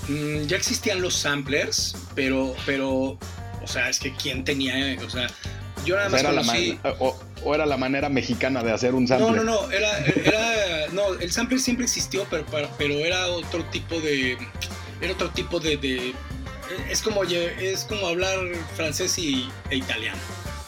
Mm, 0.09 0.47
ya 0.47 0.57
existían 0.57 1.01
los 1.01 1.14
samplers, 1.14 1.97
pero, 2.14 2.55
pero, 2.64 3.19
o 3.62 3.66
sea, 3.66 3.88
es 3.88 3.99
que 3.99 4.12
quién 4.14 4.45
tenía, 4.45 4.97
o 5.05 5.11
sea, 5.11 5.27
yo 5.85 5.97
nada 5.97 6.09
más 6.09 6.23
conocí... 6.23 6.79
o, 6.99 7.55
era 7.55 7.66
la 7.66 7.77
manera 7.77 8.09
mexicana 8.09 8.62
de 8.62 8.73
hacer 8.73 8.95
un 8.95 9.07
sampler. 9.07 9.31
No, 9.31 9.45
no, 9.45 9.62
no, 9.62 9.71
era, 9.71 9.99
era 9.99 10.88
no, 10.92 11.14
el 11.14 11.31
sampler 11.31 11.61
siempre 11.61 11.85
existió, 11.85 12.27
pero, 12.31 12.45
pero 12.77 12.95
era 12.95 13.29
otro 13.29 13.64
tipo 13.66 14.01
de, 14.01 14.37
era 15.01 15.12
otro 15.12 15.31
tipo 15.31 15.61
de, 15.61 16.14
es 16.90 17.03
como, 17.03 17.23
es 17.25 17.85
como 17.85 18.09
hablar 18.09 18.38
francés 18.75 19.19
y, 19.19 19.49
e 19.71 19.77
italiano. 19.77 20.19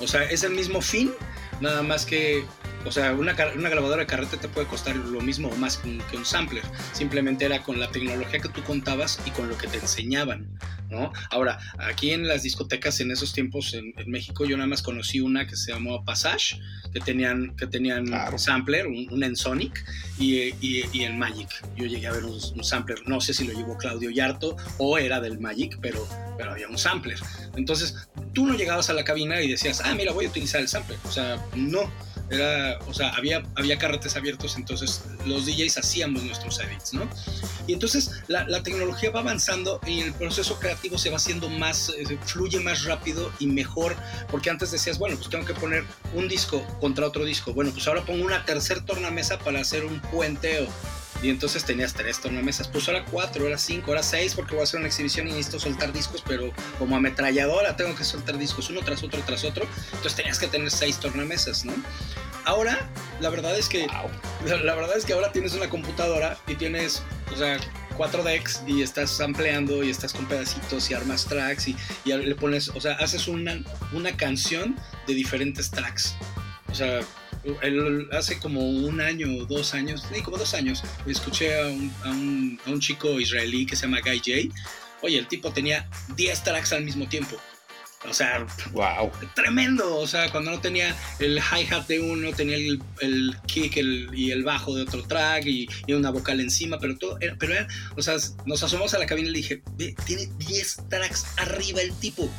O 0.00 0.06
sea, 0.06 0.22
es 0.24 0.42
el 0.44 0.52
mismo 0.52 0.80
fin, 0.80 1.12
nada 1.60 1.82
más 1.82 2.06
que 2.06 2.44
o 2.88 2.90
sea, 2.90 3.12
una, 3.12 3.36
una, 3.54 3.68
grabadora 3.68 4.00
de 4.00 4.06
carrete 4.06 4.38
te 4.38 4.48
puede 4.48 4.66
costar 4.66 4.96
lo 4.96 5.20
mismo 5.20 5.48
o 5.48 5.56
más 5.56 5.76
que 5.76 6.16
un, 6.16 6.24
sampler. 6.24 6.62
Simplemente 6.92 7.44
era 7.44 7.62
con 7.62 7.78
la 7.78 7.90
tecnología 7.90 8.40
que 8.40 8.48
tú 8.48 8.62
contabas 8.62 9.20
y 9.26 9.30
con 9.30 9.46
lo 9.48 9.58
que 9.58 9.68
te 9.68 9.76
enseñaban, 9.76 10.48
¿no? 10.90 11.12
Ahora, 11.30 11.58
aquí 11.78 12.12
en 12.12 12.26
las 12.26 12.42
discotecas 12.42 13.00
en 13.00 13.10
esos 13.10 13.34
tiempos 13.34 13.74
en, 13.74 13.92
México 14.06 14.46
yo 14.46 14.56
nada 14.56 14.68
más 14.68 14.80
conocí 14.80 15.20
una 15.20 15.46
que 15.46 15.54
se 15.54 15.72
llamó 15.72 16.02
Passage, 16.02 16.58
que 16.92 17.00
tenían, 17.00 17.54
que 17.56 17.66
tenían 17.66 18.06
sampler, 18.38 18.86
un, 18.86 19.06
un 19.10 19.22
Ensonic 19.22 19.84
y, 20.18 20.54
y, 20.60 20.84
y, 20.92 21.04
el 21.04 21.14
Magic. 21.14 21.48
Yo 21.76 21.84
llegué 21.84 22.06
a 22.06 22.12
ver 22.12 22.24
un, 22.24 22.64
sampler, 22.64 23.06
no 23.06 23.20
sé 23.20 23.34
si 23.34 23.46
lo 23.46 23.52
llevó 23.52 23.76
Claudio 23.76 24.08
Yarto 24.08 24.56
o 24.78 24.96
era 24.96 25.20
del 25.20 25.38
Magic, 25.38 25.78
pero, 25.82 26.08
pero 26.38 26.52
había 26.52 26.68
un 26.68 26.78
sampler. 26.78 27.18
Entonces, 27.54 28.08
tú 28.32 28.46
no 28.46 28.54
llegabas 28.54 28.88
a 28.88 28.94
la 28.94 29.04
cabina 29.04 29.42
y 29.42 29.48
decías, 29.48 29.82
ah, 29.84 29.94
mira, 29.94 30.12
voy 30.12 30.24
a 30.24 30.28
utilizar 30.28 30.62
el 30.62 30.68
sampler. 30.68 30.98
O 31.04 31.12
sea, 31.12 31.44
no 31.54 31.90
era, 32.30 32.78
o 32.86 32.94
sea, 32.94 33.10
había, 33.10 33.42
había 33.54 33.78
carretes 33.78 34.16
abiertos, 34.16 34.56
entonces 34.56 35.02
los 35.26 35.46
DJs 35.46 35.78
hacíamos 35.78 36.22
nuestros 36.22 36.60
edits, 36.60 36.94
¿no? 36.94 37.08
Y 37.66 37.72
entonces 37.72 38.22
la, 38.28 38.46
la 38.48 38.62
tecnología 38.62 39.10
va 39.10 39.20
avanzando 39.20 39.80
y 39.86 40.00
el 40.00 40.12
proceso 40.12 40.58
creativo 40.58 40.98
se 40.98 41.10
va 41.10 41.16
haciendo 41.16 41.48
más, 41.48 41.90
eh, 41.90 42.18
fluye 42.24 42.60
más 42.60 42.84
rápido 42.84 43.30
y 43.38 43.46
mejor, 43.46 43.96
porque 44.30 44.50
antes 44.50 44.70
decías, 44.70 44.98
bueno, 44.98 45.16
pues 45.16 45.28
tengo 45.30 45.44
que 45.44 45.54
poner 45.54 45.84
un 46.14 46.28
disco 46.28 46.64
contra 46.80 47.06
otro 47.06 47.24
disco, 47.24 47.52
bueno, 47.52 47.70
pues 47.72 47.86
ahora 47.88 48.04
pongo 48.04 48.24
una 48.24 48.44
tercer 48.44 48.80
tornamesa 48.84 49.38
para 49.38 49.60
hacer 49.60 49.84
un 49.84 50.00
puenteo. 50.00 50.66
Y 51.22 51.30
entonces 51.30 51.64
tenías 51.64 51.94
tres 51.94 52.20
tornamesas, 52.20 52.68
pues 52.68 52.86
ahora 52.88 53.04
cuatro, 53.04 53.42
ahora 53.44 53.58
cinco, 53.58 53.90
ahora 53.90 54.02
seis, 54.02 54.34
porque 54.34 54.52
voy 54.52 54.60
a 54.60 54.64
hacer 54.64 54.78
una 54.78 54.88
exhibición 54.88 55.26
y 55.26 55.32
necesito 55.32 55.58
soltar 55.58 55.92
discos, 55.92 56.22
pero 56.26 56.52
como 56.78 56.96
ametralladora 56.96 57.76
tengo 57.76 57.94
que 57.96 58.04
soltar 58.04 58.38
discos 58.38 58.70
uno 58.70 58.82
tras 58.82 59.02
otro, 59.02 59.20
tras 59.26 59.44
otro. 59.44 59.66
Entonces 59.86 60.14
tenías 60.14 60.38
que 60.38 60.46
tener 60.46 60.70
seis 60.70 60.98
tornamesas, 60.98 61.64
¿no? 61.64 61.72
Ahora, 62.44 62.88
la 63.20 63.30
verdad 63.30 63.58
es 63.58 63.68
que. 63.68 63.86
La, 64.46 64.74
verdad 64.74 64.96
es 64.96 65.04
que 65.04 65.12
ahora 65.12 65.32
tienes 65.32 65.54
una 65.54 65.68
computadora 65.68 66.38
y 66.46 66.54
tienes, 66.54 67.02
o 67.34 67.36
sea, 67.36 67.58
cuatro 67.96 68.22
decks 68.22 68.62
y 68.66 68.82
estás 68.82 69.20
ampliando 69.20 69.82
y 69.82 69.90
estás 69.90 70.12
con 70.12 70.26
pedacitos 70.26 70.90
y 70.90 70.94
armas 70.94 71.26
tracks 71.26 71.68
y, 71.68 71.76
y 72.04 72.12
le 72.12 72.34
pones, 72.36 72.68
o 72.68 72.80
sea, 72.80 72.92
haces 72.94 73.28
una, 73.28 73.60
una 73.92 74.16
canción 74.16 74.76
de 75.06 75.14
diferentes 75.14 75.70
tracks. 75.70 76.14
O 76.70 76.74
sea, 76.74 77.00
hace 78.12 78.38
como 78.38 78.60
un 78.60 79.00
año 79.00 79.28
o 79.36 79.44
dos 79.46 79.74
años, 79.74 80.04
sí, 80.12 80.22
como 80.22 80.36
dos 80.36 80.54
años, 80.54 80.82
escuché 81.06 81.60
a 81.60 81.66
un, 81.66 81.92
a, 82.04 82.10
un, 82.10 82.60
a 82.66 82.70
un, 82.70 82.80
chico 82.80 83.20
israelí 83.20 83.66
que 83.66 83.76
se 83.76 83.86
llama 83.86 84.00
Guy 84.00 84.18
J. 84.18 84.54
Oye, 85.02 85.18
el 85.18 85.28
tipo 85.28 85.52
tenía 85.52 85.88
10 86.16 86.44
tracks 86.44 86.72
al 86.72 86.84
mismo 86.84 87.08
tiempo. 87.08 87.36
O 88.08 88.14
sea, 88.14 88.46
wow. 88.72 89.10
tremendo. 89.34 89.96
O 89.96 90.06
sea, 90.06 90.30
cuando 90.30 90.52
no 90.52 90.60
tenía 90.60 90.94
el 91.18 91.38
hi-hat 91.38 91.86
de 91.88 91.98
uno, 91.98 92.32
tenía 92.32 92.56
el, 92.56 93.36
kick 93.46 93.76
y 93.76 94.30
el 94.30 94.44
bajo 94.44 94.74
de 94.74 94.82
otro 94.82 95.02
track 95.02 95.46
y, 95.46 95.68
una 95.92 96.10
vocal 96.10 96.40
encima, 96.40 96.78
pero 96.78 96.96
todo 96.96 97.18
era, 97.20 97.34
pero 97.38 97.54
era, 97.54 97.66
o 97.96 98.02
sea, 98.02 98.16
nos 98.46 98.62
asomamos 98.62 98.94
a 98.94 98.98
la 98.98 99.06
cabina 99.06 99.28
y 99.28 99.32
le 99.32 99.38
dije, 99.38 99.62
ve, 99.76 99.96
tiene 100.04 100.28
10 100.38 100.76
tracks 100.88 101.26
arriba 101.38 101.80
el 101.80 101.92
tipo. 101.98 102.30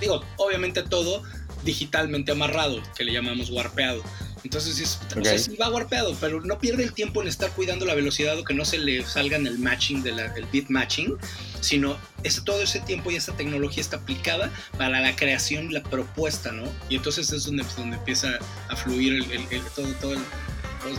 Digo, 0.00 0.24
obviamente 0.36 0.82
todo 0.84 1.22
digitalmente 1.64 2.32
amarrado, 2.32 2.80
que 2.96 3.04
le 3.04 3.12
llamamos 3.12 3.50
warpeado. 3.50 4.02
Entonces, 4.44 4.78
es, 4.80 5.42
sí 5.42 5.56
va 5.56 5.68
warpeado, 5.68 6.16
pero 6.20 6.40
no 6.40 6.58
pierde 6.58 6.84
el 6.84 6.92
tiempo 6.92 7.22
en 7.22 7.28
estar 7.28 7.50
cuidando 7.50 7.86
la 7.86 7.94
velocidad 7.94 8.38
o 8.38 8.44
que 8.44 8.54
no 8.54 8.64
se 8.64 8.78
le 8.78 9.04
salga 9.04 9.36
en 9.36 9.46
el 9.46 9.58
matching, 9.58 10.02
de 10.02 10.10
el 10.10 10.46
beat 10.52 10.68
matching, 10.68 11.16
sino 11.60 11.96
es, 12.22 12.42
todo 12.44 12.62
ese 12.62 12.80
tiempo 12.80 13.10
y 13.10 13.16
esa 13.16 13.32
tecnología 13.36 13.80
está 13.80 13.96
aplicada 13.96 14.50
para 14.76 15.00
la 15.00 15.14
creación 15.16 15.70
y 15.70 15.74
la 15.74 15.82
propuesta, 15.82 16.52
¿no? 16.52 16.64
Y 16.88 16.96
entonces 16.96 17.32
es 17.32 17.44
donde, 17.44 17.64
donde 17.76 17.96
empieza 17.96 18.38
a 18.68 18.76
fluir 18.76 19.24
el, 19.32 19.62
todo, 19.74 19.88
todo 20.00 20.16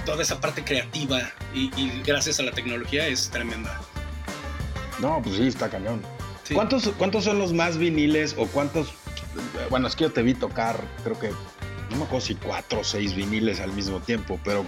toda 0.05 0.21
esa 0.21 0.39
parte 0.39 0.63
creativa 0.63 1.21
y, 1.53 1.69
gracias 2.05 2.39
a 2.39 2.43
la 2.43 2.51
tecnología 2.51 3.07
es 3.07 3.29
tremenda. 3.29 3.79
No, 4.99 5.21
pues 5.23 5.37
sí, 5.37 5.47
está 5.47 5.69
cañón. 5.69 6.01
¿Cuántos, 6.53 6.89
¿Cuántos 6.97 7.23
son 7.23 7.39
los 7.39 7.53
más 7.53 7.77
viniles 7.77 8.35
o 8.37 8.47
cuántos? 8.47 8.89
Bueno, 9.69 9.87
es 9.87 9.95
que 9.95 10.03
yo 10.05 10.11
te 10.11 10.23
vi 10.23 10.33
tocar, 10.33 10.83
creo 11.03 11.19
que 11.19 11.31
no 11.89 11.97
me 11.97 12.03
acuerdo 12.03 12.25
si 12.25 12.35
cuatro 12.35 12.79
o 12.79 12.83
seis 12.83 13.15
viniles 13.15 13.59
al 13.59 13.71
mismo 13.73 13.99
tiempo, 13.99 14.39
pero 14.43 14.65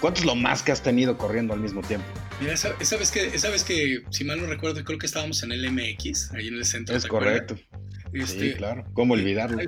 ¿cuánto 0.00 0.20
es 0.20 0.26
lo 0.26 0.34
más 0.34 0.62
que 0.62 0.72
has 0.72 0.82
tenido 0.82 1.16
corriendo 1.16 1.54
al 1.54 1.60
mismo 1.60 1.82
tiempo? 1.82 2.06
Mira, 2.40 2.52
esa, 2.52 2.96
vez 2.96 3.10
que, 3.10 3.26
esa 3.26 3.50
vez 3.50 3.64
que, 3.64 4.04
si 4.10 4.24
mal 4.24 4.40
no 4.40 4.46
recuerdo, 4.46 4.84
creo 4.84 4.98
que 4.98 5.06
estábamos 5.06 5.42
en 5.42 5.52
el 5.52 5.70
MX, 5.70 6.32
ahí 6.34 6.48
en 6.48 6.54
el 6.54 6.64
centro. 6.64 6.96
Es 6.96 7.06
correcto. 7.06 7.56
sí, 7.56 8.20
este, 8.20 8.54
claro. 8.54 8.84
¿Cómo 8.92 9.14
olvidarlo? 9.14 9.58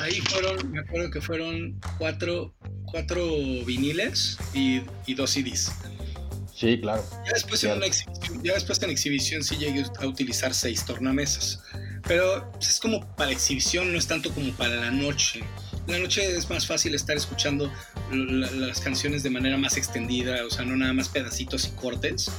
Ahí 0.00 0.20
fueron, 0.20 0.72
me 0.72 0.80
acuerdo 0.80 1.10
que 1.10 1.20
fueron 1.20 1.80
cuatro, 1.98 2.54
cuatro 2.86 3.24
viniles 3.64 4.36
y, 4.52 4.82
y 5.06 5.14
dos 5.14 5.30
CDs. 5.30 5.72
Sí, 6.58 6.80
claro. 6.80 7.04
Ya 7.24 7.32
después, 7.34 7.62
en 7.62 7.76
una 7.76 7.86
exhibición, 7.86 8.42
ya 8.42 8.54
después 8.54 8.82
en 8.82 8.90
exhibición 8.90 9.44
sí 9.44 9.56
llegué 9.58 9.84
a 10.00 10.06
utilizar 10.06 10.52
seis 10.52 10.84
tornamesas. 10.84 11.62
Pero 12.08 12.50
pues, 12.52 12.70
es 12.70 12.80
como 12.80 13.14
para 13.14 13.30
exhibición, 13.30 13.92
no 13.92 13.98
es 13.98 14.08
tanto 14.08 14.32
como 14.34 14.52
para 14.54 14.74
la 14.74 14.90
noche 14.90 15.44
la 15.88 15.98
noche 15.98 16.36
es 16.36 16.48
más 16.50 16.66
fácil 16.66 16.94
estar 16.94 17.16
escuchando 17.16 17.72
las 18.12 18.80
canciones 18.80 19.22
de 19.22 19.30
manera 19.30 19.56
más 19.56 19.76
extendida, 19.76 20.44
o 20.46 20.50
sea, 20.50 20.64
no 20.64 20.76
nada 20.76 20.92
más 20.92 21.08
pedacitos 21.08 21.66
y 21.66 21.70
cortes. 21.70 22.30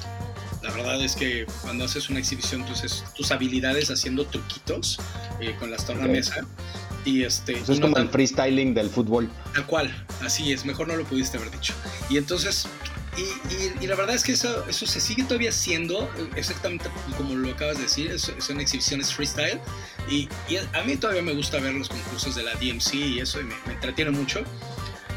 La 0.61 0.71
verdad 0.71 1.03
es 1.03 1.15
que 1.15 1.45
cuando 1.61 1.85
haces 1.85 2.09
una 2.09 2.19
exhibición, 2.19 2.65
tus, 2.65 3.03
tus 3.15 3.31
habilidades 3.31 3.89
haciendo 3.89 4.25
truquitos 4.25 4.99
eh, 5.39 5.55
con 5.59 5.71
las 5.71 5.85
tornamesa. 5.85 6.45
Y 7.05 7.23
este, 7.23 7.53
es 7.53 7.79
como 7.79 7.97
el 7.97 8.09
freestyling 8.09 8.73
del 8.73 8.89
fútbol. 8.89 9.29
Tal 9.53 9.65
cual, 9.65 10.05
así 10.21 10.51
es, 10.51 10.65
mejor 10.65 10.87
no 10.87 10.95
lo 10.95 11.05
pudiste 11.05 11.37
haber 11.37 11.49
dicho. 11.49 11.73
Y 12.09 12.17
entonces 12.17 12.67
y, 13.17 13.87
la 13.87 13.95
verdad 13.95 14.15
es 14.15 14.23
que 14.23 14.33
eso, 14.33 14.67
eso 14.67 14.85
se 14.85 15.01
sigue 15.01 15.23
todavía 15.23 15.49
haciendo, 15.49 16.09
exactamente 16.35 16.89
como 17.17 17.35
lo 17.35 17.51
acabas 17.51 17.77
de 17.77 17.83
decir, 17.83 18.19
son 18.19 18.59
exhibiciones 18.59 19.13
freestyle. 19.13 19.59
Y, 20.09 20.27
a 20.73 20.83
mí 20.83 20.95
todavía 20.95 21.21
me 21.21 21.33
gusta 21.33 21.59
ver 21.59 21.73
los 21.73 21.89
concursos 21.89 22.35
de 22.35 22.43
la 22.43 22.53
DMC 22.55 22.93
y 22.93 23.19
eso 23.19 23.39
me, 23.43 23.55
entretiene 23.73 24.11
mucho. 24.11 24.43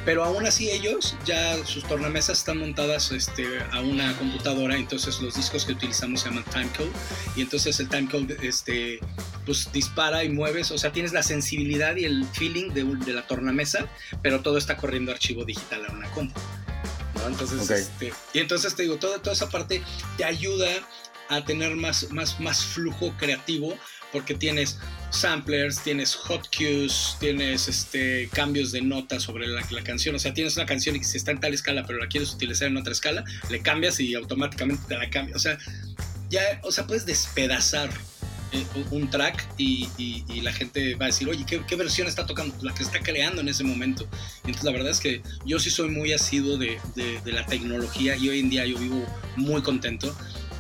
Pero 0.05 0.25
aún 0.25 0.45
así 0.45 0.69
ellos, 0.69 1.17
ya 1.25 1.65
sus 1.65 1.85
tornamesas 1.85 2.39
están 2.39 2.59
montadas 2.59 3.13
este, 3.13 3.47
a 3.71 3.81
una 3.83 4.17
computadora, 4.19 4.77
entonces 4.77 5.21
los 5.21 5.37
discos 5.37 5.65
que 5.65 5.73
utilizamos 5.73 6.23
se 6.23 6.29
llaman 6.29 6.45
timecode. 6.45 6.91
Y 7.37 7.43
entonces 7.43 7.79
el 7.79 7.89
timecode 7.89 8.37
este, 8.43 8.99
pues, 9.47 9.71
dispara 9.73 10.25
y 10.25 10.29
mueves, 10.29 10.73
o 10.73 10.79
sea, 10.79 10.91
tienes 10.91 11.13
la 11.13 11.23
sensibilidad 11.23 11.95
y 11.95 12.05
el 12.05 12.25
feeling 12.33 12.71
de, 12.71 12.83
de 12.83 13.13
la 13.13 13.25
tornamesa, 13.29 13.87
pero 14.23 14.41
todo 14.41 14.59
está 14.59 14.77
corriendo 14.77 15.13
archivo 15.13 15.45
digital 15.45 15.87
a 15.89 15.93
una 15.93 16.11
compu. 16.11 16.41
Entonces, 17.27 17.71
este, 17.71 18.13
y 18.33 18.39
entonces 18.39 18.75
te 18.75 18.83
digo, 18.83 18.97
toda, 18.97 19.19
toda 19.19 19.35
esa 19.35 19.49
parte 19.49 19.83
te 20.17 20.25
ayuda 20.25 20.69
a 21.29 21.45
tener 21.45 21.75
más, 21.77 22.11
más, 22.11 22.39
más 22.41 22.65
flujo 22.65 23.15
creativo 23.17 23.77
porque 24.13 24.35
tienes 24.35 24.79
samplers, 25.11 25.83
tienes 25.83 26.15
hot 26.15 26.47
cues, 26.55 27.17
tienes 27.19 27.67
este, 27.67 28.29
cambios 28.33 28.71
de 28.71 28.83
notas 28.83 29.23
sobre 29.23 29.47
la, 29.47 29.63
la, 29.71 29.83
canción. 29.83 30.15
O 30.15 30.19
sea, 30.19 30.35
tienes 30.35 30.57
una 30.57 30.67
canción 30.67 30.95
y 30.95 31.01
que 31.01 31.07
está 31.07 31.31
en 31.31 31.41
tal 31.41 31.55
escala, 31.55 31.85
pero 31.87 31.99
la 31.99 32.09
quieres 32.09 32.33
utilizar 32.33 32.69
en 32.69 32.77
otra 32.77 32.93
escala, 32.93 33.25
le 33.49 33.63
cambias 33.63 33.99
y 34.01 34.15
automáticamente 34.15 34.83
te 34.87 34.99
la 34.99 35.09
cambia. 35.09 35.35
O 35.35 35.39
sea, 35.39 35.59
ya, 36.29 36.61
o 36.63 36.71
sea, 36.71 36.87
puedes 36.87 37.07
despedazar 37.07 37.91
un 38.91 39.09
track 39.11 39.49
y, 39.57 39.89
la 40.43 40.53
gente 40.53 40.95
va 40.97 41.07
a 41.07 41.09
decir, 41.09 41.29
oye, 41.29 41.45
¿qué, 41.47 41.77
versión 41.77 42.09
está 42.09 42.27
tocando? 42.27 42.55
La 42.63 42.75
que 42.75 42.83
está 42.83 43.01
creando 43.01 43.41
en 43.41 43.49
ese 43.49 43.65
momento. 43.65 44.07
Entonces 44.39 44.65
la 44.65 44.73
verdad 44.73 44.91
es 44.91 45.01
que 45.01 45.23
yo 45.45 45.59
sí 45.61 45.71
soy 45.71 45.89
muy 45.89 46.13
asiduo 46.13 46.57
de, 46.57 46.79
la 47.25 47.47
tecnología 47.47 48.17
y 48.17 48.29
hoy 48.29 48.41
en 48.41 48.51
día 48.51 48.67
yo 48.67 48.79
vivo 48.79 49.05
muy 49.37 49.63
contento. 49.63 50.15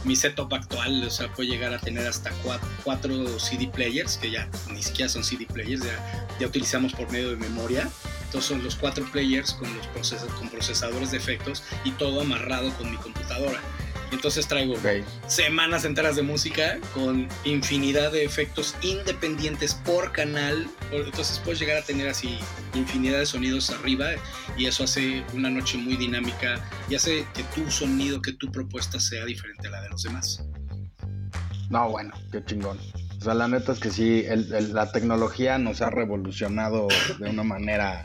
Mi 0.05 0.17
setup 0.17 0.53
actual, 0.53 1.05
o 1.05 1.11
sea, 1.11 1.33
puede 1.33 1.51
llegar 1.51 1.73
a 1.73 1.79
tener 1.79 2.07
hasta 2.07 2.33
cuatro, 2.83 3.39
CD 3.39 3.69
players, 3.69 4.17
que 4.17 4.33
ya 4.33 4.49
ni 4.73 4.83
siquiera 4.83 5.09
son 5.09 5.23
CD 5.23 5.47
players, 5.47 5.85
ya, 5.85 6.29
ya 6.41 6.47
utilizamos 6.49 6.93
por 6.93 7.11
medio 7.13 7.31
de 7.31 7.37
memoria. 7.37 7.89
Entonces 8.25 8.49
son 8.49 8.65
los 8.65 8.75
cuatro 8.77 9.05
players 9.13 9.53
con, 9.53 9.69
los 9.77 9.87
con 10.39 10.49
procesadores 10.49 11.11
de 11.11 11.19
efectos 11.19 11.63
y 11.85 11.93
todo 11.93 12.23
amarrado 12.23 12.73
con 12.79 12.91
mi 12.91 12.97
computadora. 12.97 13.61
Entonces 14.13 14.47
traigo 14.47 14.75
semanas 15.27 15.85
enteras 15.85 16.17
de 16.17 16.23
música 16.23 16.79
con 16.95 17.29
infinidad 17.45 18.13
de 18.13 18.25
efectos 18.25 18.77
independientes 18.83 19.75
por 19.75 20.13
canal. 20.13 20.69
Entonces 20.93 21.41
puedes 21.43 21.59
llegar 21.59 21.79
a 21.79 21.83
tener 21.83 22.09
así 22.09 22.39
infinidad 22.75 23.19
de 23.19 23.27
sonidos 23.27 23.71
arriba 23.71 24.11
y 24.57 24.67
eso 24.67 24.85
hace 24.85 25.25
una 25.35 25.51
noche 25.51 25.79
muy 25.79 25.97
dinámica 25.97 26.63
y 26.89 26.95
hace 26.95 27.27
que 27.35 27.43
tu 27.55 27.71
sonido, 27.71 28.21
que 28.21 28.35
tu 28.35 28.53
propuesta 28.53 29.01
sea 29.01 29.25
diferente 29.25 29.69
a 29.69 29.71
la 29.71 29.83
de 29.83 29.89
los 29.89 30.03
demás. 30.03 30.45
No, 31.71 31.91
bueno, 31.91 32.13
qué 32.31 32.45
chingón. 32.45 32.79
O 33.19 33.25
sea, 33.25 33.35
la 33.35 33.49
neta 33.49 33.73
es 33.73 33.79
que 33.79 33.91
sí, 33.91 34.25
la 34.73 34.93
tecnología 34.93 35.57
nos 35.57 35.81
ha 35.81 35.91
revolucionado 35.91 36.89
de 37.19 37.31
una 37.31 37.45
manera 37.45 38.05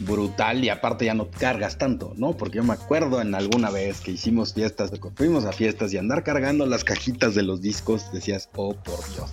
brutal 0.00 0.64
y 0.64 0.68
aparte 0.68 1.04
ya 1.04 1.14
no 1.14 1.30
cargas 1.30 1.78
tanto, 1.78 2.12
¿no? 2.16 2.36
Porque 2.36 2.56
yo 2.56 2.64
me 2.64 2.72
acuerdo 2.72 3.20
en 3.20 3.34
alguna 3.34 3.70
vez 3.70 4.00
que 4.00 4.12
hicimos 4.12 4.54
fiestas, 4.54 4.90
fuimos 5.14 5.44
a 5.44 5.52
fiestas 5.52 5.92
y 5.92 5.98
andar 5.98 6.24
cargando 6.24 6.66
las 6.66 6.84
cajitas 6.84 7.34
de 7.34 7.42
los 7.42 7.60
discos, 7.60 8.10
decías, 8.12 8.48
oh 8.56 8.74
por 8.74 8.98
Dios. 9.12 9.30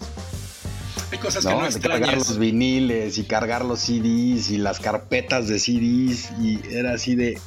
Hay 1.11 1.17
cosas 1.19 1.45
que 1.45 1.53
no 1.53 1.65
extrañas. 1.65 1.99
Cargar 2.01 2.17
los 2.17 2.37
viniles 2.37 3.17
y 3.17 3.23
cargar 3.23 3.63
los 3.63 3.79
CDs 3.79 4.51
y 4.51 4.57
las 4.57 4.79
carpetas 4.79 5.47
de 5.47 5.57
CDs 5.57 6.31
y 6.41 6.59
era 6.69 6.93
así 6.93 7.15
de 7.15 7.39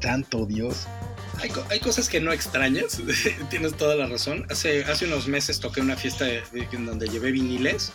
tanto 0.00 0.46
Dios. 0.46 0.86
Hay, 1.70 1.80
cosas 1.80 2.08
que 2.08 2.20
no 2.20 2.32
extrañas, 2.32 3.00
tienes 3.50 3.74
toda 3.74 3.96
la 3.96 4.06
razón. 4.06 4.46
Hace, 4.50 4.84
hace 4.84 5.06
unos 5.06 5.28
meses 5.28 5.60
toqué 5.60 5.80
una 5.80 5.96
fiesta 5.96 6.26
en 6.28 6.86
donde 6.86 7.08
llevé 7.08 7.32
viniles. 7.32 7.92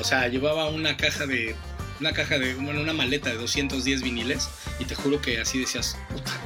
O 0.00 0.04
sea, 0.04 0.28
llevaba 0.28 0.68
una 0.70 0.96
caja 0.96 1.26
de 1.26 1.54
una 2.00 2.12
caja 2.12 2.38
de, 2.38 2.54
bueno, 2.54 2.80
una 2.80 2.92
maleta 2.92 3.30
de 3.30 3.36
210 3.36 4.02
viniles 4.02 4.48
y 4.78 4.84
te 4.84 4.94
juro 4.94 5.20
que 5.20 5.40
así 5.40 5.58
decías, 5.58 5.96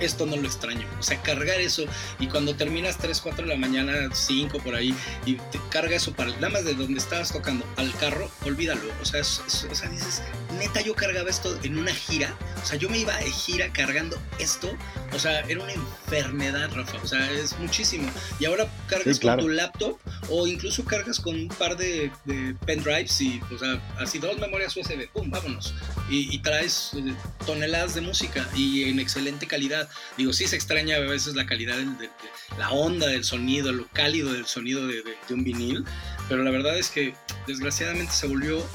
esto 0.00 0.26
no 0.26 0.36
lo 0.36 0.46
extraño. 0.46 0.86
O 0.98 1.02
sea, 1.02 1.20
cargar 1.22 1.60
eso 1.60 1.84
y 2.18 2.26
cuando 2.28 2.54
terminas 2.54 2.98
3, 2.98 3.20
4 3.20 3.44
de 3.44 3.48
la 3.50 3.58
mañana, 3.58 3.92
5 4.12 4.58
por 4.58 4.74
ahí 4.74 4.94
y 5.26 5.34
te 5.34 5.60
carga 5.70 5.96
eso 5.96 6.12
para, 6.12 6.30
nada 6.32 6.50
más 6.50 6.64
de 6.64 6.74
donde 6.74 6.98
estabas 6.98 7.32
tocando 7.32 7.64
al 7.76 7.92
carro, 7.94 8.30
olvídalo. 8.44 8.82
O 9.00 9.04
sea, 9.04 9.20
o 9.20 9.24
sea, 9.24 9.88
dices, 9.88 10.22
neta, 10.60 10.80
yo 10.80 10.94
cargaba 10.94 11.28
esto 11.28 11.58
en 11.62 11.78
una 11.78 11.92
gira. 11.92 12.36
O 12.62 12.66
sea, 12.66 12.78
yo 12.78 12.88
me 12.88 12.98
iba 12.98 13.16
de 13.16 13.30
gira 13.30 13.72
cargando 13.72 14.20
esto. 14.38 14.70
O 15.12 15.18
sea, 15.18 15.40
era 15.40 15.62
una 15.62 15.72
enfermedad, 15.72 16.70
Rafa. 16.74 16.98
O 17.02 17.06
sea, 17.06 17.30
es 17.32 17.58
muchísimo. 17.58 18.08
Y 18.38 18.44
ahora 18.44 18.68
cargas 18.86 19.18
con 19.18 19.38
tu 19.38 19.48
laptop 19.48 19.98
o 20.28 20.46
incluso 20.46 20.84
cargas 20.84 21.18
con 21.18 21.34
un 21.34 21.48
par 21.48 21.76
de, 21.76 22.10
de 22.24 22.54
pendrives 22.66 23.20
y, 23.20 23.40
o 23.52 23.58
sea, 23.58 23.82
así 23.98 24.18
dos 24.18 24.38
memorias 24.38 24.76
USB, 24.76 25.08
pum, 25.12 25.30
vámonos. 25.30 25.74
Y, 26.08 26.38
traes 26.40 26.92
eh, 26.94 27.14
toneladas 27.46 27.94
de 27.94 28.00
música 28.00 28.48
y 28.54 28.84
en 28.84 29.00
excelente 29.00 29.46
calidad. 29.46 29.88
Digo, 30.16 30.32
sí 30.32 30.46
se 30.46 30.56
extraña 30.56 30.96
a 30.96 31.00
veces 31.00 31.34
la 31.34 31.46
calidad, 31.46 31.76
de, 31.76 32.10
la 32.58 32.70
onda 32.70 33.06
del 33.06 33.24
sonido, 33.24 33.72
lo 33.72 33.86
cálido 33.88 34.32
del 34.32 34.46
sonido 34.46 34.86
de, 34.86 35.02
un 35.30 35.44
vinil, 35.44 35.84
pero 36.28 36.42
la 36.42 36.50
verdad 36.50 36.76
es 36.76 36.90
que 36.90 37.14
desgraciadamente 37.46 38.12
se 38.12 38.26
volvió 38.26 38.66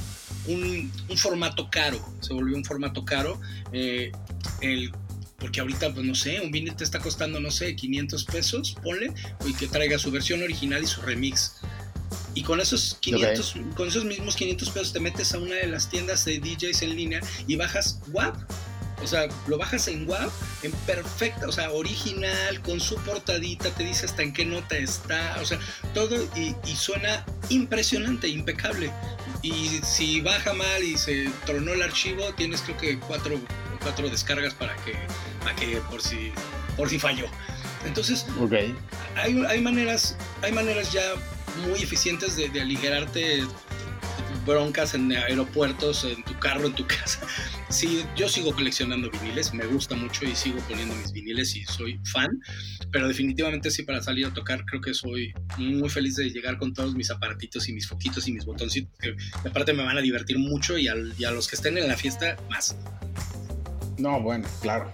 un, 0.48 0.92
formato 1.18 1.70
caro, 1.70 2.00
se 2.22 2.34
volvió 2.34 2.56
un 2.56 2.66
formato 2.66 3.04
caro. 3.06 3.40
Eh, 3.72 4.12
el 4.62 4.92
porque 5.38 5.60
ahorita, 5.60 5.94
pues 5.94 6.06
no 6.06 6.16
sé, 6.16 6.40
un 6.40 6.50
vinil 6.50 6.76
te 6.76 6.84
está 6.84 7.00
costando, 7.00 7.40
no 7.40 7.52
sé, 7.52 7.76
500 7.76 8.26
pesos, 8.26 8.76
ponle, 8.82 9.14
y 9.46 9.54
que 9.54 9.68
traiga 9.68 10.00
su 10.00 10.10
versión 10.10 10.42
original 10.42 10.84
y 10.84 10.88
su 10.88 11.02
remix. 11.02 11.58
Y 12.34 12.44
con 12.44 12.60
esos 12.60 12.98
500, 13.02 13.56
con 13.76 13.88
esos 13.88 14.06
mismos 14.06 14.36
500 14.36 14.70
pesos 14.70 14.94
te 14.94 15.00
metes 15.00 15.34
a 15.34 15.40
una 15.40 15.56
de 15.56 15.68
las 15.68 15.90
tiendas 15.90 16.26
de 16.26 16.40
DJs 16.40 16.82
en 16.82 16.96
línea 16.96 17.22
y 17.48 17.56
bajas 17.56 18.00
WAP. 18.12 18.36
O 19.04 19.08
sea, 19.08 19.28
lo 19.48 19.58
bajas 19.58 19.88
en 19.88 20.08
WAP, 20.10 20.32
en 20.64 20.72
perfecta, 20.88 21.48
o 21.48 21.52
sea, 21.52 21.72
original, 21.72 22.62
con 22.62 22.80
su 22.80 22.96
portadita, 22.96 23.70
te 23.70 23.84
dice 23.84 24.06
hasta 24.06 24.24
en 24.24 24.34
qué 24.34 24.46
nota 24.46 24.78
está, 24.78 25.38
o 25.42 25.46
sea, 25.46 25.60
todo 25.94 26.16
y, 26.36 26.56
suena 26.76 27.24
impresionante, 27.50 28.28
impecable. 28.28 28.92
Y 29.46 29.80
si 29.84 30.22
baja 30.22 30.54
mal 30.54 30.84
y 30.84 30.98
se 30.98 31.30
tronó 31.46 31.74
el 31.74 31.84
archivo, 31.84 32.34
tienes 32.34 32.62
creo 32.62 32.78
que 32.78 33.00
cuatro, 33.00 33.40
cuatro 33.82 34.10
descargas 34.10 34.56
para 34.56 34.76
que, 34.78 34.94
para 35.44 35.56
que 35.56 35.78
por 35.90 36.02
si 36.02 36.32
por 36.76 36.90
si 36.90 36.98
falló. 36.98 37.28
Entonces, 37.86 38.26
okay. 38.42 38.76
hay, 39.16 39.40
hay, 39.48 39.62
maneras, 39.62 40.18
hay 40.42 40.52
maneras 40.52 40.92
ya 40.92 41.14
muy 41.68 41.80
eficientes 41.82 42.36
de, 42.36 42.50
de 42.50 42.62
aligerarte 42.62 43.46
broncas 44.46 44.94
en 44.94 45.12
aeropuertos, 45.12 46.06
en 46.06 46.24
tu 46.24 46.38
carro, 46.40 46.68
en 46.68 46.74
tu 46.74 46.86
casa. 46.88 47.20
Sí, 47.70 48.06
yo 48.16 48.30
sigo 48.30 48.54
coleccionando 48.54 49.10
viniles, 49.10 49.54
me 49.54 49.66
gusta 49.66 49.96
mucho 49.96 50.26
y 50.26 50.36
sigo 50.36 50.60
poniendo 50.70 50.96
mis 50.96 51.12
viniles 51.12 51.56
y 51.56 51.66
soy 51.66 52.00
fan, 52.06 52.40
pero 52.92 53.08
definitivamente 53.08 53.72
sí 53.72 53.84
para 53.84 54.02
salir 54.02 54.28
a 54.28 54.34
tocar 54.34 54.64
creo 54.66 54.82
que 54.82 54.94
soy 54.94 55.34
muy 55.58 55.90
feliz 55.90 56.16
de 56.16 56.30
llegar 56.30 56.58
con 56.58 56.74
todos 56.74 56.96
mis 56.96 57.10
aparatitos 57.10 57.68
y 57.68 57.74
mis 57.74 57.88
foquitos 57.88 58.28
y 58.28 58.34
mis 58.34 58.46
botoncitos 58.46 58.92
que 59.00 59.16
aparte 59.48 59.74
me 59.74 59.84
van 59.84 59.98
a 59.98 60.02
divertir 60.02 60.38
mucho 60.38 60.78
y, 60.78 60.88
a 60.88 60.96
los 60.96 61.48
que 61.48 61.56
estén 61.56 61.78
en 61.78 61.88
la 61.88 61.98
fiesta 61.98 62.38
más. 62.50 62.76
No, 63.98 64.22
bueno, 64.22 64.48
claro. 64.62 64.92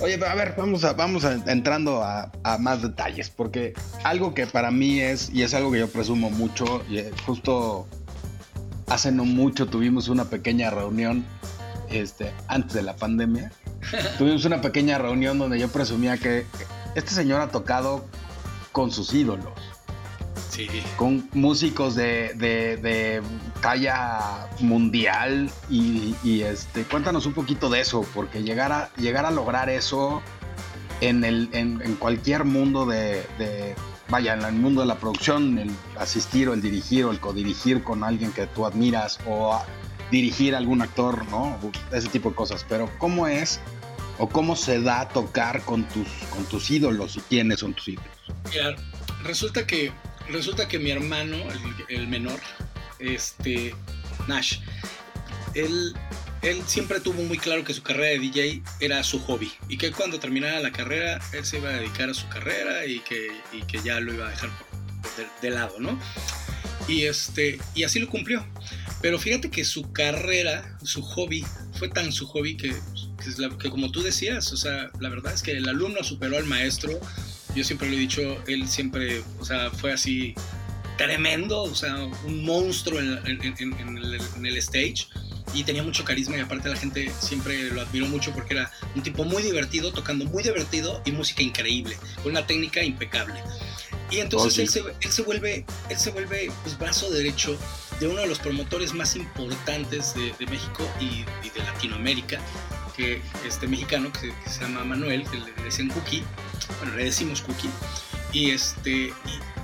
Oye, 0.00 0.14
a 0.22 0.34
ver, 0.34 0.54
vamos 0.58 0.84
a, 0.84 0.92
vamos 0.92 1.24
entrando 1.46 2.02
a, 2.02 2.30
a, 2.42 2.58
más 2.58 2.82
detalles, 2.82 3.30
porque 3.30 3.72
algo 4.04 4.34
que 4.34 4.46
para 4.46 4.70
mí 4.70 5.00
es, 5.00 5.30
y 5.32 5.42
es 5.42 5.54
algo 5.54 5.72
que 5.72 5.78
yo 5.78 5.88
presumo 5.88 6.28
mucho, 6.30 6.84
y 6.90 7.02
justo 7.24 7.88
hace 8.88 9.12
no 9.12 9.24
mucho 9.24 9.66
tuvimos 9.66 10.08
una 10.08 10.26
pequeña 10.26 10.70
reunión 10.70 11.24
este, 11.90 12.32
antes 12.48 12.74
de 12.74 12.82
la 12.82 12.96
pandemia. 12.96 13.52
tuvimos 14.18 14.44
una 14.44 14.60
pequeña 14.60 14.98
reunión 14.98 15.38
donde 15.38 15.58
yo 15.58 15.68
presumía 15.68 16.16
que 16.16 16.46
este 16.94 17.10
señor 17.10 17.40
ha 17.40 17.48
tocado 17.48 18.04
con 18.72 18.90
sus 18.90 19.12
ídolos. 19.14 19.52
Sí. 20.50 20.68
Con 20.96 21.28
músicos 21.34 21.94
de, 21.94 22.32
de, 22.34 23.22
talla 23.60 24.48
mundial 24.60 25.50
y, 25.68 26.14
este, 26.40 26.84
cuéntanos 26.84 27.26
un 27.26 27.34
poquito 27.34 27.68
de 27.68 27.80
eso, 27.80 28.06
porque 28.14 28.42
llegar 28.42 28.72
a, 28.72 28.90
llegar 28.96 29.26
a 29.26 29.30
lograr 29.30 29.68
eso 29.68 30.22
en, 31.02 31.24
el, 31.24 31.50
en, 31.52 31.82
en 31.82 31.94
cualquier 31.96 32.44
mundo 32.44 32.86
de, 32.86 33.26
vaya, 34.08 34.34
en 34.34 34.42
el 34.42 34.54
mundo 34.54 34.80
de 34.80 34.86
la 34.86 34.96
producción, 34.96 35.58
el 35.58 35.70
asistir 35.98 36.48
o 36.48 36.54
el 36.54 36.62
dirigir 36.62 37.04
o 37.04 37.10
el 37.10 37.20
codirigir 37.20 37.82
con 37.82 38.04
alguien 38.04 38.32
que 38.32 38.46
tú 38.46 38.66
admiras 38.66 39.18
o 39.26 39.60
dirigir 40.10 40.54
a 40.54 40.58
algún 40.58 40.82
actor, 40.82 41.26
¿no? 41.30 41.58
Ese 41.92 42.08
tipo 42.08 42.30
de 42.30 42.36
cosas. 42.36 42.64
Pero 42.68 42.90
¿cómo 42.98 43.26
es 43.26 43.60
o 44.18 44.28
cómo 44.28 44.56
se 44.56 44.80
da 44.80 45.08
tocar 45.08 45.62
con 45.62 45.84
tus, 45.84 46.08
con 46.30 46.44
tus 46.46 46.70
ídolos 46.70 47.16
y 47.16 47.20
quiénes 47.20 47.60
son 47.60 47.74
tus 47.74 47.88
ídolos? 47.88 48.10
Mira, 48.50 48.76
resulta 49.22 49.66
que, 49.66 49.92
resulta 50.28 50.68
que 50.68 50.78
mi 50.78 50.90
hermano, 50.90 51.36
el, 51.88 52.08
menor, 52.08 52.40
este, 52.98 53.74
Nash, 54.28 54.60
él 55.54 55.94
él 56.46 56.62
siempre 56.66 57.00
tuvo 57.00 57.22
muy 57.24 57.38
claro 57.38 57.64
que 57.64 57.74
su 57.74 57.82
carrera 57.82 58.10
de 58.10 58.20
DJ 58.20 58.62
era 58.78 59.02
su 59.02 59.18
hobby 59.20 59.52
y 59.68 59.76
que 59.76 59.90
cuando 59.90 60.20
terminara 60.20 60.60
la 60.60 60.70
carrera 60.70 61.20
él 61.32 61.44
se 61.44 61.58
iba 61.58 61.70
a 61.70 61.72
dedicar 61.72 62.08
a 62.08 62.14
su 62.14 62.28
carrera 62.28 62.86
y 62.86 63.00
que, 63.00 63.32
que 63.66 63.80
ya 63.82 63.98
lo 63.98 64.14
iba 64.14 64.28
a 64.28 64.30
dejar 64.30 64.50
de, 65.42 65.50
lado, 65.50 65.74
¿no? 65.80 65.98
Y, 66.86 67.02
este, 67.02 67.58
y 67.74 67.82
así 67.82 67.98
lo 67.98 68.08
cumplió. 68.08 68.46
Pero 69.02 69.18
fíjate 69.18 69.50
que 69.50 69.64
su 69.64 69.90
carrera, 69.92 70.78
su 70.84 71.02
hobby, 71.02 71.44
fue 71.74 71.88
tan 71.88 72.12
su 72.12 72.26
hobby 72.26 72.56
que, 72.56 72.74
que, 73.58 73.70
como 73.70 73.90
tú 73.90 74.02
decías, 74.02 74.52
o 74.52 74.56
sea, 74.56 74.90
la 75.00 75.08
verdad 75.08 75.32
es 75.32 75.42
que 75.42 75.52
el 75.52 75.68
alumno 75.68 76.04
superó 76.04 76.36
al 76.36 76.44
maestro. 76.44 77.00
Yo 77.54 77.64
siempre 77.64 77.88
lo 77.88 77.94
he 77.94 77.98
dicho, 77.98 78.42
él 78.46 78.68
siempre, 78.68 79.22
o 79.40 79.44
sea, 79.44 79.70
fue 79.70 79.92
así 79.92 80.34
tremendo, 80.96 81.62
o 81.62 81.74
sea, 81.74 81.96
un 82.24 82.44
monstruo 82.44 83.00
en, 83.00 83.18
en 83.26 84.46
el 84.46 84.56
stage 84.58 85.06
y 85.56 85.64
tenía 85.64 85.82
mucho 85.82 86.04
carisma 86.04 86.36
y 86.36 86.40
aparte 86.40 86.68
la 86.68 86.76
gente 86.76 87.10
siempre 87.18 87.70
lo 87.70 87.80
admiró 87.80 88.06
mucho 88.06 88.32
porque 88.32 88.54
era 88.54 88.70
un 88.94 89.02
tipo 89.02 89.24
muy 89.24 89.42
divertido, 89.42 89.90
tocando 89.90 90.26
muy 90.26 90.42
divertido 90.42 91.00
y 91.06 91.12
música 91.12 91.42
increíble, 91.42 91.96
con 92.22 92.32
una 92.32 92.46
técnica 92.46 92.82
impecable. 92.82 93.42
Y 94.10 94.18
entonces 94.18 94.58
él, 94.58 94.68
se, 94.68 94.80
él, 94.80 95.12
se, 95.12 95.22
vuelve, 95.22 95.64
él 95.88 95.98
se 95.98 96.10
vuelve 96.10 96.50
pues, 96.62 96.78
brazo 96.78 97.10
derecho 97.10 97.58
de 97.98 98.06
uno 98.06 98.20
de 98.20 98.26
los 98.26 98.38
promotores 98.38 98.92
más 98.92 99.16
importantes 99.16 100.14
de, 100.14 100.46
México 100.46 100.86
y, 101.00 101.24
de 101.48 101.64
Latinoamérica, 101.64 102.38
que 102.94 103.20
este 103.46 103.66
mexicano 103.66 104.12
que, 104.12 104.32
se 104.48 104.60
llama 104.60 104.84
Manuel, 104.84 105.24
que 105.28 105.38
le 105.38 105.64
decían 105.64 105.88
Cookie, 105.88 106.22
bueno, 106.78 106.96
le 106.96 107.04
decimos 107.04 107.40
Cookie, 107.40 107.70
y, 108.32 108.50
este, 108.50 108.90
y, 108.90 109.12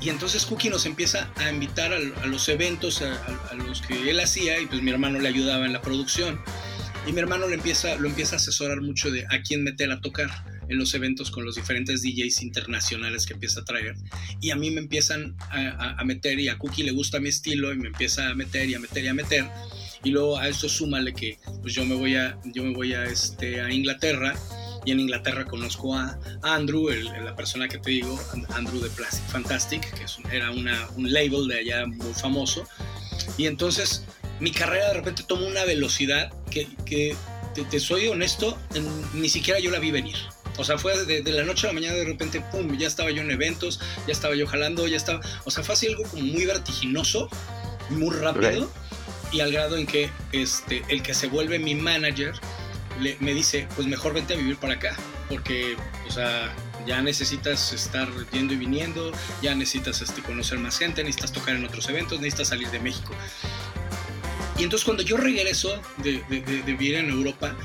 entonces 0.08 0.44
Cookie 0.46 0.68
nos 0.68 0.86
empieza 0.86 1.30
a 1.36 1.50
invitar 1.50 1.92
a, 1.92 2.26
los 2.26 2.48
eventos 2.48 3.02
a, 3.02 3.54
los 3.54 3.82
que 3.82 4.10
él 4.10 4.20
hacía 4.20 4.60
y 4.60 4.66
pues 4.66 4.82
mi 4.82 4.90
hermano 4.90 5.18
le 5.18 5.28
ayudaba 5.28 5.66
en 5.66 5.72
la 5.72 5.82
producción. 5.82 6.40
Y 7.06 7.12
mi 7.12 7.20
hermano 7.20 7.48
le 7.48 7.54
empieza, 7.54 7.96
lo 7.96 8.08
empieza 8.08 8.36
a 8.36 8.38
asesorar 8.38 8.80
mucho 8.80 9.10
de 9.10 9.26
a 9.30 9.42
quién 9.42 9.64
meter 9.64 9.90
a 9.90 10.00
tocar 10.00 10.30
en 10.68 10.78
los 10.78 10.94
eventos 10.94 11.30
con 11.30 11.44
los 11.44 11.56
diferentes 11.56 12.02
DJs 12.02 12.42
internacionales 12.42 13.26
que 13.26 13.34
empieza 13.34 13.60
a 13.60 13.64
traer. 13.64 13.96
Y 14.40 14.50
a 14.50 14.56
mí 14.56 14.70
me 14.70 14.80
empiezan 14.80 15.36
a, 15.50 15.96
a, 15.98 16.04
meter 16.04 16.38
y 16.38 16.48
a 16.48 16.58
Cookie 16.58 16.84
le 16.84 16.92
gusta 16.92 17.18
mi 17.18 17.28
estilo 17.28 17.72
y 17.72 17.76
me 17.76 17.88
empieza 17.88 18.28
a 18.28 18.34
meter 18.34 18.68
y 18.68 18.74
a 18.74 18.78
meter 18.78 19.04
y 19.04 19.08
a 19.08 19.14
meter. 19.14 19.44
Y 20.04 20.10
luego 20.10 20.38
a 20.38 20.48
eso 20.48 20.68
súmale 20.68 21.12
que 21.12 21.38
pues 21.60 21.74
yo 21.74 21.84
me 21.84 21.94
voy 21.94 22.14
a, 22.14 22.38
yo 22.44 22.62
me 22.64 22.72
voy 22.72 22.94
a, 22.94 23.04
este, 23.04 23.60
a 23.60 23.72
Inglaterra 23.72 24.34
y 24.84 24.92
en 24.92 25.00
Inglaterra 25.00 25.44
conozco 25.44 25.94
a 25.94 26.18
Andrew, 26.42 26.88
la 26.90 27.34
persona 27.36 27.68
que 27.68 27.78
te 27.78 27.90
digo, 27.90 28.18
Andrew 28.50 28.80
de 28.80 28.90
Plastic 28.90 29.24
Fantastic, 29.28 29.94
que 29.94 30.36
era 30.36 30.50
una, 30.50 30.88
un 30.96 31.12
label 31.12 31.46
de 31.48 31.58
allá 31.58 31.86
muy 31.86 32.12
famoso. 32.14 32.64
Y 33.36 33.46
entonces 33.46 34.04
mi 34.40 34.50
carrera 34.50 34.88
de 34.88 34.94
repente 34.94 35.22
tomó 35.22 35.46
una 35.46 35.64
velocidad 35.64 36.32
que, 36.50 36.68
que 36.84 37.16
te, 37.70 37.80
soy 37.80 38.08
honesto, 38.08 38.58
ni 39.14 39.28
siquiera 39.28 39.60
yo 39.60 39.70
la 39.70 39.78
vi 39.78 39.90
venir. 39.90 40.16
O 40.58 40.64
sea, 40.64 40.76
fue 40.76 41.04
de, 41.04 41.22
la 41.32 41.44
noche 41.44 41.66
a 41.66 41.70
la 41.70 41.74
mañana 41.74 41.94
de 41.94 42.04
repente, 42.04 42.40
pum, 42.52 42.76
ya 42.76 42.86
estaba 42.86 43.10
yo 43.10 43.22
en 43.22 43.30
eventos, 43.30 43.80
ya 44.06 44.12
estaba 44.12 44.34
yo 44.34 44.46
jalando, 44.46 44.86
ya 44.86 44.96
estaba... 44.96 45.20
O 45.44 45.50
sea, 45.50 45.62
fue 45.62 45.74
así 45.74 45.86
algo 45.86 46.02
como 46.04 46.24
muy 46.24 46.44
vertiginoso, 46.44 47.28
muy 47.90 48.14
rápido. 48.14 48.70
Y 49.32 49.40
al 49.40 49.50
grado 49.50 49.76
en 49.78 49.86
que 49.86 50.10
este, 50.32 50.82
el 50.88 51.02
que 51.02 51.14
se 51.14 51.28
vuelve 51.28 51.58
mi 51.58 51.74
manager 51.74 52.34
me 53.20 53.34
dice, 53.34 53.66
pues 53.74 53.86
mejor 53.86 54.14
vente 54.14 54.34
a 54.34 54.36
vivir 54.36 54.56
para 54.56 54.74
acá, 54.74 54.96
porque, 55.28 55.76
o 56.08 56.10
sea, 56.10 56.52
ya 56.86 57.00
necesitas 57.00 57.72
estar 57.72 58.08
yendo 58.32 58.54
y 58.54 58.56
viniendo, 58.56 59.12
ya 59.42 59.54
necesitas 59.54 60.02
este, 60.02 60.22
conocer 60.22 60.58
más 60.58 60.78
gente, 60.78 61.02
necesitas 61.02 61.32
tocar 61.32 61.56
en 61.56 61.64
otros 61.64 61.88
eventos, 61.88 62.18
necesitas 62.18 62.48
salir 62.48 62.70
de 62.70 62.80
México. 62.80 63.14
Y 64.58 64.64
entonces 64.64 64.84
cuando 64.84 65.02
yo 65.02 65.16
regreso 65.16 65.80
de, 65.98 66.22
vivir 66.66 66.96
en 66.96 67.10
Europa, 67.10 67.56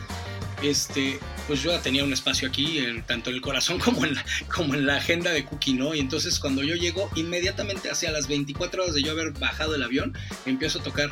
este, 0.63 1.19
pues 1.45 1.61
yo 1.61 1.71
ya 1.71 1.81
tenía 1.81 2.03
un 2.03 2.13
espacio 2.13 2.47
aquí, 2.47 2.83
tanto 3.05 3.29
en 3.29 3.35
el 3.35 3.41
corazón 3.41 3.79
como 3.83 4.05
en, 4.05 4.15
la, 4.15 4.25
como 4.53 4.73
en 4.73 4.85
la 4.85 4.97
agenda 4.97 5.31
de 5.31 5.45
Cookie, 5.45 5.73
¿no? 5.73 5.93
Y 5.93 5.99
entonces 5.99 6.39
cuando 6.39 6.63
yo 6.63 6.75
llego, 6.75 7.09
inmediatamente 7.15 7.89
hacia 7.89 8.11
las 8.11 8.27
24 8.27 8.83
horas 8.83 8.95
de 8.95 9.03
yo 9.03 9.11
haber 9.11 9.31
bajado 9.31 9.75
el 9.75 9.83
avión, 9.83 10.17
empiezo 10.45 10.79
a 10.79 10.83
tocar 10.83 11.09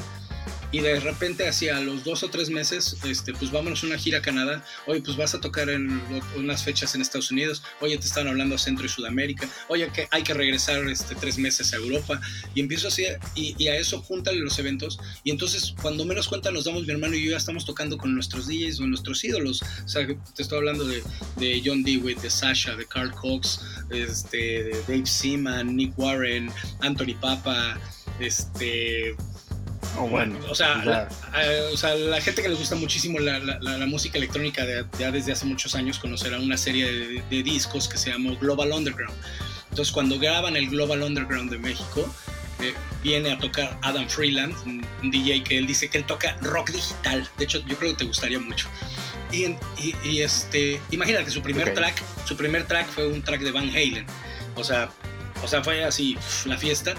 y 0.76 0.82
de 0.82 0.99
repente 0.99 1.47
hacia 1.47 1.80
los 1.80 2.03
dos 2.03 2.21
o 2.23 2.30
tres 2.30 2.49
meses, 2.49 2.97
este, 3.05 3.32
pues 3.32 3.49
vámonos 3.49 3.82
a 3.82 3.88
una 3.88 3.97
gira 3.97 4.17
a 4.17 4.21
Canadá, 4.21 4.61
oye, 4.88 5.01
pues 5.01 5.15
vas 5.15 5.34
a 5.34 5.39
tocar 5.39 5.69
en 5.69 6.01
unas 6.36 6.65
fechas 6.65 6.93
en 6.93 7.01
Estados 7.01 7.32
Unidos, 7.32 7.63
oye, 7.80 7.97
te 7.97 8.05
están 8.05 8.28
hablando 8.28 8.55
a 8.55 8.57
Centro 8.57 8.86
y 8.86 8.89
Sudamérica, 8.89 9.47
oye, 9.69 9.89
que 9.93 10.09
hay 10.11 10.23
que 10.23 10.34
regresar 10.34 10.86
este, 10.89 11.15
tres 11.15 11.38
meses 11.38 11.71
a 11.71 11.78
Europa, 11.78 12.19
y 12.53 12.59
empiezo 12.59 12.89
así, 12.89 13.05
y, 13.36 13.67
a 13.69 13.78
eso 13.78 14.01
júntale 14.01 14.41
los 14.41 14.59
eventos, 14.59 14.99
y 15.23 15.32
entonces 15.32 15.73
cuando 15.82 16.03
menos 16.03 16.28
cuenta 16.28 16.51
nos 16.51 16.65
damos 16.65 16.86
mi 16.86 16.91
hermano 16.91 17.15
y 17.15 17.23
yo 17.23 17.32
ya 17.32 17.38
estamos 17.38 17.63
tocando 17.63 17.97
con 17.97 18.13
nuestros 18.13 18.45
DJs 18.45 18.82
o 18.82 18.88
nuestros 18.88 19.23
ídolos, 19.23 19.61
o 19.61 19.88
sea, 19.88 20.05
te 20.05 20.41
estoy 20.41 20.57
hablando 20.57 20.84
de, 20.84 21.01
de 21.38 21.61
John 21.65 21.84
Dewey, 21.84 22.15
de 22.15 22.30
Sasha, 22.30 22.76
de 22.76 22.86
Carl 22.86 23.13
Cox, 23.13 23.61
este, 23.91 24.38
de 24.65 24.82
Dave 24.89 25.05
Seaman, 25.05 25.73
Nick 25.73 25.97
Warren, 25.97 26.51
Anthony 26.82 27.15
Papa, 27.21 27.80
este 28.19 29.15
Oh, 29.98 30.08
bueno, 30.08 30.38
o 30.50 30.56
sea, 30.56 30.84
la, 30.84 31.08
eh, 31.42 31.70
o 31.72 31.78
sea, 31.78 31.96
la 31.96 32.20
gente 32.20 32.42
que 32.42 32.50
les 32.50 32.58
gusta 32.58 32.76
muchísimo 32.76 33.20
la, 33.20 33.40
la, 33.40 33.86
música 33.86 34.18
electrónica 34.18 34.66
de, 34.66 34.86
ya 35.00 35.12
desde 35.12 35.32
hace 35.32 35.46
muchos 35.46 35.74
años 35.76 36.00
conocerá 36.00 36.38
una 36.38 36.58
serie 36.58 37.22
de, 37.30 37.44
discos 37.44 37.88
que 37.88 37.98
se 37.98 38.12
llamó 38.12 38.36
Global 38.38 38.72
Underground. 38.72 39.16
Entonces, 39.70 39.94
cuando 39.94 40.20
graban 40.20 40.56
el 40.56 40.70
Global 40.70 41.02
Underground 41.02 41.50
de 41.50 41.58
México, 41.58 42.14
eh, 42.62 42.74
viene 43.04 43.32
a 43.32 43.38
tocar 43.38 43.78
Adam 43.84 44.08
Freeland, 44.08 44.54
un, 44.66 44.86
DJ 45.12 45.44
que 45.44 45.58
él 45.58 45.68
dice 45.68 45.90
que 45.90 46.00
él 46.00 46.06
toca 46.06 46.36
rock 46.42 46.72
digital. 46.72 47.30
De 47.38 47.46
hecho, 47.46 47.60
yo 47.66 47.78
creo 47.78 47.92
que 47.92 47.98
te 47.98 48.06
gustaría 48.06 48.40
mucho. 48.40 48.68
Y, 49.32 49.56
y, 50.04 50.22
este, 50.22 50.82
imagínate, 50.92 51.30
su 51.32 51.42
primer 51.42 51.74
track, 51.74 52.02
su 52.26 52.36
primer 52.36 52.66
track 52.66 52.88
fue 52.88 53.08
un 53.08 53.22
track 53.22 53.42
de 53.42 53.52
Van 53.52 53.70
Halen. 53.70 54.06
O 54.56 54.64
sea, 54.64 54.90
o 55.44 55.48
sea, 55.48 55.64
fue 55.64 55.84
así 55.84 56.18
la 56.46 56.58
fiesta. 56.58 56.96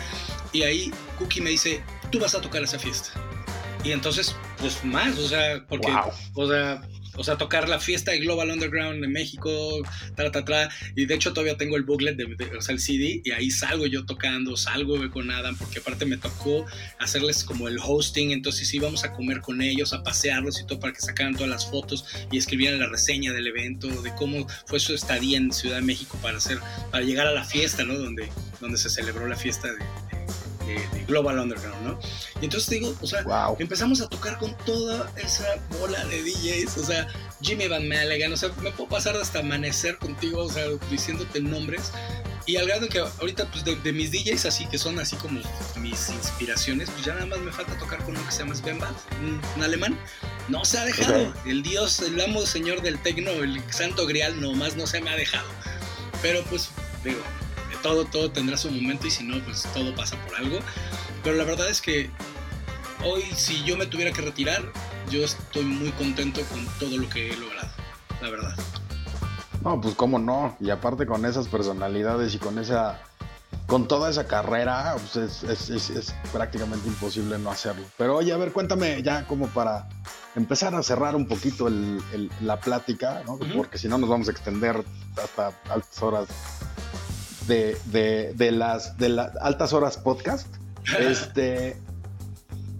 Y 0.52 0.62
ahí 0.62 0.92
Cookie 1.18 1.40
me 1.40 1.50
dice, 1.50 1.82
tú 2.10 2.18
vas 2.18 2.34
a 2.34 2.40
tocar 2.40 2.62
esa 2.62 2.78
fiesta. 2.78 3.10
Y 3.84 3.92
entonces, 3.92 4.34
pues 4.58 4.84
más, 4.84 5.16
o 5.18 5.28
sea, 5.28 5.64
porque, 5.68 5.92
o 6.34 6.48
sea, 6.48 6.82
o 7.16 7.24
sea, 7.24 7.36
tocar 7.36 7.68
la 7.68 7.78
fiesta 7.78 8.10
de 8.10 8.18
Global 8.18 8.50
Underground 8.50 9.02
en 9.02 9.12
México, 9.12 9.82
tra, 10.14 10.30
tra, 10.30 10.44
tra, 10.44 10.68
y 10.94 11.06
de 11.06 11.14
hecho 11.14 11.32
todavía 11.32 11.56
tengo 11.56 11.76
el 11.76 11.82
booklet, 11.82 12.16
de, 12.16 12.56
o 12.56 12.60
sea, 12.60 12.74
el 12.74 12.80
CD, 12.80 13.22
y 13.24 13.30
ahí 13.30 13.50
salgo 13.50 13.86
yo 13.86 14.04
tocando, 14.04 14.56
salgo 14.56 14.96
con 15.10 15.30
Adam, 15.30 15.56
porque 15.56 15.78
aparte 15.78 16.04
me 16.04 16.16
tocó 16.16 16.66
hacerles 16.98 17.44
como 17.44 17.68
el 17.68 17.78
hosting, 17.82 18.32
entonces 18.32 18.72
íbamos 18.72 19.04
a 19.04 19.12
comer 19.12 19.40
con 19.40 19.62
ellos, 19.62 19.92
a 19.92 20.02
pasearlos 20.02 20.60
y 20.60 20.66
todo 20.66 20.78
para 20.78 20.92
que 20.92 21.00
sacaran 21.00 21.34
todas 21.34 21.48
las 21.48 21.70
fotos 21.70 22.04
y 22.30 22.38
escribieran 22.38 22.78
la 22.80 22.88
reseña 22.88 23.32
del 23.32 23.46
evento, 23.46 23.88
de 24.02 24.14
cómo 24.14 24.46
fue 24.66 24.78
su 24.80 24.94
estadía 24.94 25.38
en 25.38 25.52
Ciudad 25.52 25.76
de 25.76 25.82
México 25.82 26.18
para 26.22 26.38
hacer, 26.38 26.58
para 26.90 27.04
llegar 27.04 27.26
a 27.26 27.32
la 27.32 27.44
fiesta, 27.44 27.84
¿no? 27.84 27.98
Donde, 27.98 28.28
donde 28.60 28.76
se 28.78 28.90
celebró 28.90 29.26
la 29.26 29.36
fiesta 29.36 29.68
de, 29.68 29.78
de, 29.78 30.25
Global 31.06 31.38
Underground, 31.38 31.82
¿no? 31.82 31.98
Y 32.40 32.44
entonces 32.44 32.68
digo, 32.68 32.94
o 33.00 33.06
sea, 33.06 33.24
empezamos 33.58 34.00
a 34.00 34.08
tocar 34.08 34.38
con 34.38 34.56
toda 34.58 35.10
esa 35.16 35.46
bola 35.80 36.04
de 36.06 36.22
DJs, 36.22 36.78
o 36.78 36.84
sea, 36.84 37.06
Jimmy 37.40 37.68
Van 37.68 37.88
Malegan, 37.88 38.32
o 38.32 38.36
sea, 38.36 38.50
me 38.62 38.70
puedo 38.70 38.88
pasar 38.88 39.16
hasta 39.16 39.40
amanecer 39.40 39.98
contigo, 39.98 40.42
o 40.42 40.50
sea, 40.50 40.64
diciéndote 40.90 41.40
nombres. 41.40 41.92
Y 42.46 42.56
al 42.58 42.68
grado 42.68 42.88
que 42.88 43.00
ahorita, 43.00 43.50
pues 43.50 43.64
de, 43.64 43.92
mis 43.92 44.12
DJs 44.12 44.46
así, 44.46 44.66
que 44.66 44.78
son 44.78 45.00
así 45.00 45.16
como 45.16 45.40
mis 45.80 46.08
inspiraciones, 46.10 46.88
pues 46.90 47.04
ya 47.04 47.14
nada 47.14 47.26
más 47.26 47.40
me 47.40 47.50
falta 47.50 47.76
tocar 47.76 47.98
con 48.04 48.16
uno 48.16 48.24
que 48.24 48.30
se 48.30 48.38
llama 48.38 48.54
Sven 48.54 48.78
un, 49.56 49.62
alemán. 49.62 49.98
No 50.48 50.64
se 50.64 50.78
ha 50.78 50.84
dejado. 50.84 51.34
El 51.44 51.64
dios, 51.64 52.00
el 52.02 52.20
amo 52.20 52.46
señor 52.46 52.82
del 52.82 53.02
tecno, 53.02 53.32
el 53.32 53.60
santo 53.72 54.06
grial, 54.06 54.40
nomás 54.40 54.76
no 54.76 54.86
se 54.86 55.00
me 55.00 55.10
ha 55.10 55.16
dejado. 55.16 55.48
Pero 56.22 56.44
pues, 56.44 56.70
digo, 57.02 57.18
todo, 57.82 58.04
todo 58.04 58.30
tendrá 58.30 58.56
su 58.56 58.70
momento 58.70 59.06
y 59.06 59.10
si 59.10 59.24
no, 59.24 59.42
pues 59.44 59.62
todo 59.74 59.94
pasa 59.94 60.16
por 60.24 60.36
algo. 60.36 60.58
Pero 61.22 61.36
la 61.36 61.44
verdad 61.44 61.68
es 61.68 61.80
que 61.80 62.10
hoy, 63.04 63.22
si 63.34 63.64
yo 63.64 63.76
me 63.76 63.86
tuviera 63.86 64.12
que 64.12 64.22
retirar, 64.22 64.62
yo 65.10 65.24
estoy 65.24 65.64
muy 65.64 65.90
contento 65.92 66.40
con 66.50 66.66
todo 66.78 66.96
lo 66.98 67.08
que 67.08 67.30
he 67.30 67.36
logrado, 67.36 67.70
la 68.20 68.30
verdad. 68.30 68.56
No, 69.62 69.80
pues 69.80 69.94
cómo 69.94 70.18
no. 70.18 70.56
Y 70.60 70.70
aparte 70.70 71.06
con 71.06 71.24
esas 71.24 71.48
personalidades 71.48 72.34
y 72.34 72.38
con 72.38 72.58
esa 72.58 73.00
con 73.66 73.88
toda 73.88 74.10
esa 74.10 74.26
carrera, 74.26 74.94
pues 74.94 75.42
es, 75.42 75.70
es, 75.70 75.90
es, 75.90 76.14
prácticamente 76.32 76.86
imposible 76.86 77.36
no 77.38 77.50
hacerlo. 77.50 77.84
Pero 77.98 78.16
oye, 78.16 78.32
a 78.32 78.36
ver, 78.36 78.52
cuéntame 78.52 79.02
ya 79.02 79.26
como 79.26 79.48
para 79.48 79.88
empezar 80.36 80.74
a 80.74 80.82
cerrar 80.82 81.16
un 81.16 81.26
poquito 81.26 81.66
el, 81.66 82.30
la 82.42 82.60
plática, 82.60 83.22
¿no? 83.26 83.38
porque 83.56 83.78
si 83.78 83.88
no 83.88 83.98
nos 83.98 84.08
vamos 84.08 84.28
a 84.28 84.30
extender 84.30 84.84
hasta 85.20 85.52
altas 85.68 86.02
horas 86.02 86.28
de, 87.46 88.50
las, 88.52 88.96
de 88.98 89.08
las 89.08 89.36
altas 89.36 89.72
horas 89.72 89.98
podcast. 89.98 90.46
Este, 91.00 91.76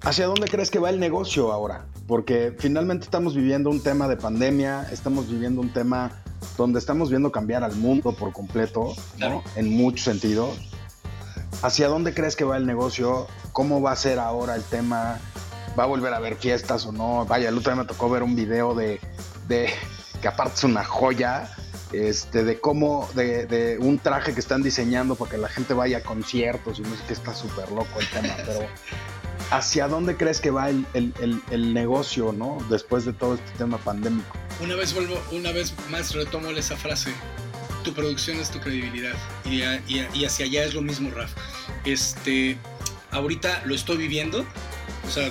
¿Hacia 0.03 0.27
dónde 0.27 0.47
crees 0.47 0.71
que 0.71 0.79
va 0.79 0.91
el 0.91 1.01
negocio 1.01 1.53
ahora? 1.53 1.87
Porque 2.07 2.55
finalmente 2.57 3.05
estamos 3.05 3.35
viviendo 3.35 3.69
un 3.69 3.83
tema 3.83 4.07
de 4.07 4.17
pandemia, 4.17 4.87
estamos 4.93 5.29
viviendo 5.29 5.61
un 5.61 5.73
tema 5.73 6.13
donde 6.57 6.79
estamos 6.79 7.11
viendo 7.11 7.33
cambiar 7.33 7.65
al 7.65 7.75
mundo 7.75 8.13
por 8.13 8.33
completo, 8.33 8.95
¿no? 9.19 9.43
En 9.57 9.77
muchos 9.77 10.05
sentidos. 10.05 10.57
¿Hacia 11.63 11.89
dónde 11.89 12.15
crees 12.15 12.37
que 12.37 12.45
va 12.45 12.57
el 12.57 12.67
negocio? 12.67 13.27
¿Cómo 13.51 13.83
va 13.83 13.91
a 13.91 13.97
ser 13.97 14.21
ahora 14.21 14.55
el 14.55 14.63
tema? 14.63 15.19
¿Va 15.77 15.83
a 15.83 15.87
volver 15.87 16.13
a 16.15 16.19
haber 16.19 16.37
fiestas 16.37 16.87
o 16.87 16.93
no? 16.93 17.27
Vaya, 17.27 17.49
el 17.49 17.59
otro 17.59 17.73
día 17.73 17.83
me 17.83 17.89
tocó 17.89 18.09
ver 18.09 18.23
un 18.23 18.37
video 18.37 18.75
de, 18.75 19.01
de 19.49 19.71
que 20.21 20.29
aparte 20.29 20.55
es 20.55 20.65
una 20.65 20.85
joya, 20.85 21.51
este, 21.93 22.45
de 22.45 22.59
cómo, 22.61 23.09
de, 23.15 23.79
un 23.81 23.99
traje 23.99 24.35
que 24.35 24.41
están 24.41 24.63
diseñando 24.63 25.15
para 25.15 25.31
que 25.31 25.39
la 25.39 25.49
gente 25.49 25.75
vaya 25.75 25.99
a 25.99 26.03
conciertos 26.03 26.79
y 26.79 26.83
no 26.83 26.97
sé 26.97 27.03
qué 27.07 27.13
está 27.13 27.35
súper 27.35 27.71
loco 27.71 28.01
el 28.01 28.09
tema, 28.11 28.35
pero 28.45 28.67
¿hacia 29.51 29.89
dónde 29.89 30.17
crees 30.17 30.41
que 30.41 30.51
va 30.51 30.69
el, 30.71 31.75
negocio, 31.75 32.33
no? 32.33 32.59
Después 32.71 33.05
de 33.05 33.13
todo 33.13 33.35
este 33.35 33.51
tema 33.59 33.79
pandémico. 33.79 34.37
Una 34.61 34.75
vez 34.75 34.95
vuelvo, 34.95 35.21
una 35.33 35.53
vez 35.53 35.75
más 35.91 36.15
retomo 36.15 36.51
esa 36.51 36.77
frase. 36.77 37.13
Tu 37.85 37.93
producción 37.93 38.39
es 38.39 38.51
tu 38.51 38.59
credibilidad. 38.59 39.15
Y, 39.45 39.63
y, 39.87 40.25
hacia 40.25 40.47
allá 40.47 40.65
es 40.65 40.75
lo 40.75 40.83
mismo, 40.83 41.11
Raf. 41.11 41.31
Este, 41.85 42.57
ahorita 43.13 43.63
lo 43.65 43.75
estoy 43.75 43.97
viviendo. 43.97 44.45
O 45.07 45.11
sea, 45.11 45.31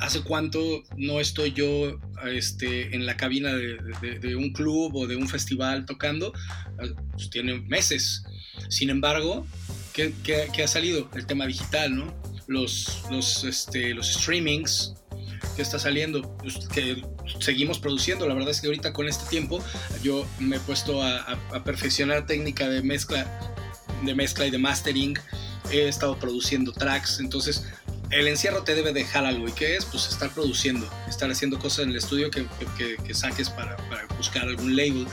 ¿Hace 0.00 0.22
cuánto 0.22 0.84
no 0.96 1.20
estoy 1.20 1.52
yo 1.52 1.98
este, 2.24 2.94
en 2.94 3.04
la 3.04 3.16
cabina 3.16 3.52
de, 3.54 4.36
un 4.36 4.52
club 4.52 4.94
o 4.94 5.06
de 5.06 5.16
un 5.16 5.28
festival 5.28 5.86
tocando? 5.86 6.32
Ah, 6.78 6.86
pues 7.12 7.30
tiene 7.30 7.60
meses. 7.60 8.24
Sin 8.68 8.90
embargo, 8.90 9.46
¿qué, 9.92 10.62
ha 10.62 10.68
salido? 10.68 11.10
El 11.14 11.26
tema 11.26 11.46
digital, 11.46 11.94
¿no? 11.94 12.14
Los, 12.46 13.04
los, 13.10 13.44
este, 13.44 13.92
los 13.94 14.14
streamings 14.14 14.94
que 15.56 15.62
está 15.62 15.78
saliendo, 15.78 16.22
pues, 16.38 16.68
que 16.68 17.02
seguimos 17.40 17.78
produciendo. 17.78 18.26
La 18.28 18.34
verdad 18.34 18.50
es 18.50 18.60
que 18.60 18.68
ahorita 18.68 18.92
con 18.92 19.08
este 19.08 19.28
tiempo 19.28 19.62
yo 20.02 20.26
me 20.38 20.56
he 20.56 20.60
puesto 20.60 21.02
a, 21.02 21.18
a 21.52 21.64
perfeccionar 21.64 22.26
técnica 22.26 22.68
de 22.68 22.82
mezcla, 22.82 23.26
de 24.04 24.14
mezcla 24.14 24.46
y 24.46 24.50
de 24.50 24.58
mastering. 24.58 25.18
He 25.70 25.88
estado 25.88 26.18
produciendo 26.18 26.72
tracks, 26.72 27.18
entonces 27.20 27.66
el 28.10 28.28
encierro 28.28 28.62
te 28.62 28.74
debe 28.74 28.92
dejar 28.92 29.24
algo. 29.24 29.48
¿Y 29.48 29.52
qué 29.52 29.76
es? 29.76 29.84
Pues 29.84 30.08
estar 30.08 30.30
produciendo, 30.30 30.88
estar 31.08 31.30
haciendo 31.30 31.58
cosas 31.58 31.80
en 31.84 31.90
el 31.90 31.96
estudio 31.96 32.30
que, 32.30 32.46
saques 33.14 33.50
para, 33.50 33.76
buscar 34.16 34.48
algún 34.48 34.76
label. 34.76 35.06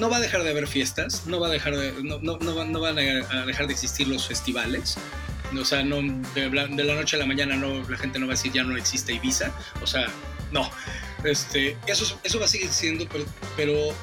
No 0.00 0.10
va 0.10 0.18
a 0.18 0.20
dejar 0.20 0.42
de 0.42 0.50
haber 0.50 0.66
fiestas, 0.66 1.26
no 1.26 1.40
va 1.40 1.48
a 1.48 1.50
dejar 1.50 1.76
de, 1.76 1.92
no, 2.02 2.18
no, 2.20 2.80
van 2.80 2.98
a 2.98 3.46
dejar 3.46 3.66
de 3.66 3.72
existir 3.72 4.08
los 4.08 4.26
festivales. 4.26 4.96
O 5.58 5.64
sea, 5.64 5.82
de, 5.82 6.50
la 6.50 6.94
noche 6.94 7.16
a 7.16 7.18
la 7.18 7.26
mañana 7.26 7.56
la 7.56 7.96
gente 7.96 8.18
no 8.18 8.26
va 8.26 8.34
a 8.34 8.36
decir 8.36 8.52
ya 8.52 8.64
no 8.64 8.76
existe 8.76 9.14
Ibiza. 9.14 9.50
O 9.82 9.86
sea, 9.86 10.06
no. 10.52 10.70
Este, 11.24 11.76
eso, 11.86 12.18
eso 12.22 12.38
va 12.38 12.44
a 12.44 12.48
seguir 12.48 12.68
siendo, 12.68 13.06
pero 13.56 13.94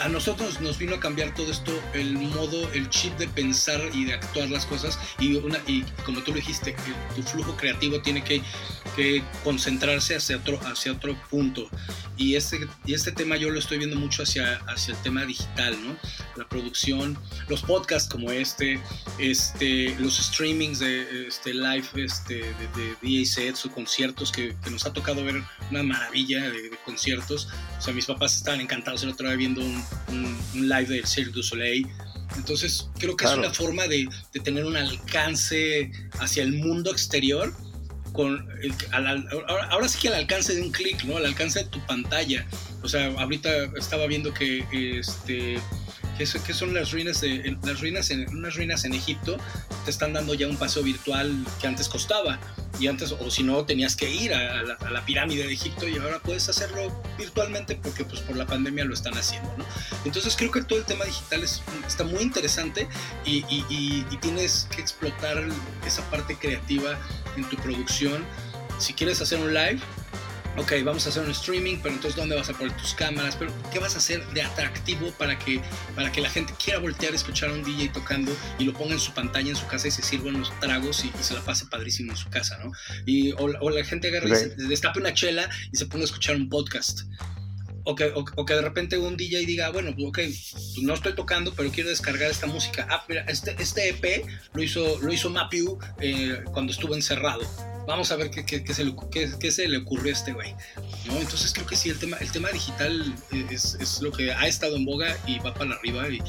a 0.00 0.08
nosotros 0.08 0.60
nos 0.60 0.78
vino 0.78 0.94
a 0.94 1.00
cambiar 1.00 1.34
todo 1.34 1.50
esto, 1.50 1.72
el 1.92 2.14
modo, 2.14 2.72
el 2.72 2.88
chip 2.88 3.16
de 3.18 3.28
pensar 3.28 3.80
y 3.92 4.06
de 4.06 4.14
actuar 4.14 4.48
las 4.48 4.64
cosas. 4.64 4.98
Y, 5.18 5.34
una, 5.36 5.60
y 5.66 5.82
como 6.04 6.22
tú 6.22 6.30
lo 6.30 6.38
dijiste, 6.38 6.74
tu 7.14 7.22
flujo 7.22 7.54
creativo 7.56 8.00
tiene 8.00 8.24
que, 8.24 8.42
concentrarse 9.44 10.16
hacia 10.16 10.36
otro, 10.36 10.58
hacia 10.64 10.92
otro 10.92 11.16
punto. 11.30 11.68
Y 12.16 12.34
este, 12.34 12.68
y 12.84 12.92
este 12.92 13.12
tema 13.12 13.36
yo 13.36 13.48
lo 13.50 13.58
estoy 13.58 13.78
viendo 13.78 13.96
mucho 13.96 14.22
hacia, 14.22 14.56
hacia 14.66 14.94
el 14.94 15.00
tema 15.00 15.24
digital, 15.24 15.76
¿no? 15.82 15.96
La 16.36 16.46
producción, 16.46 17.16
los 17.48 17.62
podcasts 17.62 18.10
como 18.10 18.30
este, 18.30 18.78
este 19.18 19.94
los 19.98 20.18
streamings 20.18 20.80
de 20.80 21.28
este, 21.28 21.54
live 21.54 21.86
este, 21.94 22.34
de, 22.34 22.96
de 23.00 23.24
sets 23.24 23.64
o 23.64 23.70
conciertos 23.70 24.32
que, 24.32 24.54
nos 24.70 24.84
ha 24.86 24.92
tocado 24.92 25.24
ver 25.24 25.42
una 25.70 25.82
maravilla 25.82 26.50
de, 26.50 26.70
de 26.70 26.78
conciertos. 26.84 27.48
O 27.78 27.82
sea, 27.82 27.94
mis 27.94 28.06
papás 28.06 28.36
estaban 28.36 28.60
encantados 28.60 29.02
el 29.02 29.10
otro 29.10 29.26
día 29.28 29.36
viendo 29.36 29.62
un, 29.62 29.82
un, 30.08 30.68
live 30.68 30.86
del 30.86 31.06
Cirque 31.06 31.32
du 31.32 31.42
Soleil. 31.42 31.86
Entonces, 32.36 32.88
creo 32.98 33.16
que 33.16 33.24
es 33.24 33.32
una 33.32 33.52
forma 33.52 33.86
de, 33.86 34.08
tener 34.44 34.64
un 34.64 34.76
alcance 34.76 35.90
hacia 36.18 36.42
el 36.42 36.52
mundo 36.52 36.90
exterior. 36.90 37.52
Con 38.12 38.48
ahora, 38.90 39.88
sí 39.88 39.98
que 40.00 40.08
al 40.08 40.14
alcance 40.14 40.54
de 40.54 40.62
un 40.62 40.72
clic, 40.72 41.04
¿no? 41.04 41.16
Al 41.16 41.26
alcance 41.26 41.60
de 41.60 41.64
tu 41.66 41.80
pantalla. 41.86 42.44
O 42.82 42.88
sea, 42.88 43.06
ahorita 43.06 43.50
estaba 43.76 44.06
viendo 44.06 44.34
que 44.34 44.64
este 44.98 45.60
que, 46.18 46.54
son 46.54 46.74
las 46.74 46.92
ruinas 46.92 47.20
de 47.22 47.56
las 47.64 47.80
ruinas 47.80 48.10
en 48.10 48.28
unas 48.36 48.54
ruinas 48.54 48.84
en 48.84 48.92
Egipto 48.92 49.38
te 49.84 49.90
están 49.90 50.12
dando 50.12 50.34
ya 50.34 50.48
un 50.48 50.56
paseo 50.56 50.82
virtual 50.82 51.32
que 51.60 51.66
antes 51.66 51.88
costaba 51.88 52.38
y 52.80 52.88
antes 52.88 53.12
o 53.12 53.30
si 53.30 53.42
no 53.42 53.64
tenías 53.64 53.94
que 53.94 54.10
ir 54.10 54.32
a 54.32 54.62
la, 54.62 55.04
pirámide 55.04 55.46
de 55.46 55.52
Egipto 55.52 55.86
y 55.88 55.98
ahora 55.98 56.18
puedes 56.18 56.48
hacerlo 56.48 56.90
virtualmente 57.18 57.76
porque 57.76 58.04
pues 58.04 58.20
por 58.20 58.36
la 58.36 58.46
pandemia 58.46 58.84
lo 58.84 58.94
están 58.94 59.16
haciendo 59.16 59.52
¿no? 59.56 59.64
entonces 60.04 60.34
creo 60.36 60.50
que 60.50 60.62
todo 60.62 60.78
el 60.78 60.84
tema 60.84 61.04
digital 61.04 61.42
está 61.42 62.04
muy 62.04 62.22
interesante 62.22 62.88
y, 63.24 63.44
y 63.48 64.16
tienes 64.20 64.68
que 64.74 64.80
explotar 64.80 65.42
esa 65.86 66.08
parte 66.10 66.36
creativa 66.36 66.98
en 67.36 67.48
tu 67.48 67.56
producción 67.56 68.24
si 68.78 68.94
quieres 68.94 69.20
hacer 69.20 69.38
un 69.38 69.52
live 69.52 69.80
ok, 70.60 70.72
vamos 70.84 71.06
a 71.06 71.08
hacer 71.08 71.22
un 71.22 71.30
streaming, 71.30 71.78
pero 71.82 71.94
entonces 71.94 72.16
¿dónde 72.16 72.36
vas 72.36 72.50
a 72.50 72.52
poner 72.52 72.76
tus 72.76 72.94
cámaras? 72.94 73.34
Pero 73.36 73.52
¿qué 73.72 73.78
vas 73.78 73.94
a 73.94 73.98
hacer 73.98 74.24
de 74.28 74.42
atractivo 74.42 75.10
para 75.12 75.38
que, 75.38 75.60
para 75.94 76.12
que 76.12 76.20
la 76.20 76.28
gente 76.28 76.52
quiera 76.62 76.78
voltear 76.78 77.12
a 77.12 77.16
escuchar 77.16 77.50
a 77.50 77.54
un 77.54 77.64
DJ 77.64 77.88
tocando 77.88 78.32
y 78.58 78.64
lo 78.64 78.72
ponga 78.74 78.92
en 78.92 79.00
su 79.00 79.12
pantalla 79.12 79.50
en 79.50 79.56
su 79.56 79.66
casa 79.66 79.88
y 79.88 79.90
se 79.90 80.02
sirvan 80.02 80.38
los 80.38 80.58
tragos 80.60 81.04
y, 81.04 81.10
se 81.22 81.34
la 81.34 81.40
pase 81.40 81.66
padrísimo 81.66 82.12
en 82.12 82.16
su 82.16 82.28
casa, 82.30 82.58
¿no? 82.62 82.72
Y, 83.06 83.32
o, 83.32 83.70
la 83.70 83.84
gente 83.84 84.08
agarre 84.08 84.30
y 84.30 84.34
se 84.34 84.48
destape 84.56 85.00
una 85.00 85.14
chela 85.14 85.48
y 85.72 85.76
se 85.76 85.86
ponga 85.86 86.02
a 86.02 86.06
escuchar 86.06 86.36
un 86.36 86.48
podcast. 86.48 87.00
O 87.84 87.94
que, 87.94 88.12
o, 88.14 88.44
que, 88.44 88.54
de 88.54 88.62
repente 88.62 88.98
un 88.98 89.16
DJ 89.16 89.46
diga, 89.46 89.70
bueno, 89.70 89.90
ok, 89.90 90.18
pues 90.18 90.78
no 90.82 90.94
estoy 90.94 91.14
tocando, 91.14 91.52
pero 91.54 91.70
quiero 91.70 91.88
descargar 91.90 92.30
esta 92.30 92.46
música. 92.46 92.86
Ah, 92.90 93.04
mira, 93.08 93.24
este, 93.28 93.56
este 93.58 93.88
EP 93.88 94.26
lo 94.52 94.62
hizo, 94.62 94.98
lo 95.00 95.12
hizo 95.12 95.30
Mapiu 95.30 95.78
eh, 96.00 96.42
cuando 96.52 96.72
estuvo 96.72 96.94
encerrado 96.94 97.42
vamos 97.90 98.12
a 98.12 98.16
ver 98.16 98.30
qué, 98.30 98.44
qué, 98.44 98.74
se, 98.74 98.84
le, 98.84 98.94
qué, 99.10 99.50
se, 99.50 99.68
le, 99.68 99.78
ocurrió 99.78 100.12
a 100.12 100.16
este 100.16 100.32
güey. 100.32 100.54
¿no? 101.06 101.16
Entonces 101.16 101.52
creo 101.52 101.66
que 101.66 101.76
sí, 101.76 101.90
el 101.90 101.98
tema, 101.98 102.16
el 102.18 102.30
tema 102.30 102.48
digital 102.50 103.14
es, 103.50 103.76
es, 103.80 104.00
lo 104.00 104.12
que 104.12 104.32
ha 104.32 104.46
estado 104.46 104.76
en 104.76 104.84
boga 104.84 105.16
y 105.26 105.38
va 105.40 105.52
para 105.54 105.74
arriba 105.74 106.08
y, 106.08 106.20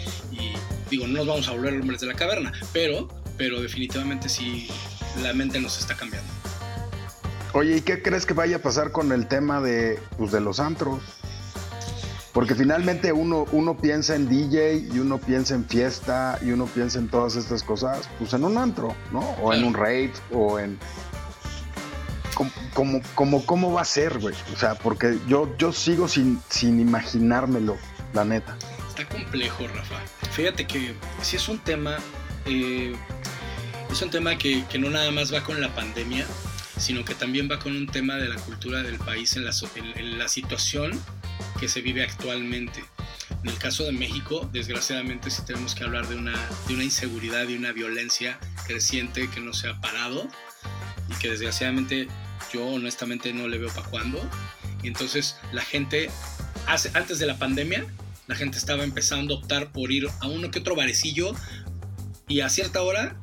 digo, 0.89 1.07
no 1.07 1.19
nos 1.19 1.27
vamos 1.27 1.47
a 1.47 1.51
volver 1.51 1.73
hombres 1.79 2.01
de 2.01 2.07
la 2.07 2.15
caverna, 2.15 2.51
pero, 2.73 3.07
pero 3.37 3.61
definitivamente 3.61 4.27
sí, 4.27 4.67
la 5.21 5.33
mente 5.33 5.59
nos 5.59 5.79
está 5.79 5.95
cambiando. 5.95 6.31
Oye, 7.53 7.77
¿y 7.77 7.81
qué 7.81 8.01
crees 8.01 8.25
que 8.25 8.33
vaya 8.33 8.57
a 8.57 8.61
pasar 8.61 8.91
con 8.91 9.11
el 9.11 9.27
tema 9.27 9.61
de, 9.61 9.99
pues, 10.17 10.31
de 10.31 10.39
los 10.39 10.59
antros? 10.59 11.01
Porque 12.33 12.55
finalmente 12.55 13.11
uno, 13.11 13.45
uno 13.51 13.75
piensa 13.75 14.15
en 14.15 14.29
DJ 14.29 14.87
y 14.93 14.99
uno 14.99 15.17
piensa 15.17 15.53
en 15.53 15.65
fiesta 15.65 16.39
y 16.41 16.51
uno 16.51 16.65
piensa 16.65 16.99
en 16.99 17.09
todas 17.09 17.35
estas 17.35 17.61
cosas, 17.61 18.09
pues 18.19 18.33
en 18.33 18.45
un 18.45 18.57
antro, 18.57 18.95
¿no? 19.11 19.19
O 19.41 19.53
en 19.53 19.63
un 19.63 19.73
raid 19.73 20.11
o 20.31 20.59
en... 20.59 20.79
Como, 22.73 23.01
como, 23.15 23.45
¿Cómo 23.45 23.73
va 23.73 23.81
a 23.81 23.85
ser, 23.85 24.17
güey? 24.19 24.33
O 24.53 24.57
sea, 24.57 24.75
porque 24.75 25.19
yo, 25.27 25.55
yo 25.57 25.73
sigo 25.73 26.07
sin, 26.07 26.41
sin 26.49 26.79
imaginármelo, 26.79 27.77
la 28.13 28.23
neta. 28.23 28.57
Está 28.87 29.07
complejo, 29.07 29.67
Rafa. 29.67 29.99
Fíjate 30.31 30.65
que 30.65 30.95
si 31.21 31.35
es 31.35 31.49
un 31.49 31.59
tema... 31.59 31.97
Eh, 32.45 32.95
es 33.91 34.01
un 34.01 34.09
tema 34.09 34.37
que, 34.37 34.63
que 34.67 34.79
no 34.79 34.89
nada 34.89 35.11
más 35.11 35.33
va 35.33 35.43
con 35.43 35.59
la 35.59 35.67
pandemia, 35.75 36.25
sino 36.81 37.05
que 37.05 37.13
también 37.13 37.49
va 37.49 37.59
con 37.59 37.75
un 37.75 37.85
tema 37.85 38.15
de 38.15 38.27
la 38.27 38.35
cultura 38.37 38.81
del 38.81 38.97
país 38.97 39.35
en 39.35 39.45
la, 39.45 39.51
en 39.95 40.17
la 40.17 40.27
situación 40.27 40.99
que 41.59 41.69
se 41.69 41.81
vive 41.81 42.03
actualmente. 42.03 42.83
En 43.43 43.49
el 43.49 43.57
caso 43.57 43.83
de 43.83 43.91
México, 43.91 44.49
desgraciadamente 44.51 45.29
sí 45.29 45.43
tenemos 45.45 45.75
que 45.75 45.83
hablar 45.83 46.07
de 46.07 46.15
una, 46.15 46.33
de 46.67 46.73
una 46.73 46.83
inseguridad 46.83 47.47
y 47.47 47.55
una 47.55 47.71
violencia 47.71 48.39
creciente 48.65 49.29
que 49.29 49.39
no 49.39 49.53
se 49.53 49.69
ha 49.69 49.79
parado 49.79 50.27
y 51.07 51.13
que 51.19 51.29
desgraciadamente 51.29 52.07
yo 52.51 52.65
honestamente 52.65 53.31
no 53.31 53.47
le 53.47 53.59
veo 53.59 53.69
para 53.69 53.87
cuándo. 53.87 54.19
Entonces 54.81 55.37
la 55.53 55.61
gente, 55.61 56.09
hace, 56.67 56.91
antes 56.95 57.19
de 57.19 57.27
la 57.27 57.37
pandemia, 57.37 57.85
la 58.25 58.35
gente 58.35 58.57
estaba 58.57 58.83
empezando 58.83 59.35
a 59.35 59.37
optar 59.37 59.71
por 59.71 59.91
ir 59.91 60.07
a 60.19 60.27
uno 60.27 60.49
que 60.49 60.59
otro 60.59 60.75
barecillo 60.75 61.35
y 62.27 62.41
a 62.41 62.49
cierta 62.49 62.81
hora 62.81 63.15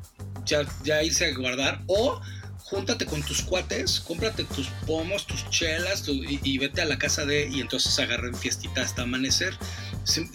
ya, 0.45 0.61
ya 0.83 1.03
irse 1.03 1.25
a 1.25 1.35
guardar 1.35 1.81
o 1.87 2.21
júntate 2.69 3.05
con 3.05 3.23
tus 3.23 3.41
cuates, 3.41 3.99
cómprate 3.99 4.43
tus 4.43 4.67
pomos, 4.85 5.25
tus 5.25 5.49
chelas 5.49 6.03
y, 6.07 6.57
vete 6.57 6.81
a 6.81 6.85
la 6.85 6.97
casa 6.97 7.25
de... 7.25 7.47
Y 7.47 7.61
entonces 7.61 7.97
agarren 7.97 8.35
fiestita 8.35 8.81
hasta 8.81 9.03
amanecer. 9.03 9.57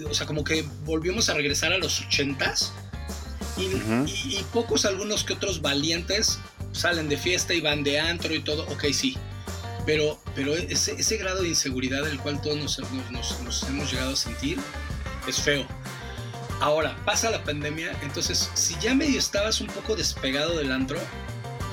O 0.09 0.15
sea, 0.15 0.27
como 0.27 0.43
que 0.43 0.65
volvimos 0.85 1.29
a 1.29 1.35
regresar 1.35 1.73
a 1.73 1.79
los 1.79 2.01
ochentas 2.01 2.73
y, 3.57 4.43
pocos, 4.53 4.85
algunos 4.85 5.23
que 5.23 5.35
otros 5.35 5.63
valientes 5.63 6.41
salen 6.73 7.09
de 7.09 7.17
fiesta 7.17 7.55
y 7.55 7.61
van 7.61 7.85
de 7.85 8.01
antro 8.01 8.35
y 8.35 8.41
todo, 8.41 8.65
ok, 8.65 8.87
sí. 8.93 9.17
Pero, 9.87 10.19
pero 10.35 10.55
ese, 10.55 10.93
ese 10.93 11.17
grado 11.19 11.43
de 11.43 11.49
inseguridad 11.49 12.05
del 12.05 12.19
cual 12.19 12.41
todos 12.41 12.57
nos, 12.57 12.79
nos, 13.13 13.41
nos 13.43 13.63
hemos 13.65 13.93
llegado 13.93 14.13
a 14.13 14.17
sentir 14.17 14.59
es 15.29 15.41
feo. 15.41 15.65
Ahora, 16.61 16.97
pasa 17.05 17.31
la 17.31 17.45
pandemia, 17.45 17.97
entonces 18.03 18.51
si 18.55 18.77
ya 18.81 18.95
medio 18.95 19.19
estabas 19.19 19.61
un 19.61 19.67
poco 19.69 19.95
despegado 19.95 20.57
del 20.57 20.73
antro, 20.73 20.99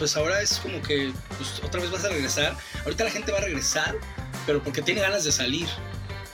pues 0.01 0.17
ahora 0.17 0.41
es 0.41 0.57
como 0.57 0.81
que 0.81 1.13
pues, 1.37 1.61
otra 1.63 1.79
vez 1.79 1.91
vas 1.91 2.03
a 2.05 2.09
regresar. 2.09 2.57
Ahorita 2.85 3.03
la 3.03 3.11
gente 3.11 3.31
va 3.31 3.37
a 3.37 3.41
regresar, 3.41 3.95
pero 4.47 4.63
porque 4.63 4.81
tiene 4.81 4.99
ganas 4.99 5.23
de 5.23 5.31
salir. 5.31 5.67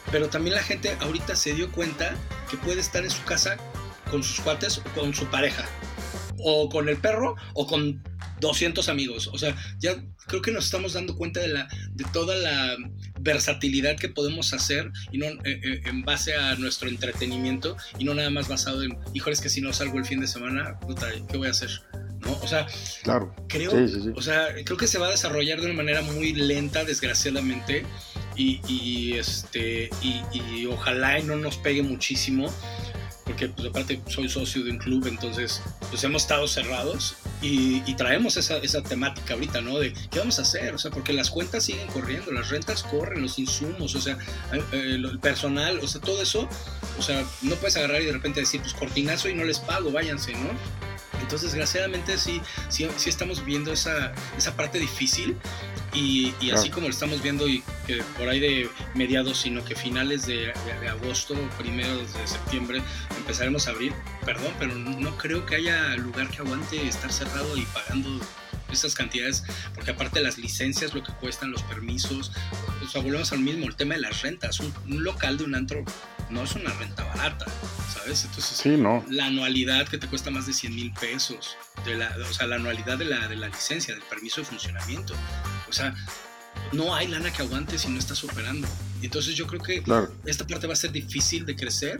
Pero 0.10 0.30
también 0.30 0.56
la 0.56 0.64
gente 0.64 0.96
ahorita 1.02 1.36
se 1.36 1.54
dio 1.54 1.70
cuenta 1.74 2.16
que 2.50 2.56
puede 2.56 2.80
estar 2.80 3.04
en 3.04 3.10
su 3.10 3.22
casa 3.26 3.58
con 4.10 4.24
sus 4.24 4.40
cuates 4.40 4.78
o 4.78 4.84
con 4.98 5.14
su 5.14 5.26
pareja. 5.26 5.66
O 6.38 6.70
con 6.70 6.88
el 6.88 6.96
perro 6.96 7.36
o 7.56 7.68
con 7.68 8.02
200 8.40 8.88
amigos. 8.88 9.28
O 9.34 9.38
sea, 9.38 9.54
ya 9.80 10.02
creo 10.28 10.42
que 10.42 10.52
nos 10.52 10.64
estamos 10.64 10.94
dando 10.94 11.18
cuenta 11.18 11.42
de, 11.42 11.50
la, 11.50 11.68
de 11.92 12.06
toda 12.14 12.38
la 12.38 12.78
versatilidad 13.20 13.98
que 13.98 14.08
podemos 14.08 14.54
hacer 14.54 14.94
y 15.12 15.18
no 15.18 15.26
eh, 15.26 15.40
eh, 15.44 15.82
en 15.84 16.04
base 16.04 16.36
a 16.36 16.56
nuestro 16.56 16.88
entretenimiento 16.88 17.76
y 18.00 18.06
no 18.06 18.14
nada 18.14 18.30
más 18.30 18.48
basado 18.48 18.82
en, 18.84 18.98
híjoles 19.14 19.42
que 19.42 19.50
si 19.50 19.60
no 19.60 19.74
salgo 19.74 19.98
el 19.98 20.06
fin 20.06 20.22
de 20.22 20.28
semana, 20.28 20.80
puta, 20.80 21.08
¿qué 21.30 21.36
voy 21.36 21.48
a 21.48 21.52
hacer? 21.52 21.82
O 22.26 22.48
sea, 22.48 22.68
claro. 23.04 23.34
creo, 23.48 23.72
O 24.16 24.22
sea, 24.22 24.48
creo 24.66 24.78
que 24.78 24.88
se 24.88 24.98
va 24.98 25.08
a 25.08 25.12
desarrollar 25.12 25.60
de 25.60 25.66
una 25.66 25.76
manera 25.76 26.02
muy 26.02 26.34
lenta, 26.34 26.84
desgraciadamente, 26.84 27.86
y, 28.36 29.14
este, 29.14 29.90
y, 30.02 30.66
ojalá 30.68 31.20
y 31.20 31.24
no 31.24 31.36
nos 31.36 31.58
pegue 31.58 31.82
muchísimo, 31.82 32.52
porque 33.24 33.50
pues 33.50 33.68
aparte 33.68 34.00
soy 34.08 34.30
socio 34.30 34.64
de 34.64 34.72
un 34.72 34.78
club, 34.78 35.06
entonces 35.08 35.62
pues 35.90 36.04
hemos 36.04 36.22
estado 36.22 36.48
cerrados 36.48 37.18
y, 37.42 37.82
traemos 37.96 38.38
esa, 38.38 38.58
esa, 38.58 38.82
temática 38.84 39.34
ahorita, 39.34 39.62
¿no? 39.62 39.80
De 39.80 39.94
qué 40.12 40.20
vamos 40.20 40.40
a 40.40 40.44
hacer, 40.44 40.74
o 40.74 40.78
sea, 40.78 40.92
porque 40.92 41.14
las 41.14 41.30
cuentas 41.30 41.64
siguen 41.66 41.88
corriendo, 41.88 42.32
las 42.32 42.50
rentas 42.50 42.84
corren, 42.84 43.22
los 43.22 43.40
insumos, 43.40 43.96
o 43.96 44.02
sea, 44.02 44.18
eh, 44.54 44.94
el 44.96 45.20
personal, 45.20 45.80
o 45.80 45.88
sea, 45.88 46.00
todo 46.00 46.22
eso, 46.22 46.48
o 46.98 47.02
sea, 47.02 47.26
no 47.42 47.56
puedes 47.56 47.76
agarrar 47.78 48.02
y 48.02 48.06
de 48.06 48.14
repente 48.14 48.40
decir, 48.40 48.62
pues 48.62 48.74
cortinazo 48.74 49.30
y 49.30 49.36
no 49.36 49.44
les 49.44 49.60
pago, 49.60 49.92
váyanse, 49.92 50.34
¿no? 50.34 50.50
Entonces, 51.22 51.52
desgraciadamente, 51.52 52.18
sí, 52.18 52.42
sí, 52.70 52.88
sí 52.98 53.10
estamos 53.10 53.44
viendo 53.46 53.72
esa, 53.74 54.14
esa 54.38 54.56
parte 54.56 54.80
difícil 54.80 55.36
y, 55.94 56.34
así 56.52 56.70
como 56.70 56.88
lo 56.88 56.94
estamos 56.94 57.22
viendo 57.22 57.48
y 57.48 57.64
que 57.86 58.04
por 58.18 58.30
ahí 58.30 58.40
de 58.40 58.70
mediados, 58.94 59.40
sino 59.40 59.64
que 59.66 59.76
finales 59.76 60.26
de, 60.26 60.54
agosto, 60.90 61.36
primeros 61.58 62.14
de 62.14 62.28
septiembre, 62.28 62.82
empezaremos 63.18 63.68
a 63.68 63.72
abrir, 63.72 63.94
perdón, 64.26 64.54
pero 64.60 64.76
no 64.76 65.18
creo 65.18 65.46
que 65.46 65.56
haya 65.56 65.96
lugar 65.96 66.30
que 66.30 66.38
aguante 66.38 66.88
estar 66.88 67.12
cerrado 67.12 67.58
y 67.58 67.64
pagando 67.66 68.20
esas 68.72 68.96
cantidades, 68.96 69.44
porque 69.74 69.92
aparte 69.92 70.22
las 70.22 70.38
licencias, 70.38 70.94
lo 70.94 71.02
que 71.02 71.14
cuestan, 71.14 71.52
los 71.52 71.64
permisos, 71.64 72.32
sea, 72.88 73.02
volvemos 73.02 73.32
al 73.32 73.40
mismo, 73.40 73.66
el 73.68 73.76
tema 73.76 73.96
de 73.96 74.02
las 74.02 74.22
rentas, 74.22 74.60
un, 74.60 74.74
un 74.88 75.04
local 75.04 75.38
de 75.38 75.44
un 75.44 75.56
antro 75.56 75.84
no 76.30 76.44
es 76.44 76.56
una 76.56 76.72
renta 76.74 77.04
barata, 77.06 77.46
¿sabes? 78.08 78.26
Entonces, 78.26 78.58
sí, 78.58 78.70
no. 78.70 79.04
la 79.10 79.26
anualidad 79.26 79.88
que 79.88 79.98
te 79.98 80.08
cuesta 80.08 80.32
más 80.32 80.48
de 80.48 80.54
100 80.54 80.76
mil 80.76 80.94
pesos, 80.94 81.58
de 81.86 81.96
la, 81.96 82.16
o 82.30 82.34
sea, 82.34 82.48
la 82.48 82.56
anualidad 82.56 82.98
de 82.98 83.06
la, 83.06 83.28
de 83.28 83.36
la 83.36 83.48
licencia, 83.48 83.94
del 83.94 84.04
permiso 84.04 84.42
de 84.42 84.48
funcionamiento, 84.48 85.14
o 85.68 85.74
sea, 85.74 85.94
no 86.72 86.96
hay 86.96 87.08
lana 87.08 87.32
que 87.32 87.42
aguante 87.42 87.78
si 87.78 87.90
no 87.90 88.00
estás 88.00 88.24
operando. 88.24 88.68
Entonces 89.02 89.36
yo 89.36 89.46
creo 89.46 89.62
que 89.62 89.84
esta 90.26 90.48
parte 90.48 90.68
va 90.68 90.74
a 90.74 90.78
ser 90.78 90.92
difícil 90.92 91.46
de 91.46 91.56
crecer, 91.56 92.00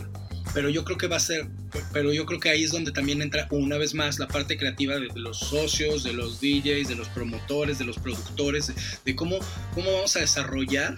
pero 0.54 0.70
yo 0.70 0.84
creo 0.84 0.98
que 0.98 1.08
va 1.08 1.18
a 1.18 1.20
ser, 1.20 1.48
pero 1.94 2.12
yo 2.12 2.26
creo 2.26 2.40
que 2.40 2.50
ahí 2.50 2.64
es 2.64 2.72
donde 2.72 2.92
también 2.92 3.22
entra 3.22 3.48
una 3.52 3.78
vez 3.78 3.94
más 3.94 4.18
la 4.18 4.28
parte 4.28 4.58
creativa 4.58 4.96
de, 4.96 5.10
los 5.14 5.38
socios, 5.38 6.04
de 6.04 6.14
los 6.14 6.40
DJs, 6.40 6.88
de 6.88 6.96
los 6.96 7.08
promotores, 7.10 7.78
de 7.78 7.86
los 7.86 8.00
productores, 8.00 8.74
de, 9.06 9.16
cómo, 9.16 9.38
cómo 9.76 9.92
vamos 9.94 10.16
a 10.16 10.20
desarrollar 10.20 10.96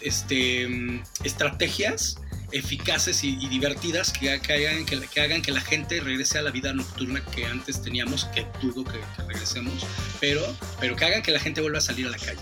este, 0.00 0.68
mm, 0.68 1.02
estrategias 1.24 2.16
eficaces 2.52 3.24
y, 3.24 3.36
divertidas 3.48 4.12
que, 4.12 4.30
hagan, 4.30 4.84
que, 4.84 5.20
hagan 5.20 5.42
que 5.42 5.52
la 5.52 5.60
gente 5.60 6.00
regrese 6.00 6.38
a 6.38 6.42
la 6.42 6.50
vida 6.50 6.72
nocturna 6.72 7.24
que 7.34 7.46
antes 7.46 7.82
teníamos, 7.82 8.26
que 8.26 8.46
dudo 8.60 8.84
que, 8.84 9.00
regresemos, 9.26 9.86
pero, 10.20 10.42
pero 10.80 10.96
que 10.96 11.04
hagan 11.04 11.22
que 11.22 11.32
la 11.32 11.40
gente 11.40 11.60
vuelva 11.60 11.78
a 11.78 11.82
salir 11.82 12.06
a 12.06 12.10
la 12.10 12.18
calle. 12.18 12.40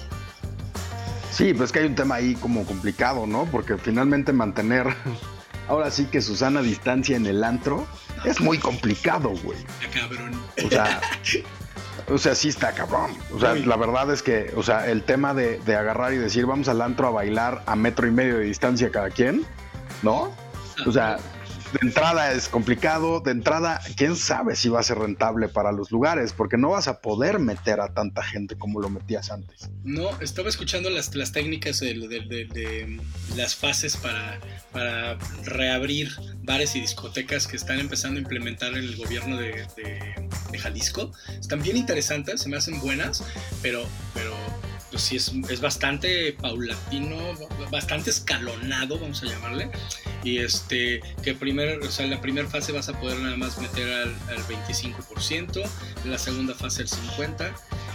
Sí, 1.31 1.55
pues 1.55 1.73
que 1.73 1.81
hay 1.81 1.87
un 1.87 1.95
tema 1.95 2.17
ahí 2.17 2.35
como 2.35 2.67
complicado, 2.67 3.27
¿no? 3.27 3.47
Porque 3.47 3.79
finalmente 3.79 4.33
mantener, 4.33 4.87
ahora 5.69 5.91
sí 5.91 6.07
que 6.07 6.21
Susana 6.21 6.61
distancia 6.61 7.17
en 7.17 7.27
el 7.27 7.45
antro, 7.45 7.87
es 8.25 8.41
muy 8.41 8.59
complicado, 8.59 9.31
güey. 9.43 9.59
Cabrón. 9.93 10.33
O 10.65 10.69
sea, 10.69 11.01
o 12.09 12.19
sea, 12.19 12.35
sí 12.35 12.49
está 12.49 12.73
cabrón. 12.73 13.13
O 13.33 13.39
sea, 13.39 13.55
la 13.55 13.77
verdad 13.77 14.13
es 14.13 14.23
que, 14.23 14.53
o 14.57 14.63
sea, 14.63 14.91
el 14.91 15.05
tema 15.05 15.33
de, 15.35 15.61
de, 15.61 15.77
agarrar 15.77 16.13
y 16.13 16.17
decir 16.17 16.47
vamos 16.47 16.69
al 16.69 16.83
antro 16.83 17.07
a 17.07 17.11
bailar 17.11 17.63
a 17.67 17.77
metro 17.77 18.07
y 18.07 18.11
medio 18.11 18.39
de 18.39 18.45
distancia 18.45 18.91
cada 18.91 19.11
quien, 19.11 19.47
¿no? 20.03 20.33
O 20.87 20.93
sea, 20.93 21.19
de 21.73 21.87
entrada 21.87 22.33
es 22.33 22.49
complicado, 22.49 23.21
de 23.21 23.31
entrada, 23.31 23.81
quién 23.97 24.17
sabe 24.17 24.57
si 24.57 24.69
va 24.69 24.81
a 24.81 24.83
ser 24.83 24.99
rentable 24.99 25.49
para 25.49 25.71
los 25.71 25.93
lugares, 25.93 26.33
porque 26.33 26.57
no 26.57 26.71
vas 26.71 26.89
a 26.89 27.01
poder 27.01 27.39
meter 27.39 27.81
a 27.81 27.95
tanta 27.95 28.25
gente 28.25 28.57
como 28.57 28.81
lo 28.81 28.91
metías 28.91 29.31
antes. 29.31 29.71
No, 29.85 30.11
estaba 30.21 30.49
escuchando 30.49 30.91
las, 30.91 31.15
las 31.15 31.31
técnicas 31.31 31.79
de, 31.79 33.01
las 33.37 33.55
fases 33.55 33.97
para, 33.97 34.41
para 34.73 35.17
reabrir 35.45 36.11
bares 36.43 36.75
y 36.75 36.81
discotecas 36.81 37.47
que 37.47 37.57
están 37.57 37.79
empezando 37.79 38.19
a 38.19 38.23
implementar 38.23 38.75
el 38.75 38.97
gobierno 38.97 39.37
de, 39.37 39.65
Jalisco. 40.59 41.13
Están 41.39 41.63
bien 41.63 41.77
interesantes, 41.77 42.43
se 42.43 42.49
me 42.49 42.57
hacen 42.57 42.81
buenas, 42.81 43.25
pero, 43.63 43.85
pero 44.13 44.35
pues 44.91 45.03
sí 45.03 45.16
es, 45.16 45.32
es, 45.49 45.61
bastante 45.61 46.32
paulatino, 46.32 47.16
bastante 47.70 48.11
escalonado, 48.11 48.99
vamos 48.99 49.22
a 49.22 49.26
llamarle. 49.26 49.70
Y 50.22 50.38
este, 50.38 51.01
que 51.22 51.34
primero, 51.34 51.86
o 51.86 51.91
sea, 51.91 52.05
en 52.05 52.11
la 52.11 52.20
primera 52.20 52.49
fase 52.49 52.72
vas 52.72 52.88
a 52.88 53.01
poder 53.01 53.18
nada 53.20 53.36
más 53.36 53.59
meter 53.59 53.91
al, 53.93 54.14
al 54.28 54.43
25%, 54.45 55.62
en 56.05 56.11
la 56.11 56.18
segunda 56.18 56.55
fase 56.55 56.82
el 56.82 56.88
50%, 56.88 57.53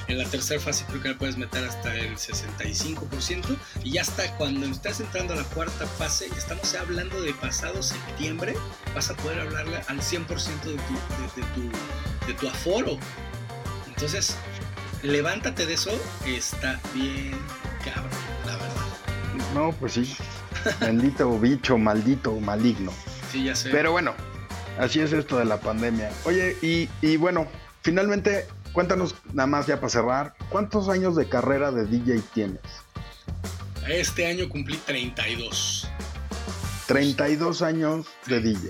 en 0.07 0.17
la 0.19 0.25
tercera 0.25 0.59
fase 0.61 0.85
creo 0.87 1.01
que 1.01 1.09
la 1.09 1.17
puedes 1.17 1.37
meter 1.37 1.63
hasta 1.63 1.93
el 1.95 2.15
65%, 2.15 3.57
y 3.83 3.91
ya 3.91 4.01
hasta 4.01 4.35
cuando 4.37 4.65
estás 4.67 4.99
entrando 4.99 5.33
a 5.33 5.37
la 5.37 5.43
cuarta 5.43 5.85
fase, 5.85 6.27
estamos 6.37 6.73
hablando 6.75 7.21
de 7.21 7.33
pasado 7.33 7.81
septiembre, 7.83 8.55
vas 8.93 9.09
a 9.09 9.15
poder 9.17 9.39
hablarle 9.39 9.77
al 9.87 9.99
100% 9.99 10.27
de 10.27 10.27
tu, 10.27 10.71
de, 10.73 11.41
de, 11.41 11.47
tu, 11.53 12.27
de 12.27 12.33
tu 12.33 12.47
aforo. 12.47 12.97
Entonces, 13.87 14.35
levántate 15.05 15.65
de 15.65 15.73
eso, 15.73 15.91
está 16.25 16.79
bien 16.93 17.31
cabrón, 17.83 18.11
la 18.45 18.53
verdad. 18.53 19.53
No, 19.53 19.71
pues 19.73 19.93
sí. 19.93 20.15
Bendito 20.79 21.39
bicho, 21.39 21.77
maldito, 21.77 22.39
maligno. 22.39 22.91
Sí, 23.31 23.43
ya 23.45 23.55
sé. 23.55 23.69
Pero 23.69 23.91
bueno, 23.91 24.13
así 24.79 24.99
es 24.99 25.13
esto 25.13 25.37
de 25.37 25.45
la 25.45 25.59
pandemia. 25.59 26.11
Oye, 26.25 26.57
y, 26.61 26.89
y 27.01 27.17
bueno, 27.17 27.47
finalmente, 27.81 28.47
cuéntanos 28.73 29.15
nada 29.33 29.47
más 29.47 29.67
ya 29.67 29.75
para 29.77 29.89
cerrar, 29.89 30.35
¿cuántos 30.49 30.89
años 30.89 31.15
de 31.15 31.27
carrera 31.29 31.71
de 31.71 31.85
DJ 31.85 32.21
tienes? 32.33 32.61
Este 33.87 34.25
año 34.25 34.49
cumplí 34.49 34.77
32. 34.77 35.87
32 36.87 37.61
años 37.61 38.07
de 38.25 38.41
DJ. 38.41 38.69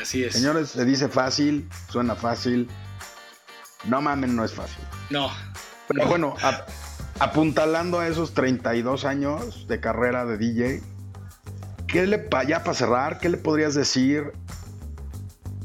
Así 0.00 0.24
es. 0.24 0.34
Señores, 0.34 0.70
se 0.70 0.84
dice 0.84 1.08
fácil, 1.08 1.68
suena 1.90 2.14
fácil. 2.14 2.68
No 3.84 4.00
mamen, 4.00 4.34
no 4.34 4.44
es 4.44 4.52
fácil. 4.52 4.84
No. 5.10 5.30
Pero 5.88 6.06
bueno, 6.06 6.36
apuntalando 7.18 7.98
a 7.98 8.08
esos 8.08 8.34
32 8.34 9.04
años 9.04 9.66
de 9.66 9.80
carrera 9.80 10.26
de 10.26 10.36
DJ, 10.36 10.82
¿qué 11.86 12.06
le, 12.06 12.28
ya 12.46 12.62
para 12.62 12.74
cerrar, 12.74 13.18
qué 13.18 13.30
le 13.30 13.38
podrías 13.38 13.74
decir 13.74 14.32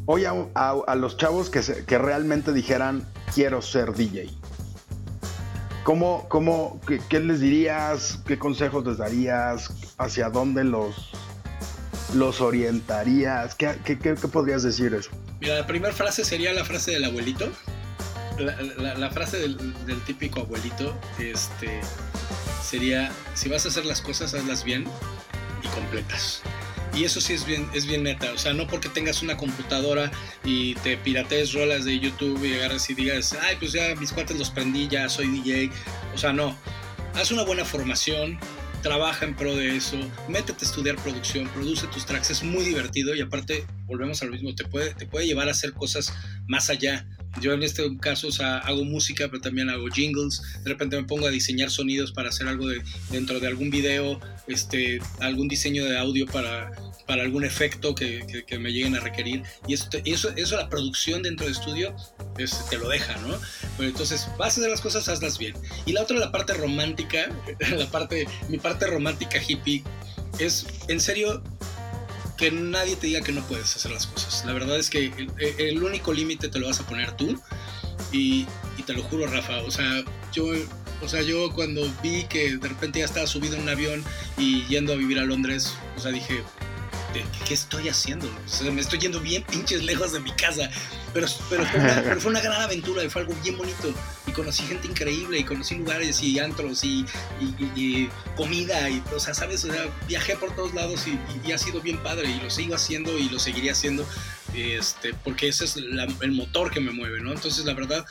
hoy 0.06 0.24
a, 0.26 0.96
los 0.96 1.18
chavos 1.18 1.50
que, 1.50 1.62
que, 1.86 1.98
realmente 1.98 2.54
dijeran, 2.54 3.06
quiero 3.36 3.62
ser 3.62 3.94
DJ? 3.94 4.30
¿Cómo, 5.84 6.26
cómo, 6.30 6.80
qué, 7.10 7.20
les 7.20 7.42
dirías? 7.42 8.20
¿Qué 8.26 8.40
consejos 8.40 8.86
les 8.86 8.98
darías? 8.98 9.70
¿Hacia 9.98 10.30
dónde 10.30 10.64
los, 10.64 11.12
los 12.16 12.40
orientarías? 12.40 13.56
¿Qué, 13.56 13.78
qué 13.84 14.16
podrías 14.16 14.64
decir 14.64 14.94
eso? 14.94 15.12
Mira, 15.42 15.56
la 15.56 15.68
primera 15.68 15.94
frase 15.94 16.24
sería 16.24 16.54
la 16.54 16.64
frase 16.64 16.92
del 16.92 17.04
abuelito. 17.04 17.52
La, 18.38 19.12
frase 19.12 19.38
del, 19.38 20.02
típico 20.06 20.42
abuelito 20.42 21.00
este, 21.20 21.82
sería, 22.64 23.12
si 23.36 23.50
vas 23.50 23.66
a 23.66 23.70
hacer 23.70 23.86
las 23.86 24.02
cosas, 24.02 24.34
hazlas 24.34 24.64
bien 24.64 24.86
y 25.64 25.68
completas. 25.68 26.42
Y 26.96 27.06
eso 27.06 27.22
sí 27.22 27.34
es 27.34 27.46
bien, 27.46 27.68
es 27.74 27.86
bien 27.86 28.04
neta. 28.04 28.32
O 28.34 28.38
sea, 28.38 28.54
no 28.54 28.68
porque 28.68 28.88
tengas 28.90 29.24
una 29.24 29.36
computadora 29.36 30.12
y 30.44 30.76
te 30.76 30.96
piratees 30.98 31.54
rolas 31.54 31.86
de 31.86 32.00
YouTube 32.00 32.44
y 32.44 32.54
agarres 32.54 32.90
y 32.90 32.94
digas, 32.94 33.36
ay, 33.42 33.56
pues 33.60 33.72
ya 33.72 33.96
mis 33.96 34.12
cuates 34.12 34.38
los 34.38 34.52
prendí, 34.52 34.88
ya 34.88 35.10
soy 35.10 35.28
DJ. 35.28 35.72
O 36.14 36.18
sea, 36.18 36.34
no. 36.34 36.56
Haz 37.16 37.32
una 37.32 37.44
buena 37.44 37.66
formación, 37.66 38.40
trabaja 38.84 39.26
en 39.26 39.36
pro 39.36 39.56
de 39.56 39.76
eso, 39.76 39.98
métete 40.28 40.66
a 40.66 40.68
estudiar 40.68 40.96
producción, 40.98 41.48
produce 41.50 41.88
tus 41.88 42.06
tracks, 42.06 42.30
es 42.30 42.44
muy 42.44 42.66
divertido 42.66 43.16
y 43.16 43.22
aparte, 43.22 43.66
volvemos 43.86 44.22
al 44.22 44.32
mismo, 44.32 44.54
te 44.54 44.66
puede, 44.66 44.94
te 44.94 45.08
puede 45.08 45.26
llevar 45.26 45.48
a 45.48 45.52
hacer 45.52 45.74
cosas 45.74 46.14
más 46.48 46.70
allá. 46.70 47.08
Yo 47.42 47.54
en 47.54 47.64
este 47.64 47.84
caso 47.98 48.30
hago 48.42 48.84
música, 48.84 49.28
pero 49.28 49.42
también 49.42 49.70
hago 49.70 49.88
jingles. 49.88 50.42
De 50.64 50.70
repente 50.70 50.96
me 50.98 51.04
pongo 51.04 51.28
a 51.28 51.30
diseñar 51.30 51.72
sonidos 51.72 52.12
para 52.12 52.30
hacer 52.30 52.48
algo 52.48 52.68
de, 52.68 52.82
dentro 53.12 53.40
de 53.40 53.48
algún 53.48 53.70
video, 53.70 54.20
este, 54.48 55.00
algún 55.20 55.48
diseño 55.48 55.86
de 55.86 55.98
audio 55.98 56.26
para, 56.28 56.72
para 57.08 57.24
algún 57.24 57.44
efecto 57.44 57.96
que, 57.96 58.44
que, 58.48 58.60
me 58.60 58.72
lleguen 58.72 58.96
a 58.96 59.00
requerir. 59.00 59.44
Y 59.68 59.74
eso, 59.74 59.90
eso, 60.06 60.30
eso 60.36 60.58
la 60.58 60.70
producción 60.70 61.24
dentro 61.24 61.46
de 61.46 61.52
estudio 61.54 61.96
este, 62.38 62.58
te 62.70 62.78
lo 62.78 62.88
deja, 62.88 63.18
¿no? 63.18 63.36
Pero 63.78 63.90
entonces, 63.90 64.28
vas 64.38 64.58
a 64.58 64.62
hacer 64.62 64.70
las 64.70 64.82
cosas, 64.82 65.08
hazlas 65.10 65.38
bien. 65.38 65.56
Y 65.86 65.94
la 65.94 66.04
otra, 66.04 66.18
la 66.18 66.32
parte 66.32 66.54
romántica, 66.54 67.30
la 67.78 67.90
parte, 67.90 68.28
mi 68.50 68.60
parte 68.60 68.88
romántica 68.88 69.42
hippie, 69.46 69.84
es 70.40 70.66
en 70.88 71.00
serio 71.00 71.44
que 72.38 72.52
nadie 72.52 72.96
te 72.96 73.08
diga 73.08 73.22
que 73.22 73.32
no 73.32 73.42
puedes 73.44 73.76
hacer 73.76 73.92
las 73.92 74.08
cosas. 74.08 74.44
La 74.46 74.54
verdad 74.54 74.78
es 74.78 74.90
que 74.90 75.12
el, 75.58 75.84
único 75.84 76.14
límite 76.14 76.50
te 76.50 76.60
lo 76.60 76.68
vas 76.68 76.80
a 76.80 76.86
poner 76.88 77.16
tú. 77.16 77.40
Y, 78.12 78.48
y, 78.78 78.84
te 78.86 78.94
lo 78.94 79.04
juro, 79.04 79.28
Rafa. 79.28 79.62
O 79.64 79.72
sea, 79.72 80.04
yo, 80.32 80.46
o 81.02 81.08
sea, 81.08 81.22
yo 81.22 81.52
cuando 81.54 81.82
vi 82.02 82.24
que 82.26 82.58
de 82.58 82.68
repente 82.68 83.00
ya 83.00 83.06
estaba 83.06 83.28
subido 83.28 83.56
en 83.56 83.64
un 83.64 83.70
avión 83.70 84.04
y 84.38 84.66
yendo 84.68 84.94
a 84.94 84.96
vivir 84.96 85.20
a 85.20 85.24
Londres, 85.24 85.74
o 85.98 86.00
sea, 86.00 86.12
dije, 86.12 86.44
¿qué 87.48 87.54
estoy 87.54 87.90
haciendo? 87.90 88.28
O 88.28 88.50
sea, 88.50 88.72
me 88.72 88.82
estoy 88.82 89.00
yendo 89.00 89.20
bien 89.20 89.44
pinches 89.44 89.84
lejos 89.84 90.14
de 90.14 90.20
mi 90.20 90.32
casa. 90.32 90.70
Pero, 91.14 91.28
pero, 91.50 91.66
fue 91.66 91.80
una, 91.80 92.02
pero 92.04 92.22
fue 92.22 92.32
una 92.32 92.42
gran 92.42 92.62
aventura, 92.62 93.08
fue 93.10 93.22
algo 93.22 93.36
bien 93.44 93.58
bonito. 93.58 93.94
Y 94.28 94.32
conocí 94.32 94.64
gente 94.64 94.88
increíble, 94.88 95.40
y 95.40 95.44
conocí 95.44 95.76
lugares 95.76 96.22
y 96.24 96.40
antros 96.40 96.84
y, 96.84 97.06
y, 97.76 98.10
comida. 98.36 98.90
Y, 98.90 99.04
o 99.16 99.20
sea, 99.20 99.34
¿sabes? 99.34 99.64
O 99.66 99.72
sea, 99.72 99.86
viajé 100.08 100.36
por 100.36 100.56
todos 100.56 100.74
lados 100.74 101.06
y, 101.08 101.52
ha 101.52 101.58
sido 101.58 101.82
bien 101.82 101.98
padre. 102.02 102.30
Y 102.30 102.40
lo 102.40 102.50
sigo 102.50 102.76
haciendo 102.76 103.18
y 103.18 103.30
lo 103.30 103.40
seguiré 103.40 103.72
haciendo. 103.72 104.06
Este, 104.56 105.14
porque 105.14 105.48
ese 105.48 105.66
es 105.66 105.78
el 105.78 106.32
motor 106.32 106.72
que 106.72 106.80
me 106.80 106.92
mueve, 106.92 107.22
¿no? 107.22 107.32
Entonces, 107.32 107.66
la 107.66 107.74
verdad, 107.74 108.06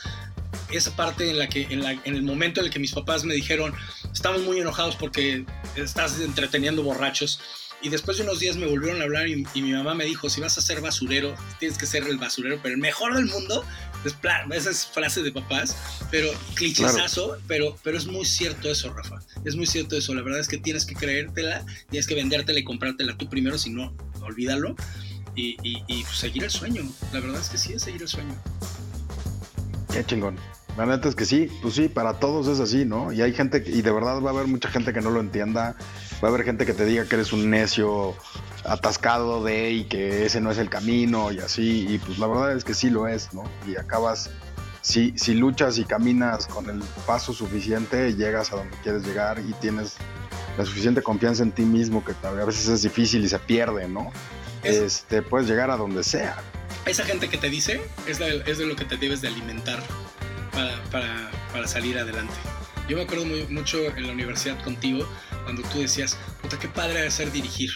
esa 0.71 0.95
parte 0.95 1.29
en 1.29 1.39
la 1.39 1.47
que 1.47 1.67
en, 1.69 1.83
la, 1.83 1.91
en, 1.91 2.15
el 2.15 2.23
momento 2.23 2.59
en 2.59 2.67
el 2.67 2.71
que 2.71 2.79
mis 2.79 2.93
papás 2.93 3.23
me 3.23 3.33
dijeron 3.33 3.73
estamos 4.11 4.41
muy 4.41 4.59
enojados 4.59 4.95
porque 4.95 5.45
estás 5.75 6.19
entreteniendo 6.19 6.83
borrachos 6.83 7.39
y 7.83 7.89
después 7.89 8.17
de 8.17 8.23
unos 8.23 8.39
días 8.39 8.55
me 8.55 8.65
volvieron 8.65 9.01
a 9.01 9.03
hablar 9.03 9.27
y, 9.27 9.45
mi 9.55 9.73
mamá 9.73 9.93
me 9.93 10.05
dijo, 10.05 10.29
si 10.29 10.39
vas 10.39 10.57
a 10.57 10.61
ser 10.61 10.79
basurero, 10.79 11.35
tienes 11.59 11.77
que 11.77 11.85
ser 11.85 12.03
el 12.07 12.17
basurero, 12.17 12.59
pero 12.63 12.75
el 12.75 12.81
mejor 12.81 13.15
del 13.15 13.25
mundo. 13.25 13.63
Es 14.05 14.15
esa 14.51 14.69
es 14.69 14.85
frase 14.85 15.21
de 15.21 15.31
papás, 15.31 15.77
pero 16.11 16.29
clichésazo, 16.55 17.37
pero, 17.47 17.77
pero 17.83 17.97
es 17.97 18.05
muy 18.05 18.25
cierto 18.25 18.69
eso, 18.69 18.93
Rafa. 18.93 19.19
Es 19.45 19.55
muy 19.55 19.65
cierto 19.65 19.97
eso. 19.97 20.13
La 20.13 20.21
verdad 20.21 20.39
es 20.39 20.47
que 20.47 20.57
tienes 20.57 20.85
que 20.85 20.95
creértela, 20.95 21.65
tienes 21.89 22.07
que 22.07 22.15
vendértela 22.15 22.59
y 22.59 22.63
comprártela 22.63 23.17
tú 23.17 23.29
primero, 23.29 23.57
si 23.57 23.69
no, 23.69 23.95
olvídalo. 24.21 24.75
Y, 25.35 25.57
y, 25.63 26.03
pues, 26.03 26.17
seguir 26.17 26.43
el 26.43 26.51
sueño. 26.51 26.83
La 27.11 27.19
verdad 27.19 27.41
es 27.41 27.49
que 27.49 27.57
sí, 27.57 27.73
es 27.73 27.83
seguir 27.83 28.01
el 28.01 28.07
sueño. 28.07 28.35
Qué 29.91 30.05
chingón. 30.05 30.37
La 30.77 30.85
neta 30.85 31.07
es 31.07 31.15
que 31.15 31.25
sí, 31.25 31.49
pues 31.61 31.75
sí, 31.75 31.87
para 31.87 32.19
todos 32.19 32.47
es 32.47 32.59
así, 32.59 32.83
¿no? 32.83 33.11
Y 33.11 33.21
hay 33.21 33.33
gente, 33.33 33.63
y 33.65 33.81
de 33.81 33.91
verdad 33.91 34.19
va 34.21 34.31
a 34.31 34.33
haber 34.33 34.47
mucha 34.47 34.69
gente 34.69 34.91
que 34.91 35.01
no 35.01 35.11
lo 35.11 35.19
entienda 35.19 35.75
Va 36.23 36.29
a 36.29 36.31
haber 36.31 36.45
gente 36.45 36.65
que 36.65 36.73
te 36.73 36.85
diga 36.85 37.05
que 37.05 37.15
eres 37.15 37.33
un 37.33 37.49
necio 37.49 38.15
atascado 38.63 39.43
de 39.43 39.71
y 39.71 39.83
que 39.83 40.25
ese 40.25 40.39
no 40.39 40.51
es 40.51 40.57
el 40.57 40.69
camino 40.69 41.33
y 41.33 41.39
así. 41.39 41.85
Y 41.89 41.97
pues 41.97 42.17
la 42.17 42.27
verdad 42.27 42.55
es 42.55 42.63
que 42.63 42.73
sí 42.73 42.89
lo 42.89 43.09
es, 43.09 43.33
¿no? 43.33 43.43
Y 43.67 43.75
acabas, 43.75 44.29
si, 44.81 45.13
si 45.17 45.33
luchas 45.33 45.77
y 45.79 45.83
caminas 45.83 46.47
con 46.47 46.69
el 46.69 46.81
paso 47.05 47.33
suficiente, 47.33 48.15
llegas 48.15 48.53
a 48.53 48.55
donde 48.55 48.77
quieres 48.83 49.05
llegar 49.05 49.39
y 49.39 49.51
tienes 49.59 49.95
la 50.57 50.63
suficiente 50.63 51.01
confianza 51.01 51.43
en 51.43 51.51
ti 51.51 51.63
mismo 51.63 52.05
que 52.05 52.13
a 52.25 52.31
veces 52.31 52.69
es 52.69 52.83
difícil 52.83 53.25
y 53.25 53.27
se 53.27 53.39
pierde, 53.39 53.89
¿no? 53.89 54.09
este, 54.63 55.21
puedes 55.21 55.47
llegar 55.47 55.71
a 55.71 55.77
donde 55.77 56.05
sea. 56.05 56.37
Esa 56.85 57.03
gente 57.03 57.29
que 57.29 57.37
te 57.37 57.49
dice 57.49 57.81
es 58.07 58.19
de, 58.19 58.43
es 58.45 58.57
de 58.57 58.65
lo 58.65 58.77
que 58.77 58.85
te 58.85 58.95
debes 58.97 59.21
de 59.21 59.27
alimentar 59.27 59.83
para, 60.53 60.83
para, 60.85 61.31
para 61.51 61.67
salir 61.67 61.97
adelante. 61.97 62.35
Yo 62.87 62.97
me 62.97 63.03
acuerdo 63.03 63.25
muy, 63.25 63.45
mucho 63.47 63.95
en 63.95 64.07
la 64.07 64.13
universidad 64.13 64.61
contigo 64.63 65.07
cuando 65.43 65.61
tú 65.63 65.79
decías, 65.79 66.17
puta, 66.41 66.59
qué 66.59 66.67
padre 66.67 67.01
de 67.01 67.11
ser 67.11 67.31
dirigir. 67.31 67.71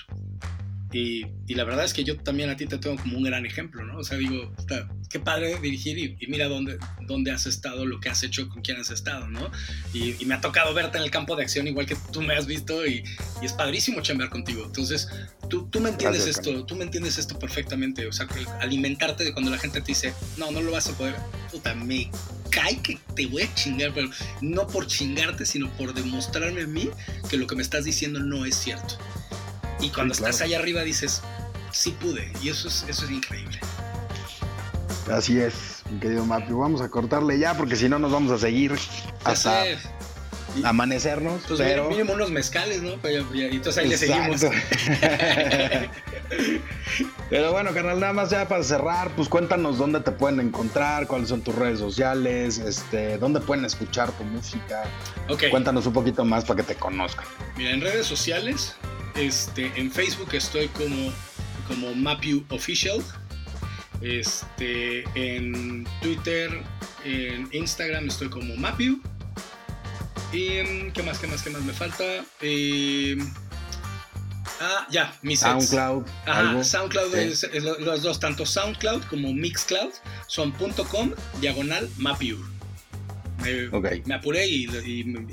Y, 0.92 1.26
y, 1.48 1.56
la 1.56 1.66
verdad 1.66 1.84
es 1.84 1.94
que 1.94 2.06
yo 2.06 2.18
también 2.18 2.50
a 2.50 2.56
ti 2.56 2.66
te 2.66 2.78
tengo 2.78 2.96
como 2.96 3.18
un 3.18 3.24
gran 3.24 3.46
ejemplo, 3.46 3.84
¿no? 3.84 3.98
O 3.98 4.04
sea, 4.06 4.18
digo, 4.18 4.54
puta, 4.56 4.88
qué 5.10 5.20
padre 5.20 5.60
dirigir 5.60 5.98
y, 5.98 6.28
mira 6.28 6.48
dónde, 6.48 6.78
dónde 7.02 7.32
has 7.32 7.46
estado, 7.46 7.86
lo 7.86 8.00
que 8.00 8.08
has 8.08 8.24
hecho, 8.24 8.48
con 8.48 8.62
quién 8.62 8.78
has 8.78 8.90
estado, 8.90 9.28
¿no? 9.28 9.52
Y, 9.94 10.16
y, 10.18 10.26
me 10.26 10.36
ha 10.36 10.42
tocado 10.42 10.74
verte 10.74 10.98
en 10.98 11.04
el 11.04 11.12
campo 11.12 11.36
de 11.36 11.44
acción 11.44 11.68
igual 11.68 11.86
que 11.86 11.98
tú 12.14 12.22
me 12.22 12.36
has 12.36 12.48
visto 12.48 12.88
y, 12.88 13.04
es 13.42 13.52
padrísimo 13.52 14.02
chambear 14.02 14.30
contigo. 14.30 14.64
Entonces, 14.66 15.10
tú, 15.50 15.68
tú 15.70 15.82
me 15.82 15.90
entiendes 15.90 16.26
esto, 16.26 16.66
tú 16.66 16.76
me 16.76 16.86
entiendes 16.86 17.18
esto 17.18 17.38
perfectamente. 17.38 18.08
O 18.08 18.14
sea, 18.14 18.28
alimentarte 18.62 19.26
de 19.26 19.34
cuando 19.34 19.52
la 19.52 19.58
gente 19.58 19.82
te 19.82 19.88
dice, 19.88 20.14
no, 20.38 20.52
no 20.52 20.62
lo 20.62 20.72
vas 20.72 20.88
a 20.88 20.98
poder, 20.98 21.16
puta, 21.52 21.76
me 21.76 22.10
cae 22.58 22.82
que 22.82 22.98
te 23.16 23.28
voy 23.28 23.44
a 23.44 23.54
chingar, 23.54 23.92
pero 23.94 24.10
no 24.42 24.66
por 24.66 24.88
chingarte, 24.88 25.46
sino 25.46 25.70
por 25.74 25.94
demostrarme 25.94 26.64
a 26.64 26.68
mí 26.68 26.90
que 27.30 27.38
lo 27.38 27.46
que 27.46 27.56
me 27.56 27.62
estás 27.62 27.86
diciendo 27.86 28.20
no 28.20 28.46
es 28.46 28.56
cierto. 28.56 28.96
Y 29.80 29.90
cuando 29.90 30.14
estás 30.16 30.42
allá 30.42 30.58
arriba 30.58 30.82
dices, 30.82 31.22
sí 31.72 31.92
pude, 31.92 32.32
y 32.42 32.50
eso 32.50 32.68
es, 32.68 32.84
eso 32.90 33.06
es 33.06 33.12
increíble. 33.12 33.60
Así 35.12 35.40
es, 35.40 35.84
mi 35.92 36.00
querido 36.00 36.26
Mapio. 36.26 36.58
Vamos 36.58 36.82
a 36.82 36.90
cortarle 36.90 37.38
ya 37.38 37.56
porque 37.56 37.76
si 37.76 37.88
no 37.88 38.00
nos 38.00 38.12
vamos 38.12 38.32
a 38.32 38.40
seguir 38.40 38.74
hasta 39.24 39.64
amanecernos. 40.64 41.44
Pues 41.48 41.60
pero... 41.60 41.90
mínimo 41.90 42.14
unos 42.14 42.32
mezcales, 42.32 42.82
¿no? 42.82 42.94
y 43.34 43.42
entonces 43.42 43.84
ahí 43.84 43.90
le 43.90 43.98
seguimos. 43.98 44.42
pero 47.30 47.52
bueno, 47.52 47.74
carnal, 47.74 48.00
nada 48.00 48.14
más 48.14 48.30
ya 48.30 48.48
para 48.48 48.64
cerrar, 48.64 49.10
pues 49.16 49.30
cuéntanos 49.30 49.78
dónde 49.78 50.02
te 50.02 50.12
pueden 50.12 50.40
encontrar, 50.40 51.08
cuáles 51.08 51.30
son 51.30 51.42
tus 51.42 51.56
redes 51.56 51.80
sociales, 51.80 52.58
este, 52.58 53.18
dónde 53.18 53.40
pueden 53.40 53.66
escuchar 53.66 54.12
tu 54.12 54.24
música. 54.24 54.84
Okay. 55.30 55.50
Cuéntanos 55.50 55.86
un 55.86 55.94
poquito 55.94 56.26
más 56.26 56.46
para 56.46 56.58
que 56.58 56.74
te 56.74 56.76
conozcan. 56.76 57.26
Mira, 57.58 57.72
en 57.72 57.82
redes 57.82 58.06
sociales, 58.06 58.76
este, 59.16 59.72
en 59.76 59.92
Facebook 59.92 60.30
estoy 60.34 60.68
como, 60.70 61.12
como 61.68 61.94
Mapu 61.96 62.44
Official. 62.50 63.04
Este, 64.02 65.04
en 65.16 65.88
Twitter, 66.02 66.52
en 67.04 67.50
Instagram 67.52 68.08
estoy 68.08 68.30
como 68.30 68.56
Mapu. 68.56 69.02
Y 70.32 70.92
qué 70.92 71.04
más, 71.06 71.20
qué 71.20 71.28
más, 71.28 71.42
qué 71.42 71.50
más 71.50 71.64
me 71.64 71.74
falta. 71.74 72.04
Eh, 72.42 73.18
ah, 74.62 74.88
ya, 74.90 75.14
mis 75.22 75.40
SoundCloud. 75.40 76.06
Ajá, 76.26 76.64
SoundCloud 76.64 77.16
es, 77.16 77.48
los 77.62 78.02
dos, 78.02 78.20
tanto 78.20 78.46
SoundCloud 78.46 79.04
como 79.04 79.34
Mixcloud 79.34 79.92
son 80.28 80.52
.com 80.52 81.12
diagonal 81.42 81.90
Mapiur. 81.98 82.58
Me, 84.06 84.16
apuré 84.16 84.48
y, 84.48 84.68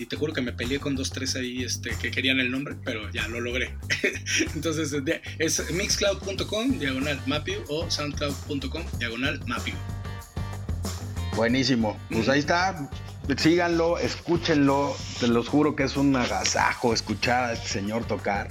te 0.04 0.16
juro 0.16 0.32
que 0.32 0.42
me 0.42 0.52
peleé 0.52 0.78
con 0.78 0.94
dos, 0.94 1.10
tres 1.10 1.36
ahí 1.36 1.64
este, 1.64 1.90
que 1.96 2.10
querían 2.10 2.38
el 2.38 2.50
nombre, 2.50 2.76
pero 2.84 3.10
ya 3.10 3.26
lo 3.28 3.40
logré. 3.40 3.74
Entonces 4.54 4.94
es 5.38 5.70
mixcloud.com 5.72 6.78
diagonal 6.78 7.20
Mapiu 7.26 7.64
o 7.68 7.90
soundcloud.com 7.90 8.84
diagonal 8.98 9.40
Mapiu. 9.46 9.74
Buenísimo. 11.34 11.98
Pues 12.10 12.28
ahí 12.28 12.38
está 12.38 12.88
síganlo, 13.36 13.98
escúchenlo, 13.98 14.94
te 15.18 15.28
los 15.28 15.48
juro 15.48 15.74
que 15.74 15.84
es 15.84 15.96
un 15.96 16.14
agasajo 16.14 16.92
escuchar 16.92 17.44
a 17.44 17.52
este 17.54 17.68
señor 17.68 18.04
tocar. 18.04 18.48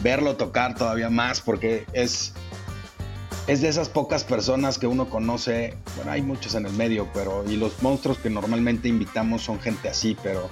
Verlo 0.00 0.36
tocar 0.36 0.74
todavía 0.74 1.10
más 1.10 1.40
porque 1.40 1.86
es, 1.92 2.32
es 3.46 3.60
de 3.60 3.68
esas 3.68 3.88
pocas 3.88 4.24
personas 4.24 4.78
que 4.78 4.86
uno 4.86 5.08
conoce, 5.08 5.76
bueno, 5.96 6.12
hay 6.12 6.22
muchos 6.22 6.54
en 6.54 6.66
el 6.66 6.72
medio, 6.72 7.08
pero 7.12 7.44
y 7.48 7.56
los 7.56 7.82
monstruos 7.82 8.18
que 8.18 8.30
normalmente 8.30 8.88
invitamos 8.88 9.42
son 9.42 9.60
gente 9.60 9.88
así, 9.88 10.16
pero 10.22 10.48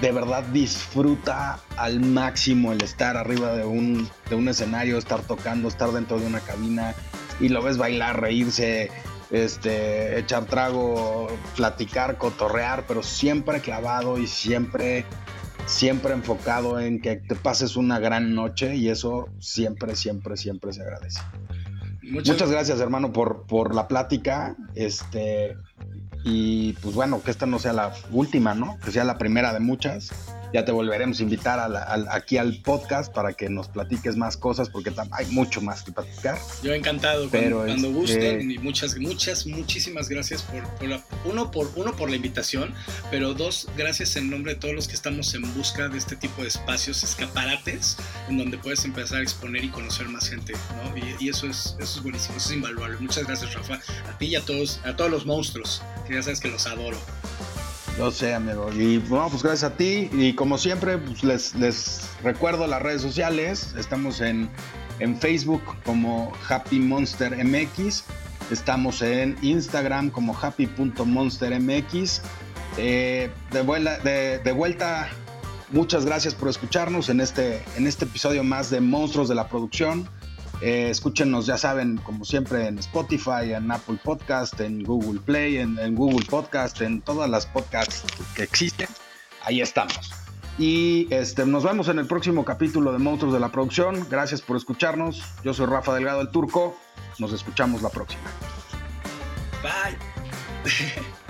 de 0.00 0.10
verdad 0.10 0.42
disfruta 0.44 1.60
al 1.76 2.00
máximo 2.00 2.72
el 2.72 2.82
estar 2.82 3.16
arriba 3.16 3.52
de 3.54 3.64
un, 3.64 4.08
de 4.28 4.34
un 4.34 4.48
escenario, 4.48 4.98
estar 4.98 5.22
tocando, 5.22 5.68
estar 5.68 5.92
dentro 5.92 6.18
de 6.18 6.26
una 6.26 6.40
cabina 6.40 6.94
y 7.38 7.48
lo 7.48 7.62
ves 7.62 7.78
bailar, 7.78 8.20
reírse, 8.20 8.90
este, 9.30 10.18
echar 10.18 10.44
trago, 10.44 11.28
platicar, 11.56 12.18
cotorrear, 12.18 12.84
pero 12.86 13.02
siempre 13.02 13.60
clavado 13.60 14.18
y 14.18 14.26
siempre, 14.26 15.06
siempre 15.72 16.12
enfocado 16.12 16.78
en 16.78 17.00
que 17.00 17.16
te 17.16 17.34
pases 17.34 17.76
una 17.76 17.98
gran 17.98 18.34
noche 18.34 18.76
y 18.76 18.88
eso 18.88 19.28
siempre, 19.40 19.96
siempre, 19.96 20.36
siempre 20.36 20.72
se 20.72 20.82
agradece. 20.82 21.20
Muchas, 22.02 22.50
gracias, 22.50 22.78
hermano, 22.80 23.12
por, 23.12 23.46
por 23.46 23.74
la 23.74 23.88
plática. 23.88 24.56
Este, 24.74 25.56
y 26.24 26.74
pues 26.74 26.94
bueno, 26.94 27.22
que 27.22 27.30
esta 27.30 27.46
no 27.46 27.58
sea 27.58 27.72
la 27.72 27.92
última, 28.10 28.54
¿no? 28.54 28.78
Que 28.84 28.90
sea 28.92 29.04
la 29.04 29.18
primera 29.18 29.52
de 29.52 29.60
muchas 29.60 30.12
ya 30.52 30.64
te 30.64 30.72
volveremos 30.72 31.20
a 31.20 31.22
invitar 31.22 31.60
aquí 32.10 32.36
al 32.36 32.60
podcast 32.62 33.12
para 33.12 33.32
que 33.32 33.48
nos 33.48 33.68
platiques 33.68 34.16
más 34.16 34.36
cosas 34.36 34.68
porque 34.68 34.92
hay 35.12 35.26
mucho 35.26 35.60
más 35.60 35.82
que 35.82 35.92
platicar. 35.92 36.38
Yo 36.62 36.74
encantado, 36.74 37.28
Pero 37.30 37.64
cuando, 37.64 37.88
este, 37.88 37.98
gusten 37.98 38.50
y 38.50 38.58
muchas, 38.58 38.96
muchas, 38.98 39.46
muchísimas 39.46 40.08
gracias 40.08 40.42
por, 40.42 40.88
la, 40.88 41.02
uno, 41.24 41.50
por, 41.50 41.70
uno 41.76 41.94
por 41.96 42.10
la 42.10 42.16
invitación, 42.16 42.74
pero 43.10 43.34
dos, 43.34 43.68
gracias 43.76 44.16
en 44.16 44.30
nombre 44.30 44.54
de 44.54 44.60
todos 44.60 44.74
los 44.74 44.88
que 44.88 44.94
estamos 44.94 45.34
en 45.34 45.42
busca 45.54 45.88
de 45.88 45.98
este 45.98 46.16
tipo 46.16 46.42
de 46.42 46.48
espacios, 46.48 47.02
escaparates, 47.02 47.96
en 48.28 48.38
donde 48.38 48.58
puedes 48.58 48.84
empezar 48.84 49.18
a 49.18 49.22
exponer 49.22 49.64
y 49.64 49.68
conocer 49.68 50.08
más 50.08 50.28
gente, 50.28 50.52
¿no? 50.76 50.96
Y, 51.20 51.28
eso, 51.28 51.46
es, 51.46 51.76
eso 51.80 51.98
es 51.98 52.02
buenísimo, 52.02 52.36
eso 52.36 52.48
es 52.48 52.56
invaluable. 52.56 52.96
Muchas 52.98 53.26
gracias, 53.26 53.54
Rafa, 53.54 53.80
a 54.08 54.18
ti 54.18 54.26
y 54.26 54.36
a 54.36 54.42
todos, 54.42 54.80
a 54.84 54.94
todos 54.96 55.10
los 55.10 55.24
monstruos, 55.24 55.82
que 56.06 56.14
ya 56.14 56.22
sabes 56.22 56.40
que 56.40 56.48
los 56.48 56.66
adoro. 56.66 56.98
Yo 57.98 58.10
sé, 58.10 58.34
amigo. 58.34 58.72
Y 58.72 58.98
bueno, 58.98 59.28
pues 59.28 59.42
gracias 59.42 59.70
a 59.70 59.76
ti. 59.76 60.08
Y 60.12 60.34
como 60.34 60.56
siempre, 60.58 60.98
pues 60.98 61.22
les, 61.22 61.54
les 61.54 62.08
recuerdo 62.22 62.66
las 62.66 62.80
redes 62.80 63.02
sociales. 63.02 63.74
Estamos 63.76 64.20
en, 64.20 64.48
en 64.98 65.18
Facebook 65.18 65.62
como 65.84 66.32
Happy 66.48 66.78
Monster 66.78 67.44
MX. 67.44 68.04
Estamos 68.50 69.02
en 69.02 69.36
Instagram 69.42 70.10
como 70.10 70.36
happy.monstermx. 70.36 72.22
Eh, 72.78 73.30
de, 73.50 74.40
de, 74.42 74.52
vuelta, 74.52 75.08
muchas 75.70 76.06
gracias 76.06 76.34
por 76.34 76.48
escucharnos 76.48 77.10
en 77.10 77.20
este, 77.20 77.62
en 77.76 77.86
este 77.86 78.06
episodio 78.06 78.42
más 78.42 78.70
de 78.70 78.80
Monstruos 78.80 79.28
de 79.28 79.34
la 79.34 79.48
Producción. 79.48 80.08
Eh, 80.62 80.90
escúchenos, 80.90 81.46
ya 81.46 81.58
saben, 81.58 81.96
como 81.96 82.24
siempre, 82.24 82.68
en 82.68 82.78
Spotify, 82.78 83.52
en 83.52 83.68
Apple 83.72 83.98
Podcast, 84.02 84.60
en 84.60 84.84
Google 84.84 85.18
Play, 85.18 85.56
en, 85.56 85.94
Google 85.96 86.24
Podcast, 86.24 86.80
en 86.82 87.02
todas 87.02 87.28
las 87.28 87.46
podcasts 87.46 88.04
que 88.36 88.44
existen. 88.44 88.86
Ahí 89.42 89.60
estamos. 89.60 90.12
Y 90.58 91.12
este, 91.12 91.44
nos 91.46 91.64
vemos 91.64 91.88
en 91.88 91.98
el 91.98 92.06
próximo 92.06 92.44
capítulo 92.44 92.92
de 92.92 92.98
Monstruos 92.98 93.34
de 93.34 93.40
la 93.40 93.50
Producción. 93.50 94.06
Gracias 94.08 94.40
por 94.40 94.56
escucharnos. 94.56 95.24
Yo 95.42 95.52
soy 95.52 95.66
Rafa 95.66 95.94
Delgado 95.94 96.20
el 96.20 96.30
Turco. 96.30 96.78
Nos 97.18 97.32
escuchamos 97.32 97.82
la 97.82 97.88
próxima. 97.88 98.22
Bye. 99.64 99.98